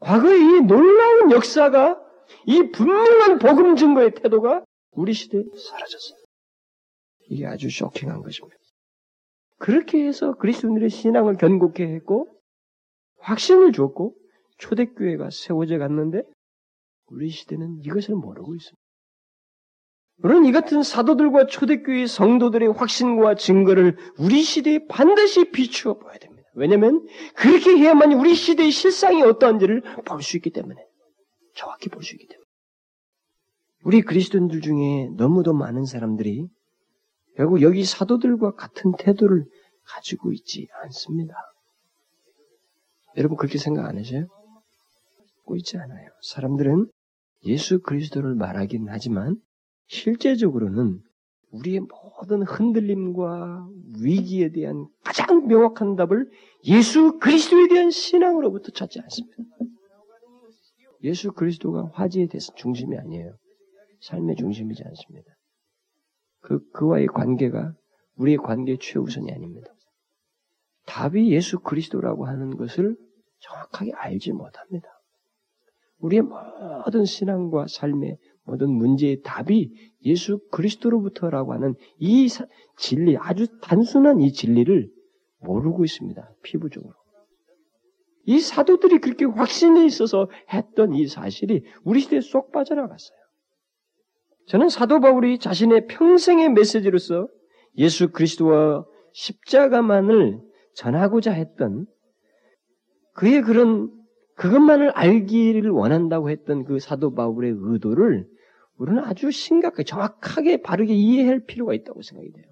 과거의 0.00 0.40
이 0.40 0.60
놀라운 0.62 1.30
역사가 1.30 2.00
이 2.46 2.70
분명한 2.70 3.38
복음 3.38 3.76
증거의 3.76 4.14
태도가 4.14 4.64
우리 4.92 5.12
시대에 5.12 5.42
사라졌어요. 5.42 6.18
이게 7.28 7.46
아주 7.46 7.70
쇼킹한 7.70 8.22
것입니다. 8.22 8.56
그렇게 9.58 10.06
해서 10.06 10.34
그리스도인들의 10.36 10.88
신앙을 10.90 11.36
견고케 11.36 11.84
했고 11.84 12.28
확신을 13.20 13.72
주었고 13.72 14.14
초대교회가 14.58 15.30
세워져 15.30 15.78
갔는데 15.78 16.22
우리 17.06 17.28
시대는 17.28 17.80
이것을 17.84 18.14
모르고 18.14 18.54
있습니다. 18.54 18.80
물론 20.16 20.44
이 20.44 20.52
같은 20.52 20.82
사도들과 20.82 21.46
초대교회 21.46 22.06
성도들의 22.06 22.72
확신과 22.72 23.36
증거를 23.36 23.96
우리 24.18 24.42
시대에 24.42 24.86
반드시 24.86 25.50
비추어 25.50 25.98
봐야 25.98 26.18
됩니다. 26.18 26.46
왜냐하면 26.54 27.06
그렇게 27.36 27.70
해야만 27.70 28.12
우리 28.12 28.34
시대의 28.34 28.70
실상이 28.70 29.22
어떠한지를 29.22 29.82
볼 30.04 30.20
수 30.22 30.36
있기 30.36 30.50
때문에 30.50 30.76
정확히 31.54 31.88
볼 31.88 32.02
수 32.02 32.14
있기 32.14 32.26
때문에 32.26 32.44
우리 33.82 34.02
그리스도인들 34.02 34.60
중에 34.60 35.08
너무도 35.16 35.54
많은 35.54 35.86
사람들이 35.86 36.46
결국 37.36 37.62
여기 37.62 37.84
사도들과 37.84 38.54
같은 38.56 38.92
태도를 38.98 39.46
가지고 39.84 40.32
있지 40.32 40.68
않습니다. 40.82 41.34
여러분 43.16 43.36
그렇게 43.36 43.58
생각 43.58 43.86
안 43.86 43.98
하세요? 43.98 44.26
고 45.44 45.56
있지 45.56 45.76
않아요. 45.78 46.08
사람들은 46.22 46.86
예수 47.44 47.80
그리스도를 47.80 48.34
말하긴 48.34 48.86
하지만 48.88 49.36
실제적으로는 49.88 51.00
우리의 51.50 51.80
모든 51.80 52.42
흔들림과 52.42 53.66
위기에 54.00 54.50
대한 54.52 54.86
가장 55.02 55.46
명확한 55.48 55.96
답을 55.96 56.30
예수 56.64 57.18
그리스도에 57.18 57.68
대한 57.68 57.90
신앙으로부터 57.90 58.70
찾지 58.70 59.00
않습니다. 59.00 59.36
예수 61.02 61.32
그리스도가 61.32 61.90
화제에 61.94 62.26
대해서 62.26 62.52
중심이 62.54 62.96
아니에요. 62.96 63.36
삶의 64.02 64.36
중심이지 64.36 64.82
않습니다. 64.84 65.28
그, 66.40 66.60
그와의 66.70 67.06
관계가 67.08 67.74
우리의 68.16 68.38
관계의 68.38 68.78
최우선이 68.80 69.32
아닙니다. 69.32 69.72
답이 70.86 71.30
예수 71.32 71.60
그리스도라고 71.60 72.26
하는 72.26 72.56
것을 72.56 72.96
정확하게 73.40 73.92
알지 73.94 74.32
못합니다. 74.32 74.88
우리의 75.98 76.22
모든 76.22 77.04
신앙과 77.04 77.66
삶의 77.68 78.16
모든 78.44 78.70
문제의 78.70 79.20
답이 79.22 79.70
예수 80.04 80.40
그리스도로부터라고 80.50 81.52
하는 81.52 81.74
이 81.98 82.28
진리, 82.78 83.16
아주 83.16 83.46
단순한 83.60 84.20
이 84.20 84.32
진리를 84.32 84.90
모르고 85.40 85.84
있습니다. 85.84 86.34
피부적으로. 86.42 86.94
이 88.24 88.38
사도들이 88.38 88.98
그렇게 88.98 89.24
확신에 89.24 89.84
있어서 89.86 90.28
했던 90.52 90.94
이 90.94 91.06
사실이 91.06 91.64
우리 91.84 92.00
시대에 92.00 92.20
쏙 92.20 92.52
빠져나갔어요. 92.52 93.18
저는 94.48 94.68
사도 94.68 95.00
바울이 95.00 95.38
자신의 95.38 95.86
평생의 95.86 96.50
메시지로서 96.50 97.28
예수 97.76 98.10
그리스도와 98.10 98.84
십자가만을 99.12 100.40
전하고자 100.74 101.32
했던 101.32 101.86
그의 103.14 103.42
그런 103.42 103.90
그것만을 104.36 104.90
알기를 104.90 105.70
원한다고 105.70 106.30
했던 106.30 106.64
그 106.64 106.78
사도 106.78 107.14
바울의 107.14 107.54
의도를 107.58 108.26
우리는 108.78 109.04
아주 109.04 109.30
심각하게 109.30 109.84
정확하게 109.84 110.62
바르게 110.62 110.94
이해할 110.94 111.44
필요가 111.44 111.74
있다고 111.74 112.00
생각이 112.00 112.32
돼요. 112.32 112.46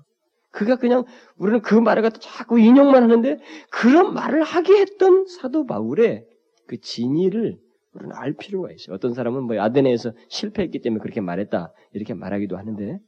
그가 0.50 0.76
그냥 0.76 1.04
우리는 1.36 1.62
그 1.62 1.74
말을 1.74 2.02
갖다 2.02 2.18
자꾸 2.20 2.58
인용만 2.58 3.02
하는데 3.02 3.38
그런 3.70 4.12
말을 4.12 4.42
하게 4.42 4.80
했던 4.80 5.26
사도 5.26 5.64
바울의 5.64 6.26
그 6.66 6.78
진의를 6.80 7.58
우리는 7.94 8.14
알 8.14 8.34
필요가 8.34 8.70
있어요. 8.70 8.94
어떤 8.94 9.14
사람은 9.14 9.44
뭐 9.44 9.58
아데네에서 9.58 10.12
실패했기 10.28 10.80
때문에 10.80 11.00
그렇게 11.00 11.20
말했다 11.20 11.72
이렇게 11.92 12.12
말하기도 12.12 12.58
하는데 12.58 12.98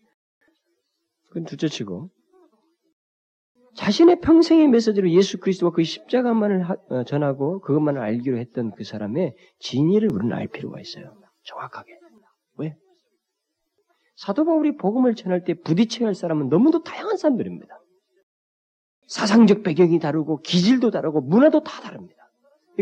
그건 1.28 1.44
둘째치고 1.44 2.10
자신의 3.74 4.20
평생의 4.20 4.68
메시지로 4.68 5.10
예수 5.10 5.38
그리스도와 5.38 5.72
그 5.72 5.82
십자가만을 5.82 6.66
어, 6.90 7.04
전하고 7.04 7.60
그것만을 7.60 8.00
알기로 8.00 8.38
했던 8.38 8.72
그 8.72 8.84
사람의 8.84 9.34
진의를 9.60 10.12
우리는 10.12 10.34
알 10.36 10.48
필요가 10.48 10.80
있어요. 10.80 11.16
정확하게. 11.44 11.98
왜? 12.58 12.74
사도 14.16 14.44
바울이 14.44 14.76
복음을 14.76 15.14
전할 15.14 15.44
때 15.44 15.54
부딪혀야 15.54 16.08
할 16.08 16.14
사람은 16.14 16.48
너무도 16.48 16.82
다양한 16.82 17.16
사람들입니다. 17.16 17.78
사상적 19.06 19.62
배경이 19.62 19.98
다르고 19.98 20.40
기질도 20.42 20.90
다르고 20.90 21.20
문화도 21.22 21.62
다 21.64 21.80
다릅니다. 21.80 22.30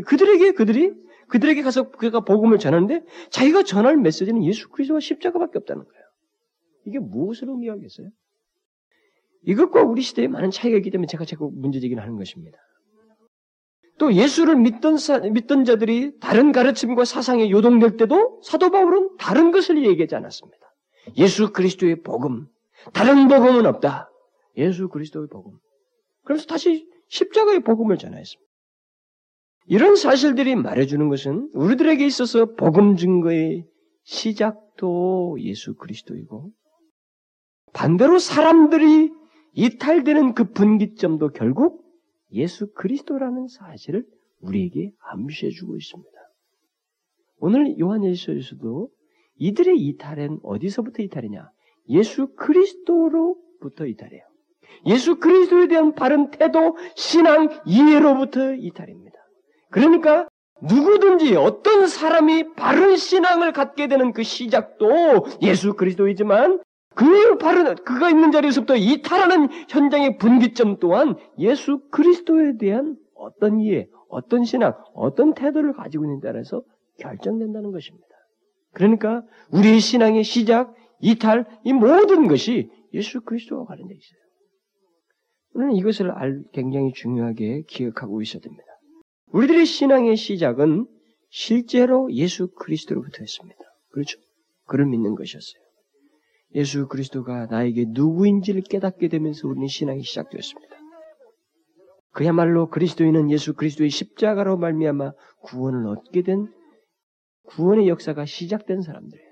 그들에게 0.07 0.53
그들이 0.53 0.93
그들에게 1.29 1.63
가서 1.63 1.91
그가 1.91 2.21
복음을 2.21 2.59
전하는데 2.59 3.05
자기가 3.31 3.63
전할 3.63 3.97
메시지는 3.97 4.45
예수 4.45 4.69
그리스도와 4.71 5.01
십자가밖에 5.01 5.59
없다는 5.59 5.85
거예요. 5.85 6.05
이게 6.87 6.99
무엇을 6.99 7.49
의미하겠어요? 7.49 8.09
이것과 9.43 9.83
우리 9.83 10.03
시대에 10.03 10.29
많은 10.29 10.51
차이가 10.51 10.77
있기 10.79 10.91
때문에 10.91 11.07
제가 11.07 11.25
자꾸 11.25 11.51
문제제기를 11.55 12.03
하는 12.03 12.17
것입니다. 12.17 12.59
또 13.99 14.13
예수를 14.13 14.57
믿던, 14.57 14.97
사, 14.97 15.19
믿던 15.19 15.65
자들이 15.65 16.19
다른 16.21 16.53
가르침과 16.53 17.05
사상에 17.05 17.51
요동될 17.51 17.97
때도 17.97 18.41
사도 18.45 18.71
바울은 18.71 19.17
다른 19.19 19.51
것을 19.51 19.85
얘기하지 19.85 20.15
않았습니다. 20.15 20.59
예수 21.17 21.53
그리스도의 21.53 22.03
복음, 22.03 22.47
다른 22.93 23.29
복음은 23.29 23.67
없다. 23.67 24.11
예수 24.57 24.89
그리스도의 24.89 25.29
복음. 25.29 25.59
그래서 26.25 26.47
다시 26.47 26.89
십자가의 27.09 27.61
복음을 27.61 27.99
전하였습니다. 27.99 28.49
이런 29.67 29.97
사실들이 29.97 30.55
말해주는 30.55 31.09
것은 31.09 31.51
우리들에게 31.53 32.05
있어서 32.07 32.55
복음 32.55 32.97
증거의 32.97 33.67
시작도 34.05 35.37
예수 35.41 35.75
그리스도이고 35.75 36.51
반대로 37.75 38.19
사람들이 38.19 39.13
이탈되는 39.59 40.35
그 40.35 40.53
분기점도 40.53 41.31
결국 41.31 41.83
예수 42.31 42.73
그리스도라는 42.75 43.49
사실을 43.49 44.05
우리에게 44.41 44.93
암시해 45.01 45.51
주고 45.51 45.77
있습니다. 45.77 46.11
오늘 47.39 47.77
요한일서에서도 47.77 48.89
이들의 49.35 49.77
이탈은 49.77 50.39
어디서부터 50.45 51.03
이탈이냐? 51.03 51.51
예수 51.89 52.35
그리스도로부터 52.37 53.87
이탈이에요. 53.87 54.23
예수 54.87 55.19
그리스도에 55.19 55.67
대한 55.67 55.93
바른 55.93 56.31
태도, 56.31 56.77
신앙, 56.95 57.49
이해로부터 57.67 58.55
이탈입니다. 58.55 59.19
그러니까 59.71 60.29
누구든지 60.63 61.35
어떤 61.35 61.89
사람이 61.89 62.55
바른 62.55 62.95
신앙을 62.95 63.53
갖게 63.53 63.89
되는 63.89 64.13
그 64.13 64.23
시작도 64.23 65.27
예수 65.43 65.75
그리스도이지만 65.75 66.63
그 66.99 67.39
바른 67.39 67.77
그가 67.77 68.11
있는 68.11 68.33
자리에서부터 68.33 68.75
이탈하는 68.75 69.49
현장의 69.69 70.19
분기점 70.19 70.79
또한 70.81 71.15
예수 71.39 71.79
그리스도에 71.93 72.57
대한 72.59 72.97
어떤 73.15 73.61
이해, 73.61 73.87
어떤 74.09 74.43
신앙, 74.43 74.75
어떤 74.95 75.33
태도를 75.33 75.75
가지고 75.75 76.07
있는 76.07 76.19
따라서 76.21 76.65
결정된다는 76.99 77.71
것입니다. 77.71 78.09
그러니까 78.73 79.23
우리의 79.53 79.79
신앙의 79.79 80.25
시작, 80.25 80.75
이탈, 81.01 81.47
이 81.63 81.73
모든 81.73 82.27
것이 82.27 82.69
예수 82.93 83.21
그리스도와 83.21 83.65
관련되어 83.67 83.97
있어요. 83.97 84.21
우리는 85.55 85.77
이것을 85.77 86.11
알, 86.11 86.43
굉장히 86.53 86.93
중요하게 86.93 87.63
기억하고 87.69 88.23
있어야 88.23 88.41
됩니다. 88.41 88.65
우리들의 89.31 89.67
신앙의 89.67 90.17
시작은 90.17 90.89
실제로 91.31 92.13
예수 92.13 92.49
그리스도로부터 92.49 93.19
했습니다. 93.21 93.61
그렇죠? 93.91 94.19
그를 94.67 94.87
믿는 94.87 95.15
것이었어요. 95.15 95.68
예수 96.55 96.89
그리스도가 96.89 97.47
나에게 97.47 97.87
누구인지를 97.89 98.63
깨닫게 98.63 99.09
되면서 99.09 99.49
우리는 99.49 99.67
신앙이 99.67 100.03
시작되었습니다. 100.03 100.77
그야말로 102.13 102.69
그리스도인은 102.69 103.31
예수 103.31 103.55
그리스도의 103.55 103.91
십자가로 103.91 104.57
말미암아 104.57 105.13
구원을 105.43 105.87
얻게 105.87 106.23
된 106.23 106.49
구원의 107.47 107.89
역사가 107.89 108.25
시작된 108.25 108.83
사람들이에요. 108.83 109.29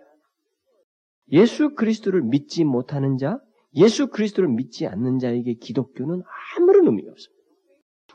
예수 1.32 1.74
그리스도를 1.74 2.22
믿지 2.22 2.64
못하는 2.64 3.16
자, 3.18 3.38
예수 3.74 4.08
그리스도를 4.08 4.48
믿지 4.48 4.86
않는 4.86 5.18
자에게 5.18 5.54
기독교는 5.54 6.22
아무런 6.56 6.86
의미가 6.86 7.10
없습니다. 7.10 7.36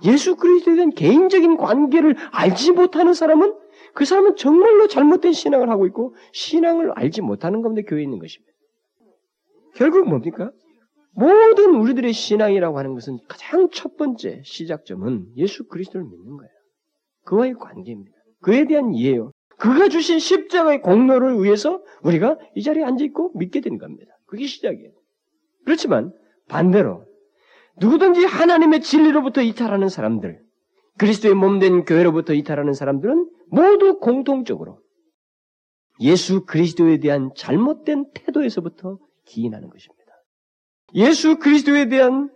예수 0.05 0.35
그리스도에 0.35 0.75
대한 0.75 0.91
개인적인 0.91 1.57
관계를 1.57 2.15
알지 2.31 2.71
못하는 2.71 3.13
사람은 3.13 3.53
그 3.93 4.05
사람은 4.05 4.35
정말로 4.35 4.87
잘못된 4.87 5.33
신앙을 5.33 5.69
하고 5.69 5.85
있고 5.87 6.15
신앙을 6.31 6.91
알지 6.95 7.21
못하는 7.21 7.61
가운데 7.61 7.83
교회에 7.83 8.03
있는 8.03 8.17
것입니다. 8.17 8.50
결국 9.75 10.07
뭡니까? 10.07 10.51
모든 11.13 11.75
우리들의 11.75 12.13
신앙이라고 12.13 12.77
하는 12.77 12.93
것은 12.93 13.17
가장 13.27 13.69
첫 13.71 13.97
번째 13.97 14.41
시작점은 14.45 15.27
예수 15.35 15.67
그리스도를 15.67 16.05
믿는 16.05 16.37
거예요. 16.37 16.51
그와의 17.25 17.55
관계입니다. 17.55 18.15
그에 18.41 18.65
대한 18.65 18.93
이해요. 18.93 19.31
그가 19.57 19.89
주신 19.89 20.19
십자가의 20.19 20.81
공로를 20.81 21.43
위해서 21.43 21.83
우리가 22.03 22.37
이 22.55 22.63
자리에 22.63 22.83
앉아 22.83 23.03
있고 23.05 23.31
믿게 23.35 23.61
된 23.61 23.77
겁니다. 23.77 24.11
그게 24.25 24.47
시작이에요. 24.47 24.91
그렇지만 25.65 26.11
반대로 26.47 27.05
누구든지 27.77 28.25
하나님의 28.25 28.81
진리로부터 28.81 29.41
이탈하는 29.41 29.89
사람들, 29.89 30.41
그리스도의 30.97 31.35
몸된 31.35 31.85
교회로부터 31.85 32.33
이탈하는 32.33 32.73
사람들은 32.73 33.29
모두 33.49 33.99
공통적으로 33.99 34.79
예수 35.99 36.45
그리스도에 36.45 36.99
대한 36.99 37.31
잘못된 37.35 38.05
태도에서부터 38.13 38.97
기인하는 39.31 39.69
것입니다. 39.69 40.01
예수 40.93 41.39
그리스도에 41.39 41.87
대한 41.87 42.29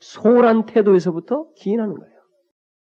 소홀한 0.00 0.66
태도에서부터 0.66 1.52
기인하는 1.54 1.94
거예요. 1.94 2.20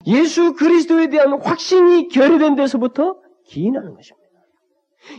예수 0.07 0.55
그리스도에 0.55 1.09
대한 1.09 1.41
확신이 1.41 2.09
결여된 2.09 2.55
데서부터 2.55 3.21
기인하는 3.47 3.95
것입니다. 3.95 4.21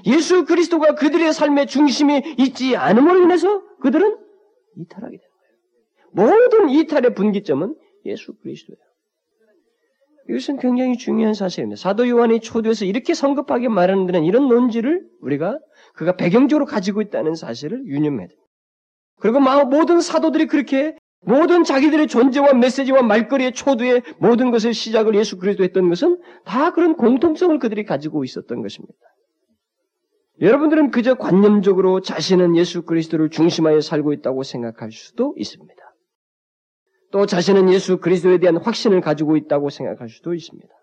예수 0.06 0.46
그리스도가 0.46 0.96
그들의 0.96 1.34
삶의 1.34 1.68
중심이 1.68 2.22
있지 2.38 2.76
않음으로 2.76 3.24
인해서 3.24 3.62
그들은 3.80 4.18
이탈하게 4.78 5.18
되는 5.18 5.30
거예요. 6.16 6.38
모든 6.46 6.70
이탈의 6.70 7.14
분기점은 7.14 7.76
예수 8.06 8.34
그리스도예요. 8.38 8.80
이것은 10.30 10.58
굉장히 10.58 10.98
중요한 10.98 11.34
사실입니다. 11.34 11.80
사도 11.80 12.08
요한이 12.08 12.40
초도에서 12.40 12.86
이렇게 12.86 13.14
성급하게 13.14 13.68
말하는 13.70 14.06
데는 14.06 14.24
이런 14.24 14.48
논지를 14.48 15.06
우리가 15.20 15.60
그가 15.94 16.16
배경적으로 16.16 16.66
가지고 16.66 17.02
있다는 17.02 17.36
사실을 17.36 17.86
유념해야 17.86 18.28
됩니다. 18.28 18.48
그리고 19.20 19.40
모든 19.40 20.02
사도들이 20.02 20.48
그렇게 20.48 20.96
모든 21.24 21.64
자기들의 21.64 22.08
존재와 22.08 22.54
메시지와 22.54 23.04
말거리의 23.04 23.54
초두의 23.54 24.02
모든 24.20 24.50
것을 24.50 24.74
시작을 24.74 25.14
예수 25.16 25.38
그리스도 25.38 25.64
했던 25.64 25.88
것은 25.88 26.20
다 26.46 26.72
그런 26.72 26.96
공통성을 26.96 27.58
그들이 27.60 27.86
가지고 27.86 28.24
있었던 28.24 28.62
것입니다. 28.62 28.98
여러분들은 30.40 30.90
그저 30.90 31.14
관념적으로 31.14 32.02
자신은 32.02 32.58
예수 32.58 32.82
그리스도를 32.82 33.30
중심하여 33.30 33.80
살고 33.80 34.14
있다고 34.14 34.42
생각할 34.42 34.92
수도 34.92 35.36
있습니다. 35.38 35.82
또 37.12 37.28
자신은 37.28 37.72
예수 37.72 38.00
그리스도에 38.00 38.40
대한 38.40 38.58
확신을 38.58 39.02
가지고 39.02 39.38
있다고 39.38 39.70
생각할 39.70 40.10
수도 40.10 40.34
있습니다. 40.34 40.74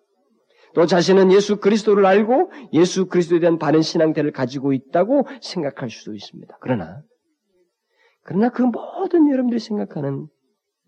또 0.75 0.87
자신은 0.87 1.33
예수 1.33 1.59
그리스도를 1.59 2.05
알고 2.07 2.51
예수 2.73 3.07
그리스도에 3.07 3.41
대한 3.41 3.59
바른 3.59 3.83
신앙대를 3.83 4.33
가지고 4.33 4.73
있다고 4.73 5.27
생각할 5.41 5.91
수도 5.91 6.15
있습니다. 6.15 6.59
그러나 6.61 7.03
그러나 8.25 8.51
그 8.51 8.63
모든 8.63 9.31
여러분들이 9.31 9.59
생각하는 9.59 10.29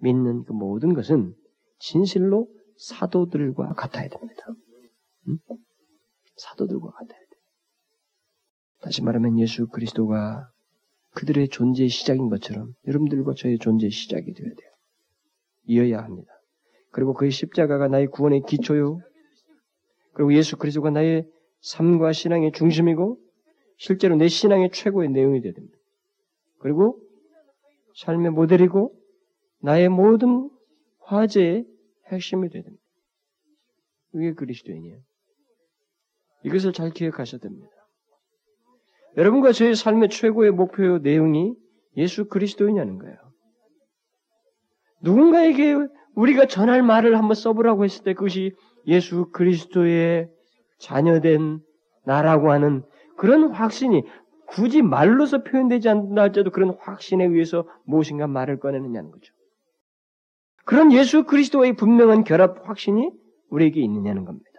믿는 0.01 0.45
그 0.45 0.53
모든 0.53 0.95
것은 0.95 1.35
진실로 1.79 2.49
사도들과 2.77 3.75
같아야 3.75 4.09
됩니다. 4.09 4.43
응? 5.29 5.39
사도들과 6.37 6.91
같아야 6.91 7.19
돼. 7.19 7.27
다시 8.83 9.03
말하면 9.03 9.39
예수 9.39 9.69
그리스도가 9.69 10.51
그들의 11.15 11.49
존재의 11.49 11.89
시작인 11.89 12.29
것처럼 12.29 12.73
여러분들과 12.87 13.35
저의 13.37 13.59
존재의 13.59 13.91
시작이 13.91 14.33
되어야 14.33 14.51
돼요. 14.51 14.71
이어야 15.65 16.03
합니다. 16.03 16.31
그리고 16.93 17.15
그의 17.15 17.31
십자가가 17.31 17.89
나의 17.89 18.09
구원의 18.09 18.43
기초요. 18.47 19.01
그리고 20.21 20.35
예수 20.35 20.59
그리스도가 20.59 20.91
나의 20.91 21.27
삶과 21.63 22.13
신앙의 22.13 22.53
중심이고 22.53 23.19
실제로 23.79 24.17
내 24.17 24.29
신앙의 24.29 24.69
최고의 24.71 25.09
내용이 25.09 25.41
되야 25.41 25.55
됩니다. 25.55 25.79
그리고 26.59 27.01
삶의 27.97 28.33
모델이고 28.33 28.95
나의 29.63 29.89
모든 29.89 30.51
화제의 31.05 31.65
핵심이 32.09 32.51
되야 32.51 32.63
됩니다. 32.63 32.85
이게 34.13 34.35
그리스도인이에요. 34.35 34.99
이것을 36.45 36.75
잘 36.75 36.91
기억하셔야 36.91 37.41
됩니다. 37.41 37.71
여러분과 39.17 39.53
저의 39.53 39.75
삶의 39.75 40.11
최고의 40.11 40.51
목표 40.51 40.99
내용이 40.99 41.55
예수 41.97 42.29
그리스도이냐는 42.29 42.99
거예요. 42.99 43.17
누군가에게 45.01 45.77
우리가 46.15 46.45
전할 46.45 46.83
말을 46.83 47.17
한번 47.17 47.35
써보라고 47.35 47.85
했을 47.85 48.05
때 48.05 48.13
그것이 48.13 48.55
예수 48.87 49.31
그리스도의 49.33 50.29
자녀된 50.79 51.61
나라고 52.05 52.51
하는 52.51 52.83
그런 53.17 53.51
확신이 53.51 54.03
굳이 54.47 54.83
말로서 54.83 55.45
표현되지 55.45 55.89
않는다 55.89 56.23
할지라도 56.23 56.51
그런 56.51 56.77
확신에 56.81 57.25
의해서 57.25 57.67
무엇인가 57.85 58.27
말을 58.27 58.59
꺼내느냐는 58.59 59.11
거죠. 59.11 59.33
그런 60.65 60.93
예수 60.93 61.25
그리스도의 61.25 61.77
분명한 61.77 62.25
결합 62.25 62.69
확신이 62.69 63.11
우리에게 63.51 63.81
있느냐는 63.81 64.25
겁니다. 64.25 64.51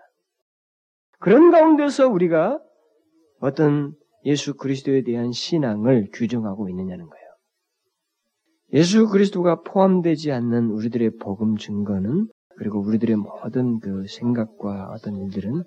그런 1.19 1.51
가운데서 1.51 2.07
우리가 2.07 2.59
어떤 3.39 3.93
예수 4.26 4.55
그리스도에 4.55 5.03
대한 5.03 5.32
신앙을 5.32 6.09
규정하고 6.13 6.69
있느냐는 6.69 7.07
거예요. 7.07 7.22
예수 8.74 9.07
그리스도가 9.09 9.63
포함되지 9.63 10.32
않는 10.32 10.69
우리들의 10.69 11.17
복음 11.22 11.57
증거는 11.57 12.28
그리고 12.57 12.79
우리들의 12.81 13.15
모든 13.15 13.79
그 13.79 14.05
생각과 14.07 14.89
어떤 14.91 15.15
일들은 15.17 15.63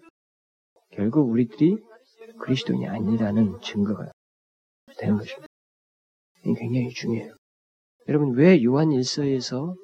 결국 0.92 1.30
우리들이 1.30 1.76
그리스도인이 2.40 2.86
아니라는 2.86 3.60
증거가 3.60 4.10
되는 4.98 5.16
것입니다. 5.16 5.46
굉장히 6.42 6.90
중요해요. 6.90 7.34
여러분 8.08 8.34
왜 8.34 8.62
요한 8.64 8.92
일서에서 8.92 9.74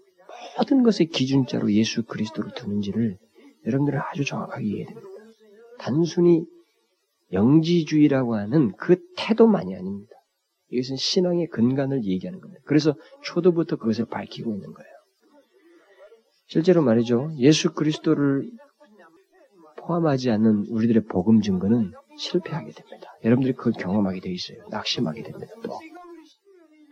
모든 0.59 0.83
것의 0.83 1.09
기준자로 1.11 1.73
예수 1.73 2.05
그리스도를 2.05 2.53
두는지를 2.55 3.17
여러분들은 3.67 3.99
아주 3.99 4.25
정확하게 4.25 4.65
이해해야 4.65 4.87
됩니다. 4.87 5.09
단순히 5.79 6.45
영지주의라고 7.33 8.35
하는 8.35 8.73
그 8.77 8.97
태도만이 9.17 9.75
아닙니다. 9.75 10.13
이것은 10.71 10.97
신앙의 10.97 11.49
근간을 11.49 12.05
얘기하는 12.05 12.41
겁니다. 12.41 12.61
그래서 12.65 12.95
초도부터 13.25 13.77
그것을 13.77 14.07
밝히고 14.07 14.53
있는 14.53 14.73
거예요. 14.73 14.91
실제로 16.51 16.83
말이죠. 16.83 17.31
예수 17.39 17.73
그리스도를 17.73 18.51
포함하지 19.77 20.33
않는 20.33 20.67
우리들의 20.69 21.05
복음 21.05 21.41
증거는 21.43 21.93
실패하게 22.19 22.73
됩니다. 22.73 23.13
여러분들이 23.25 23.55
그걸 23.55 23.73
경험하게 23.75 24.19
돼 24.19 24.33
있어요. 24.33 24.59
낙심하게 24.69 25.23
됩니다. 25.23 25.47
또 25.63 25.79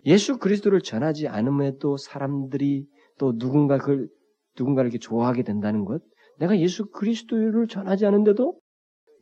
예수 0.07 0.39
그리스도를 0.39 0.81
전하지 0.81 1.27
않음에도 1.27 1.97
사람들이 1.97 2.87
또 3.19 3.37
누군가 3.37 3.79
그걸 3.79 4.09
누군가를 4.57 4.91
이렇게 4.91 5.01
좋아하게 5.01 5.43
된다는 5.43 5.85
것. 5.85 6.03
내가 6.39 6.57
예수 6.61 6.87
그리스도를 6.93 7.67
전하지 7.67 8.07
않은데도 8.07 8.61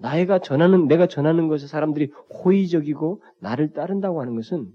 나이가 0.01 0.39
전하는 0.39 0.87
내가 0.87 1.07
전하는 1.07 1.49
것에 1.49 1.67
사람들이 1.67 2.13
호의적이고 2.45 3.23
나를 3.41 3.73
따른다고 3.73 4.21
하는 4.21 4.35
것은 4.35 4.67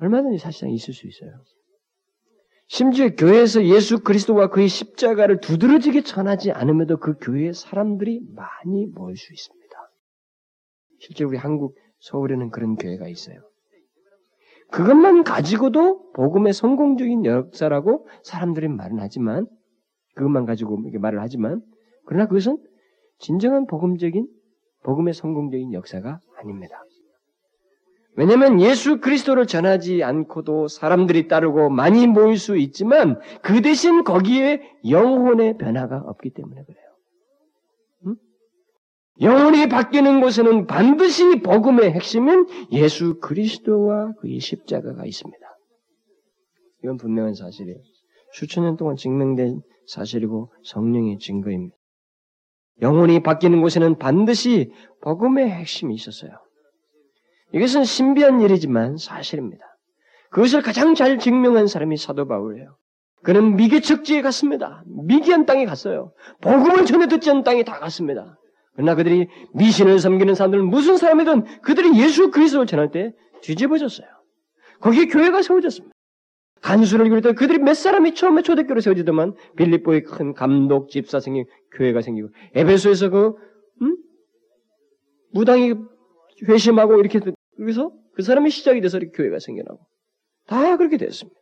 얼마든지 0.00 0.38
사실상 0.38 0.70
있을 0.70 0.92
수 0.94 1.06
있어요. 1.06 1.30
심지어 2.72 3.10
교회에서 3.10 3.66
예수 3.66 4.02
그리스도와 4.02 4.48
그의 4.48 4.66
십자가를 4.66 5.40
두드러지게 5.40 6.04
전하지 6.04 6.52
않음에도 6.52 6.96
그 6.96 7.18
교회에 7.20 7.52
사람들이 7.52 8.22
많이 8.34 8.86
모일 8.86 9.14
수 9.18 9.30
있습니다. 9.30 9.76
실제 11.00 11.24
우리 11.24 11.36
한국 11.36 11.76
서울에는 12.00 12.48
그런 12.48 12.76
교회가 12.76 13.08
있어요. 13.08 13.36
그것만 14.70 15.22
가지고도 15.22 16.12
복음의 16.12 16.54
성공적인 16.54 17.26
역사라고 17.26 18.08
사람들이 18.22 18.68
말은 18.68 19.00
하지만 19.00 19.46
그것만 20.14 20.46
가지고 20.46 20.80
이렇게 20.80 20.96
말을 20.96 21.20
하지만 21.20 21.60
그러나 22.06 22.26
그것은 22.26 22.56
진정한 23.18 23.66
복음적인 23.66 24.26
복음의 24.82 25.12
성공적인 25.12 25.74
역사가 25.74 26.20
아닙니다. 26.38 26.82
왜냐하면 28.14 28.60
예수 28.60 29.00
그리스도를 29.00 29.46
전하지 29.46 30.04
않고도 30.04 30.68
사람들이 30.68 31.28
따르고 31.28 31.70
많이 31.70 32.06
모일 32.06 32.36
수 32.36 32.56
있지만 32.58 33.18
그 33.42 33.62
대신 33.62 34.04
거기에 34.04 34.60
영혼의 34.88 35.56
변화가 35.56 36.02
없기 36.06 36.30
때문에 36.30 36.62
그래요. 36.62 36.84
응? 38.06 38.16
영혼이 39.22 39.68
바뀌는 39.68 40.20
곳에는 40.20 40.66
반드시 40.66 41.40
복음의 41.40 41.92
핵심은 41.92 42.46
예수 42.72 43.18
그리스도와 43.20 44.12
그의 44.20 44.40
십자가가 44.40 45.06
있습니다. 45.06 45.38
이건 46.84 46.98
분명한 46.98 47.34
사실이에요. 47.34 47.78
수천 48.34 48.64
년 48.64 48.76
동안 48.76 48.96
증명된 48.96 49.62
사실이고 49.86 50.52
성령의 50.64 51.18
증거입니다. 51.18 51.76
영혼이 52.82 53.22
바뀌는 53.22 53.62
곳에는 53.62 53.98
반드시 53.98 54.72
복음의 55.00 55.48
핵심이 55.50 55.94
있었어요. 55.94 56.32
이것은 57.52 57.84
신비한 57.84 58.40
일이지만 58.40 58.96
사실입니다. 58.96 59.64
그것을 60.30 60.62
가장 60.62 60.94
잘 60.94 61.18
증명한 61.18 61.66
사람이 61.66 61.96
사도 61.96 62.26
바울이에요. 62.26 62.76
그는 63.22 63.56
미개 63.56 63.80
척지에 63.80 64.22
갔습니다. 64.22 64.82
미개한 64.86 65.46
땅에 65.46 65.64
갔어요. 65.64 66.12
복음을 66.40 66.84
전해 66.86 67.06
듣지 67.06 67.30
않은 67.30 67.44
땅에 67.44 67.62
다 67.62 67.78
갔습니다. 67.78 68.38
그러나 68.74 68.94
그들이 68.94 69.28
미신을 69.54 69.98
섬기는 69.98 70.34
사람들은 70.34 70.66
무슨 70.66 70.96
사람이든 70.96 71.60
그들이 71.60 72.00
예수 72.00 72.30
그리스도를 72.30 72.66
전할 72.66 72.90
때 72.90 73.12
뒤집어졌어요. 73.42 74.08
거기에 74.80 75.06
교회가 75.06 75.42
세워졌습니다. 75.42 75.92
간수를 76.62 77.20
때 77.22 77.32
그들이 77.32 77.58
몇 77.58 77.74
사람이 77.74 78.14
처음에 78.14 78.42
초대교로 78.42 78.80
세워지더만 78.80 79.34
빌립보의 79.56 80.04
큰 80.04 80.32
감독 80.32 80.88
집사 80.88 81.20
생기 81.20 81.44
교회가 81.76 82.00
생기고 82.00 82.28
에베소에서 82.54 83.10
그 83.10 83.34
음? 83.82 83.96
무당이 85.32 85.74
회심하고 86.48 86.98
이렇게 86.98 87.20
여기서 87.62 87.92
그 88.14 88.22
사람이 88.22 88.50
시작이 88.50 88.80
돼서 88.80 88.98
이렇게 88.98 89.12
교회가 89.16 89.38
생겨나고 89.38 89.80
다 90.46 90.76
그렇게 90.76 90.98
됐습니다. 90.98 91.40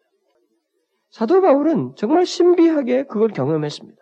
사도 1.10 1.40
바울은 1.40 1.94
정말 1.96 2.24
신비하게 2.24 3.04
그걸 3.04 3.30
경험했습니다. 3.30 4.00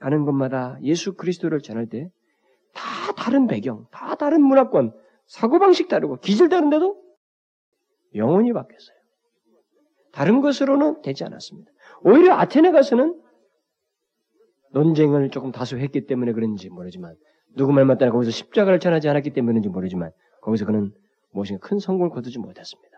가는 0.00 0.24
곳마다 0.24 0.78
예수 0.82 1.14
그리스도를 1.14 1.60
전할 1.60 1.86
때 1.86 2.10
다 2.72 3.12
다른 3.16 3.46
배경, 3.46 3.86
다 3.90 4.14
다른 4.14 4.42
문화권, 4.42 4.92
사고방식 5.26 5.88
다르고 5.88 6.16
기질 6.20 6.48
다른데도 6.48 6.96
영혼이 8.14 8.52
바뀌었어요. 8.52 8.96
다른 10.12 10.40
것으로는 10.40 11.02
되지 11.02 11.24
않았습니다. 11.24 11.70
오히려 12.02 12.34
아테네 12.34 12.72
가서는 12.72 13.20
논쟁을 14.72 15.30
조금 15.30 15.52
다소 15.52 15.78
했기 15.78 16.06
때문에 16.06 16.32
그런지 16.32 16.68
모르지만 16.68 17.16
누구 17.56 17.72
말 17.72 17.84
맞다나 17.84 18.12
거기서 18.12 18.30
십자가를 18.30 18.80
전하지 18.80 19.08
않았기 19.08 19.30
때문인지 19.30 19.68
모르지만 19.68 20.12
거기서 20.42 20.66
그는 20.66 20.92
무엇인가 21.32 21.66
큰 21.66 21.78
성공을 21.78 22.10
거두지 22.10 22.38
못했습니다. 22.38 22.90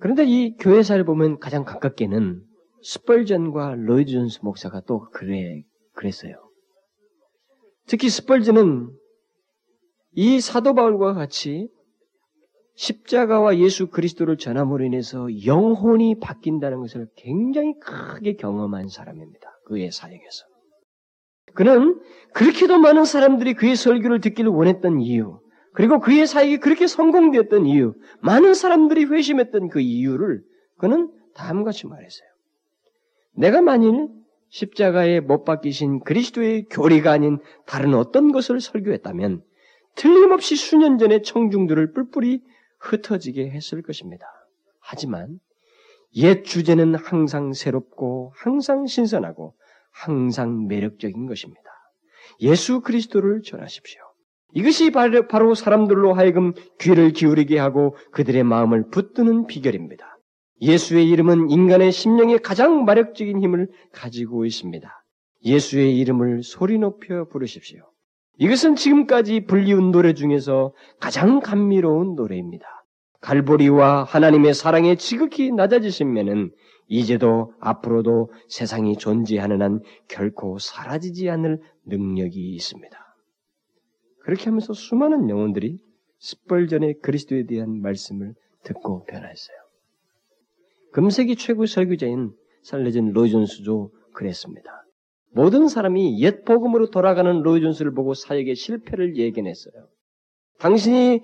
그런데 0.00 0.24
이 0.24 0.56
교회사를 0.56 1.04
보면 1.04 1.38
가장 1.38 1.64
가깝게는 1.64 2.42
스펄전과 2.82 3.74
로이드 3.76 4.12
존스 4.12 4.40
목사가 4.42 4.80
또 4.86 5.08
그래 5.10 5.62
그랬어요. 5.94 6.34
특히 7.86 8.08
스펄전은 8.08 8.90
이 10.12 10.40
사도 10.40 10.74
바울과 10.74 11.14
같이 11.14 11.68
십자가와 12.76 13.58
예수 13.58 13.88
그리스도를 13.88 14.36
전함으로 14.36 14.84
인해서 14.84 15.26
영혼이 15.44 16.20
바뀐다는 16.20 16.78
것을 16.78 17.08
굉장히 17.16 17.74
크게 17.80 18.36
경험한 18.36 18.88
사람입니다. 18.88 19.48
그의 19.66 19.90
사역에서. 19.90 20.44
그는 21.54 22.00
그렇게도 22.34 22.78
많은 22.78 23.04
사람들이 23.04 23.54
그의 23.54 23.74
설교를 23.74 24.20
듣기를 24.20 24.50
원했던 24.50 25.00
이유, 25.00 25.40
그리고 25.78 26.00
그의 26.00 26.26
사역이 26.26 26.56
그렇게 26.56 26.88
성공되었던 26.88 27.66
이유, 27.66 27.94
많은 28.20 28.54
사람들이 28.54 29.04
회심했던 29.04 29.68
그 29.68 29.78
이유를 29.78 30.42
그는 30.76 31.08
다음과 31.34 31.66
같이 31.66 31.86
말했어요. 31.86 32.28
내가 33.36 33.62
만일 33.62 34.08
십자가에 34.48 35.20
못 35.20 35.44
박히신 35.44 36.00
그리스도의 36.00 36.64
교리가 36.68 37.12
아닌 37.12 37.38
다른 37.64 37.94
어떤 37.94 38.32
것을 38.32 38.60
설교했다면 38.60 39.44
틀림없이 39.94 40.56
수년 40.56 40.98
전의 40.98 41.22
청중들을 41.22 41.92
뿔뿔이 41.92 42.40
흩어지게 42.80 43.48
했을 43.50 43.80
것입니다. 43.82 44.26
하지만 44.80 45.38
옛 46.16 46.42
주제는 46.42 46.96
항상 46.96 47.52
새롭고 47.52 48.32
항상 48.34 48.88
신선하고 48.88 49.54
항상 49.92 50.66
매력적인 50.66 51.26
것입니다. 51.26 51.70
예수 52.40 52.80
그리스도를 52.80 53.42
전하십시오. 53.42 54.07
이것이 54.54 54.90
바로 54.90 55.54
사람들로 55.54 56.14
하여금 56.14 56.52
귀를 56.80 57.12
기울이게 57.12 57.58
하고 57.58 57.96
그들의 58.12 58.42
마음을 58.44 58.88
붙드는 58.90 59.46
비결입니다. 59.46 60.18
예수의 60.60 61.08
이름은 61.08 61.50
인간의 61.50 61.92
심령에 61.92 62.38
가장 62.38 62.84
마력적인 62.84 63.40
힘을 63.42 63.68
가지고 63.92 64.44
있습니다. 64.44 64.90
예수의 65.44 65.96
이름을 65.98 66.42
소리 66.42 66.78
높여 66.78 67.26
부르십시오. 67.26 67.82
이것은 68.38 68.76
지금까지 68.76 69.44
불리운 69.46 69.90
노래 69.90 70.14
중에서 70.14 70.72
가장 71.00 71.40
감미로운 71.40 72.14
노래입니다. 72.14 72.66
갈보리와 73.20 74.04
하나님의 74.04 74.54
사랑에 74.54 74.94
지극히 74.94 75.52
낮아지시면은 75.52 76.52
이제도 76.86 77.52
앞으로도 77.60 78.32
세상이 78.48 78.96
존재하는 78.96 79.60
한 79.60 79.80
결코 80.08 80.58
사라지지 80.58 81.28
않을 81.28 81.60
능력이 81.86 82.54
있습니다. 82.54 83.07
그렇게 84.28 84.44
하면서 84.44 84.74
수많은 84.74 85.30
영혼들이 85.30 85.78
스벌전의 86.18 86.98
그리스도에 87.00 87.46
대한 87.46 87.80
말씀을 87.80 88.34
듣고 88.62 89.06
변화했어요. 89.06 89.56
금세기 90.92 91.36
최고 91.36 91.64
설교자인 91.64 92.32
살레전 92.62 93.12
로이존스도 93.12 93.90
그랬습니다. 94.12 94.84
모든 95.32 95.66
사람이 95.68 96.20
옛 96.20 96.44
복음으로 96.44 96.90
돌아가는 96.90 97.40
로이존스를 97.40 97.94
보고 97.94 98.12
사역의 98.12 98.54
실패를 98.54 99.16
예견했어요. 99.16 99.72
당신이 100.58 101.22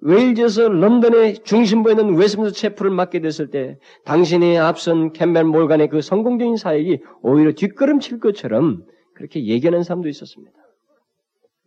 웨일즈에서 0.00 0.70
런던의 0.70 1.40
중심부에 1.44 1.92
있는 1.92 2.16
웨스민스 2.16 2.54
체프를 2.54 2.90
맡게 2.90 3.20
됐을 3.20 3.50
때 3.50 3.76
당신이 4.06 4.56
앞선 4.56 5.12
캠벨 5.12 5.44
몰간의 5.44 5.90
그 5.90 6.00
성공적인 6.00 6.56
사역이 6.56 7.02
오히려 7.20 7.52
뒷걸음칠 7.52 8.18
것처럼 8.18 8.86
그렇게 9.12 9.44
예견한 9.44 9.82
사람도 9.82 10.08
있었습니다. 10.08 10.58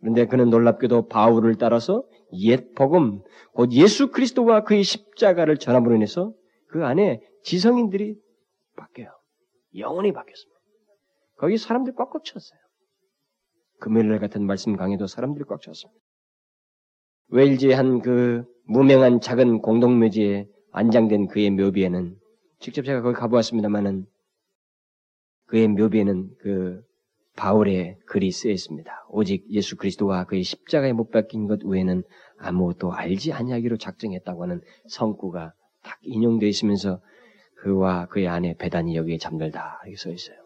그런데 0.04 0.26
그는 0.26 0.50
놀랍게도 0.50 1.08
바울을 1.08 1.54
따라서 1.54 2.04
옛 2.34 2.74
복음, 2.74 3.22
곧 3.54 3.72
예수 3.72 4.10
그리스도와 4.10 4.62
그의 4.62 4.82
십자가를 4.82 5.56
전함으로 5.56 5.94
인해서 5.94 6.34
그 6.68 6.84
안에 6.84 7.22
지성인들이 7.42 8.14
바뀌어요. 8.76 9.08
영원히 9.78 10.12
바뀌었습니다. 10.12 10.60
거기 11.38 11.56
사람들이 11.56 11.96
꽉꽉 11.96 12.22
찼어요. 12.22 12.60
금요일 13.80 14.18
같은 14.18 14.44
말씀 14.44 14.76
강의도 14.76 15.06
사람들이 15.06 15.46
꽉 15.46 15.62
찼습니다. 15.62 15.98
웨일즈의 17.28 17.74
한 17.74 18.02
그 18.02 18.44
무명한 18.66 19.22
작은 19.22 19.62
공동묘지에 19.62 20.46
안장된 20.72 21.28
그의 21.28 21.48
묘비에는 21.50 22.14
직접 22.60 22.82
제가 22.82 23.00
거기 23.00 23.16
가보았습니다만은 23.16 24.04
그의 25.46 25.68
묘비에는 25.68 26.30
그 26.40 26.82
바울의 27.36 27.98
글이 28.06 28.30
쓰여 28.30 28.52
있습니다. 28.52 29.06
오직 29.10 29.44
예수 29.50 29.76
그리스도와 29.76 30.24
그의 30.24 30.42
십자가에 30.42 30.92
못 30.92 31.10
박힌 31.10 31.46
것 31.46 31.64
외에는 31.64 32.02
아무것도 32.38 32.92
알지 32.92 33.32
아니하기로 33.32 33.76
작정했다고 33.76 34.42
하는 34.42 34.60
성구가 34.88 35.52
딱 35.82 35.98
인용되어 36.02 36.48
있으면서 36.48 37.00
그와 37.56 38.06
그의 38.06 38.28
아내 38.28 38.54
배단이 38.54 38.94
여기에 38.96 39.18
잠들다 39.18 39.80
이렇게 39.84 39.96
써 39.96 40.10
있어요. 40.10 40.36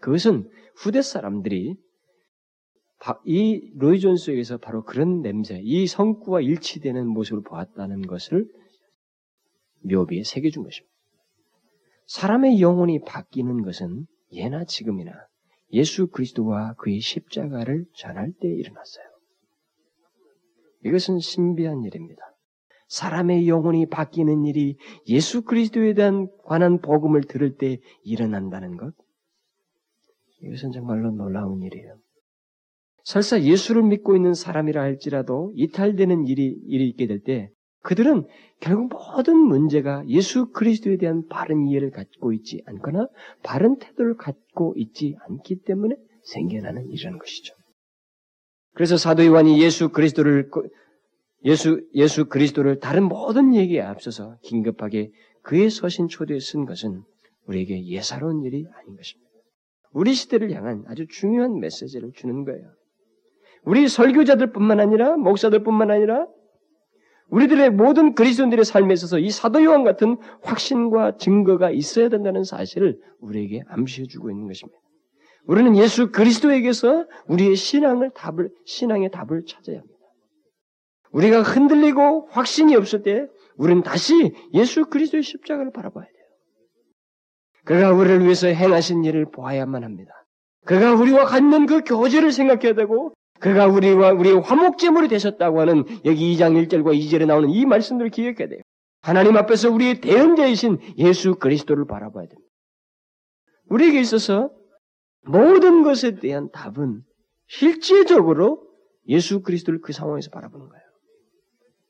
그것은 0.00 0.50
후대 0.76 1.02
사람들이 1.02 1.76
이 3.24 3.72
로이 3.76 4.00
존스에게서 4.00 4.58
바로 4.58 4.82
그런 4.82 5.22
냄새, 5.22 5.60
이 5.62 5.86
성구와 5.86 6.40
일치되는 6.40 7.06
모습을 7.06 7.42
보았다는 7.42 8.02
것을 8.02 8.46
묘비에 9.82 10.24
새겨준 10.24 10.64
것입니다. 10.64 10.92
사람의 12.06 12.60
영혼이 12.60 13.00
바뀌는 13.02 13.62
것은 13.62 14.06
예나 14.32 14.64
지금이나 14.64 15.12
예수 15.72 16.08
그리스도와 16.08 16.74
그의 16.74 17.00
십자가를 17.00 17.86
전할 17.94 18.32
때 18.40 18.48
일어났어요. 18.48 19.04
이것은 20.84 21.18
신비한 21.18 21.82
일입니다. 21.82 22.22
사람의 22.88 23.48
영혼이 23.48 23.86
바뀌는 23.86 24.46
일이 24.46 24.78
예수 25.08 25.42
그리스도에 25.42 25.92
대한 25.92 26.28
관한 26.44 26.80
복음을 26.80 27.22
들을 27.22 27.56
때 27.56 27.78
일어난다는 28.02 28.76
것. 28.76 28.94
이것은 30.40 30.72
정말로 30.72 31.10
놀라운 31.10 31.62
일이에요. 31.62 31.98
설사 33.04 33.40
예수를 33.42 33.82
믿고 33.82 34.16
있는 34.16 34.34
사람이라 34.34 34.80
할지라도 34.80 35.52
이탈되는 35.56 36.26
일이, 36.26 36.58
일이 36.66 36.88
있게 36.88 37.06
될 37.06 37.22
때 37.22 37.50
그들은 37.82 38.26
결국 38.60 38.90
모든 38.92 39.36
문제가 39.36 40.02
예수 40.08 40.50
그리스도에 40.50 40.96
대한 40.96 41.26
바른 41.28 41.66
이해를 41.66 41.90
갖고 41.90 42.32
있지 42.32 42.62
않거나 42.66 43.08
바른 43.42 43.78
태도를 43.78 44.16
갖고 44.16 44.74
있지 44.76 45.16
않기 45.28 45.62
때문에 45.62 45.94
생겨나는 46.24 46.90
일이라는 46.90 47.18
것이죠. 47.18 47.54
그래서 48.74 48.96
사도 48.96 49.24
요한이 49.24 49.62
예수 49.62 49.90
그리스도를 49.90 50.50
예수 51.44 51.80
예수 51.94 52.26
그리스도를 52.26 52.80
다른 52.80 53.04
모든 53.04 53.54
얘기에 53.54 53.80
앞서서 53.80 54.36
긴급하게 54.42 55.12
그의 55.42 55.70
서신 55.70 56.08
초대에 56.08 56.40
쓴 56.40 56.66
것은 56.66 57.02
우리에게 57.46 57.86
예사로운 57.86 58.42
일이 58.42 58.66
아닌 58.74 58.96
것입니다. 58.96 59.28
우리 59.92 60.14
시대를 60.14 60.52
향한 60.52 60.84
아주 60.86 61.06
중요한 61.08 61.58
메시지를 61.60 62.12
주는 62.14 62.44
거예요. 62.44 62.70
우리 63.64 63.88
설교자들뿐만 63.88 64.80
아니라 64.80 65.16
목사들뿐만 65.16 65.90
아니라 65.90 66.26
우리들의 67.30 67.70
모든 67.70 68.14
그리스도인들의 68.14 68.64
삶에 68.64 68.94
있어서 68.94 69.18
이 69.18 69.30
사도 69.30 69.62
요한 69.62 69.84
같은 69.84 70.16
확신과 70.42 71.16
증거가 71.18 71.70
있어야 71.70 72.08
된다는 72.08 72.44
사실을 72.44 72.98
우리에게 73.20 73.62
암시해 73.68 74.06
주고 74.06 74.30
있는 74.30 74.46
것입니다. 74.46 74.78
우리는 75.46 75.76
예수 75.76 76.10
그리스도에게서 76.10 77.06
우리의 77.26 77.56
신앙을 77.56 78.10
답을 78.14 78.50
신앙의 78.64 79.10
답을 79.10 79.44
찾아야 79.46 79.78
합니다. 79.78 79.98
우리가 81.10 81.42
흔들리고 81.42 82.28
확신이 82.30 82.76
없을 82.76 83.02
때 83.02 83.26
우리는 83.56 83.82
다시 83.82 84.34
예수 84.52 84.86
그리스도의 84.86 85.22
십자가를 85.22 85.72
바라봐야 85.72 86.04
돼요. 86.04 86.14
그가 87.64 87.92
우리를 87.92 88.24
위해서 88.24 88.46
행하신 88.46 89.04
일을 89.04 89.30
보아야만 89.30 89.84
합니다. 89.84 90.12
그가 90.64 90.94
우리와 90.94 91.24
갖는 91.24 91.66
그 91.66 91.82
교제를 91.82 92.30
생각해야 92.30 92.74
되고 92.74 93.12
그가 93.40 93.66
우리와 93.66 94.12
우리의 94.12 94.40
화목제물이 94.40 95.08
되셨다고 95.08 95.60
하는 95.60 95.84
여기 96.04 96.34
2장 96.34 96.54
1절과 96.68 96.98
2절에 96.98 97.26
나오는 97.26 97.50
이 97.50 97.64
말씀들을 97.66 98.10
기억해야 98.10 98.48
돼요. 98.48 98.60
하나님 99.00 99.36
앞에서 99.36 99.70
우리의 99.70 100.00
대언자이신 100.00 100.78
예수 100.98 101.36
그리스도를 101.36 101.86
바라봐야 101.86 102.26
됩니다. 102.26 102.48
우리에게 103.66 104.00
있어서 104.00 104.50
모든 105.22 105.82
것에 105.82 106.16
대한 106.16 106.50
답은 106.50 107.02
실제적으로 107.46 108.66
예수 109.06 109.42
그리스도를 109.42 109.80
그 109.80 109.92
상황에서 109.92 110.30
바라보는 110.30 110.68
거예요. 110.68 110.84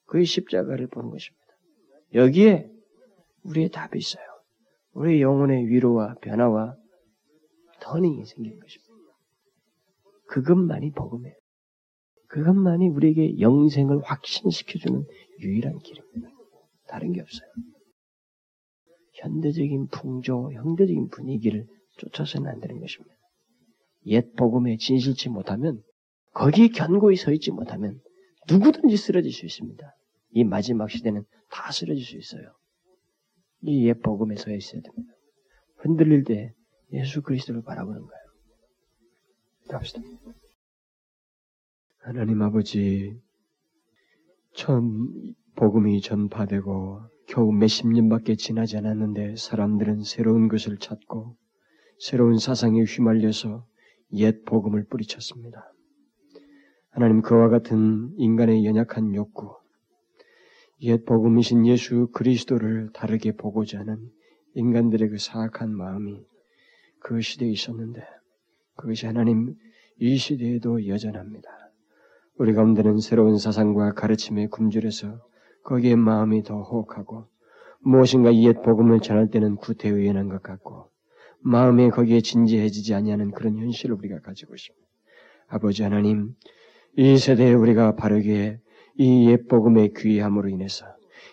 그의 0.07 0.25
십자가를 0.25 0.89
보는 0.89 1.11
것입니다. 1.11 1.45
여기에 2.15 2.71
우리의 3.45 3.71
답이 3.71 3.99
있어요. 3.99 4.25
우리의 4.93 5.23
영혼의 5.23 5.67
위로와 5.67 6.15
변화와 6.21 6.77
터닝이 7.81 8.25
생기는 8.25 8.59
것입니다. 8.59 8.89
그것만이 10.29 10.93
복음이에요. 10.93 11.38
그것만이 12.29 12.89
우리에게 12.89 13.41
영생을 13.41 14.03
확신시켜주는 14.03 15.05
유일한 15.41 15.79
길입니다. 15.79 16.29
다른 16.89 17.13
게 17.13 17.21
없어요. 17.21 17.49
현대적인 19.15 19.89
풍조, 19.89 20.53
현대적인 20.53 21.09
분위기를 21.09 21.67
쫓아서는 21.97 22.49
안 22.51 22.61
되는 22.61 22.79
것입니다. 22.81 23.15
옛 24.07 24.33
복음에 24.37 24.77
진실치 24.77 25.29
못하면 25.29 25.83
거기에 26.33 26.69
견고히 26.69 27.17
서 27.17 27.33
있지 27.33 27.51
못하면 27.51 28.01
누구든지 28.49 28.97
쓰러질 28.97 29.33
수 29.33 29.45
있습니다. 29.45 29.95
이 30.31 30.45
마지막 30.45 30.91
시대는 30.91 31.25
다 31.51 31.73
쓰러질 31.73 32.05
수 32.05 32.17
있어요. 32.17 32.53
이 33.63 33.89
옛 33.89 34.01
복음에 34.03 34.37
서 34.37 34.53
있어야 34.53 34.81
됩니다. 34.81 35.13
흔들릴 35.79 36.25
때 36.25 36.53
예수 36.93 37.23
그리스도를 37.23 37.63
바라보는 37.63 38.01
거예요. 38.01 38.23
갑시다. 39.69 40.01
하나님 42.09 42.41
아버지, 42.41 43.21
처음 44.55 45.35
복음이 45.57 46.01
전파되고 46.01 47.03
겨우 47.27 47.53
몇십 47.53 47.87
년밖에 47.89 48.35
지나지 48.35 48.79
않았는데 48.79 49.37
사람들은 49.37 50.05
새로운 50.05 50.49
것을 50.49 50.79
찾고 50.79 51.37
새로운 51.99 52.39
사상에 52.39 52.83
휘말려서 52.83 53.67
옛 54.15 54.43
복음을 54.47 54.87
뿌리쳤습니다. 54.87 55.71
하나님 56.89 57.21
그와 57.21 57.51
같은 57.51 58.15
인간의 58.17 58.65
연약한 58.65 59.15
욕구, 59.15 59.59
옛 60.81 61.05
복음이신 61.05 61.67
예수 61.67 62.09
그리스도를 62.15 62.89
다르게 62.95 63.33
보고자 63.33 63.81
하는 63.81 63.99
인간들의 64.55 65.11
그 65.11 65.19
사악한 65.19 65.77
마음이 65.77 66.25
그 67.01 67.21
시대에 67.21 67.51
있었는데 67.51 68.03
그것이 68.77 69.05
하나님 69.05 69.55
이 69.99 70.17
시대에도 70.17 70.89
여전합니다. 70.89 71.58
우리 72.39 72.55
가운데는 72.55 72.99
새로운 72.99 73.37
사상과 73.37 73.95
가르침에 73.95 74.47
굶주려서 74.47 75.21
거기에 75.65 75.97
마음이 75.97 76.45
더 76.45 76.63
호흡하고 76.63 77.27
무엇인가 77.81 78.35
옛 78.37 78.63
복음을 78.63 79.01
전할 79.01 79.29
때는 79.31 79.57
구태의연한 79.57 80.29
것 80.29 80.43
같고 80.43 80.91
마음에 81.41 81.91
거기에 81.91 82.21
진지해지지 82.21 82.95
아니하는 82.95 83.33
그런 83.33 83.59
현실을 83.59 83.97
우리가 83.97 84.21
가지고 84.21 84.55
있습니다. 84.55 84.87
아버지 85.49 85.83
하나님, 85.83 86.35
이 86.97 87.19
세대에 87.19 87.53
우리가 87.55 87.97
바르게 87.97 88.61
이 88.99 89.29
옛 89.31 89.49
복음의 89.49 89.95
귀함으로 89.97 90.49
인해서 90.49 90.87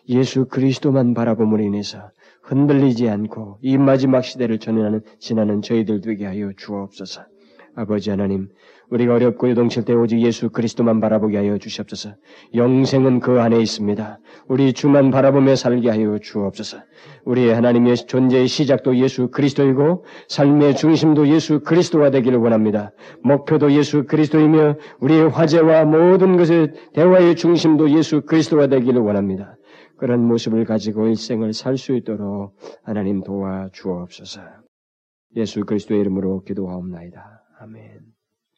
예수 0.10 0.46
그리스도만 0.46 1.14
바라봄으로 1.14 1.64
인해서 1.64 2.12
흔들리지 2.44 3.10
않고 3.10 3.60
이 3.62 3.78
마지막 3.78 4.22
시대를 4.24 4.60
전하는 4.60 5.02
지나는 5.20 5.62
저희들 5.62 6.02
되게 6.02 6.26
하여 6.26 6.52
주옵소서. 6.56 7.26
아버지 7.76 8.10
하나님, 8.10 8.50
우리가 8.90 9.16
어렵고 9.16 9.50
요동칠 9.50 9.84
때 9.84 9.94
오직 9.94 10.22
예수 10.22 10.50
그리스도만 10.50 11.02
바라보게 11.02 11.38
하여 11.38 11.58
주시옵소서. 11.58 12.16
영생은 12.54 13.20
그 13.20 13.42
안에 13.42 13.60
있습니다. 13.60 14.20
우리 14.48 14.74
주만 14.74 15.12
바라보며 15.12 15.56
살게 15.56 15.90
하여 15.90 16.18
주옵소서. 16.20 16.78
우리의 17.26 17.54
하나님의 17.54 17.96
존재의 17.96 18.48
시작도 18.48 18.98
예수 18.98 19.30
그리스도이고 19.30 20.06
삶의 20.30 20.76
중심도 20.76 21.28
예수 21.28 21.62
그리스도가 21.62 22.12
되기를 22.12 22.38
원합니다. 22.38 22.92
목표도 23.24 23.72
예수 23.74 24.06
그리스도이며 24.06 24.76
우리의 25.00 25.30
화제와 25.30 25.86
모든 25.86 26.38
것의 26.38 26.72
대화의 26.94 27.36
중심도 27.36 27.90
예수 27.92 28.22
그리스도가 28.22 28.68
되기를 28.68 29.02
원합니다. 29.02 29.58
그런 29.98 30.26
모습을 30.26 30.66
가지고 30.66 31.08
일생을 31.08 31.54
살 31.54 31.78
수 31.78 31.96
있도록 31.96 32.56
하나님 32.84 33.24
도와 33.24 33.70
주옵소서. 33.74 34.42
예수 35.38 35.62
그리스도의 35.66 36.00
이름으로 36.02 36.44
기도하옵나이다. 36.44 37.45
아멘. 37.66 38.15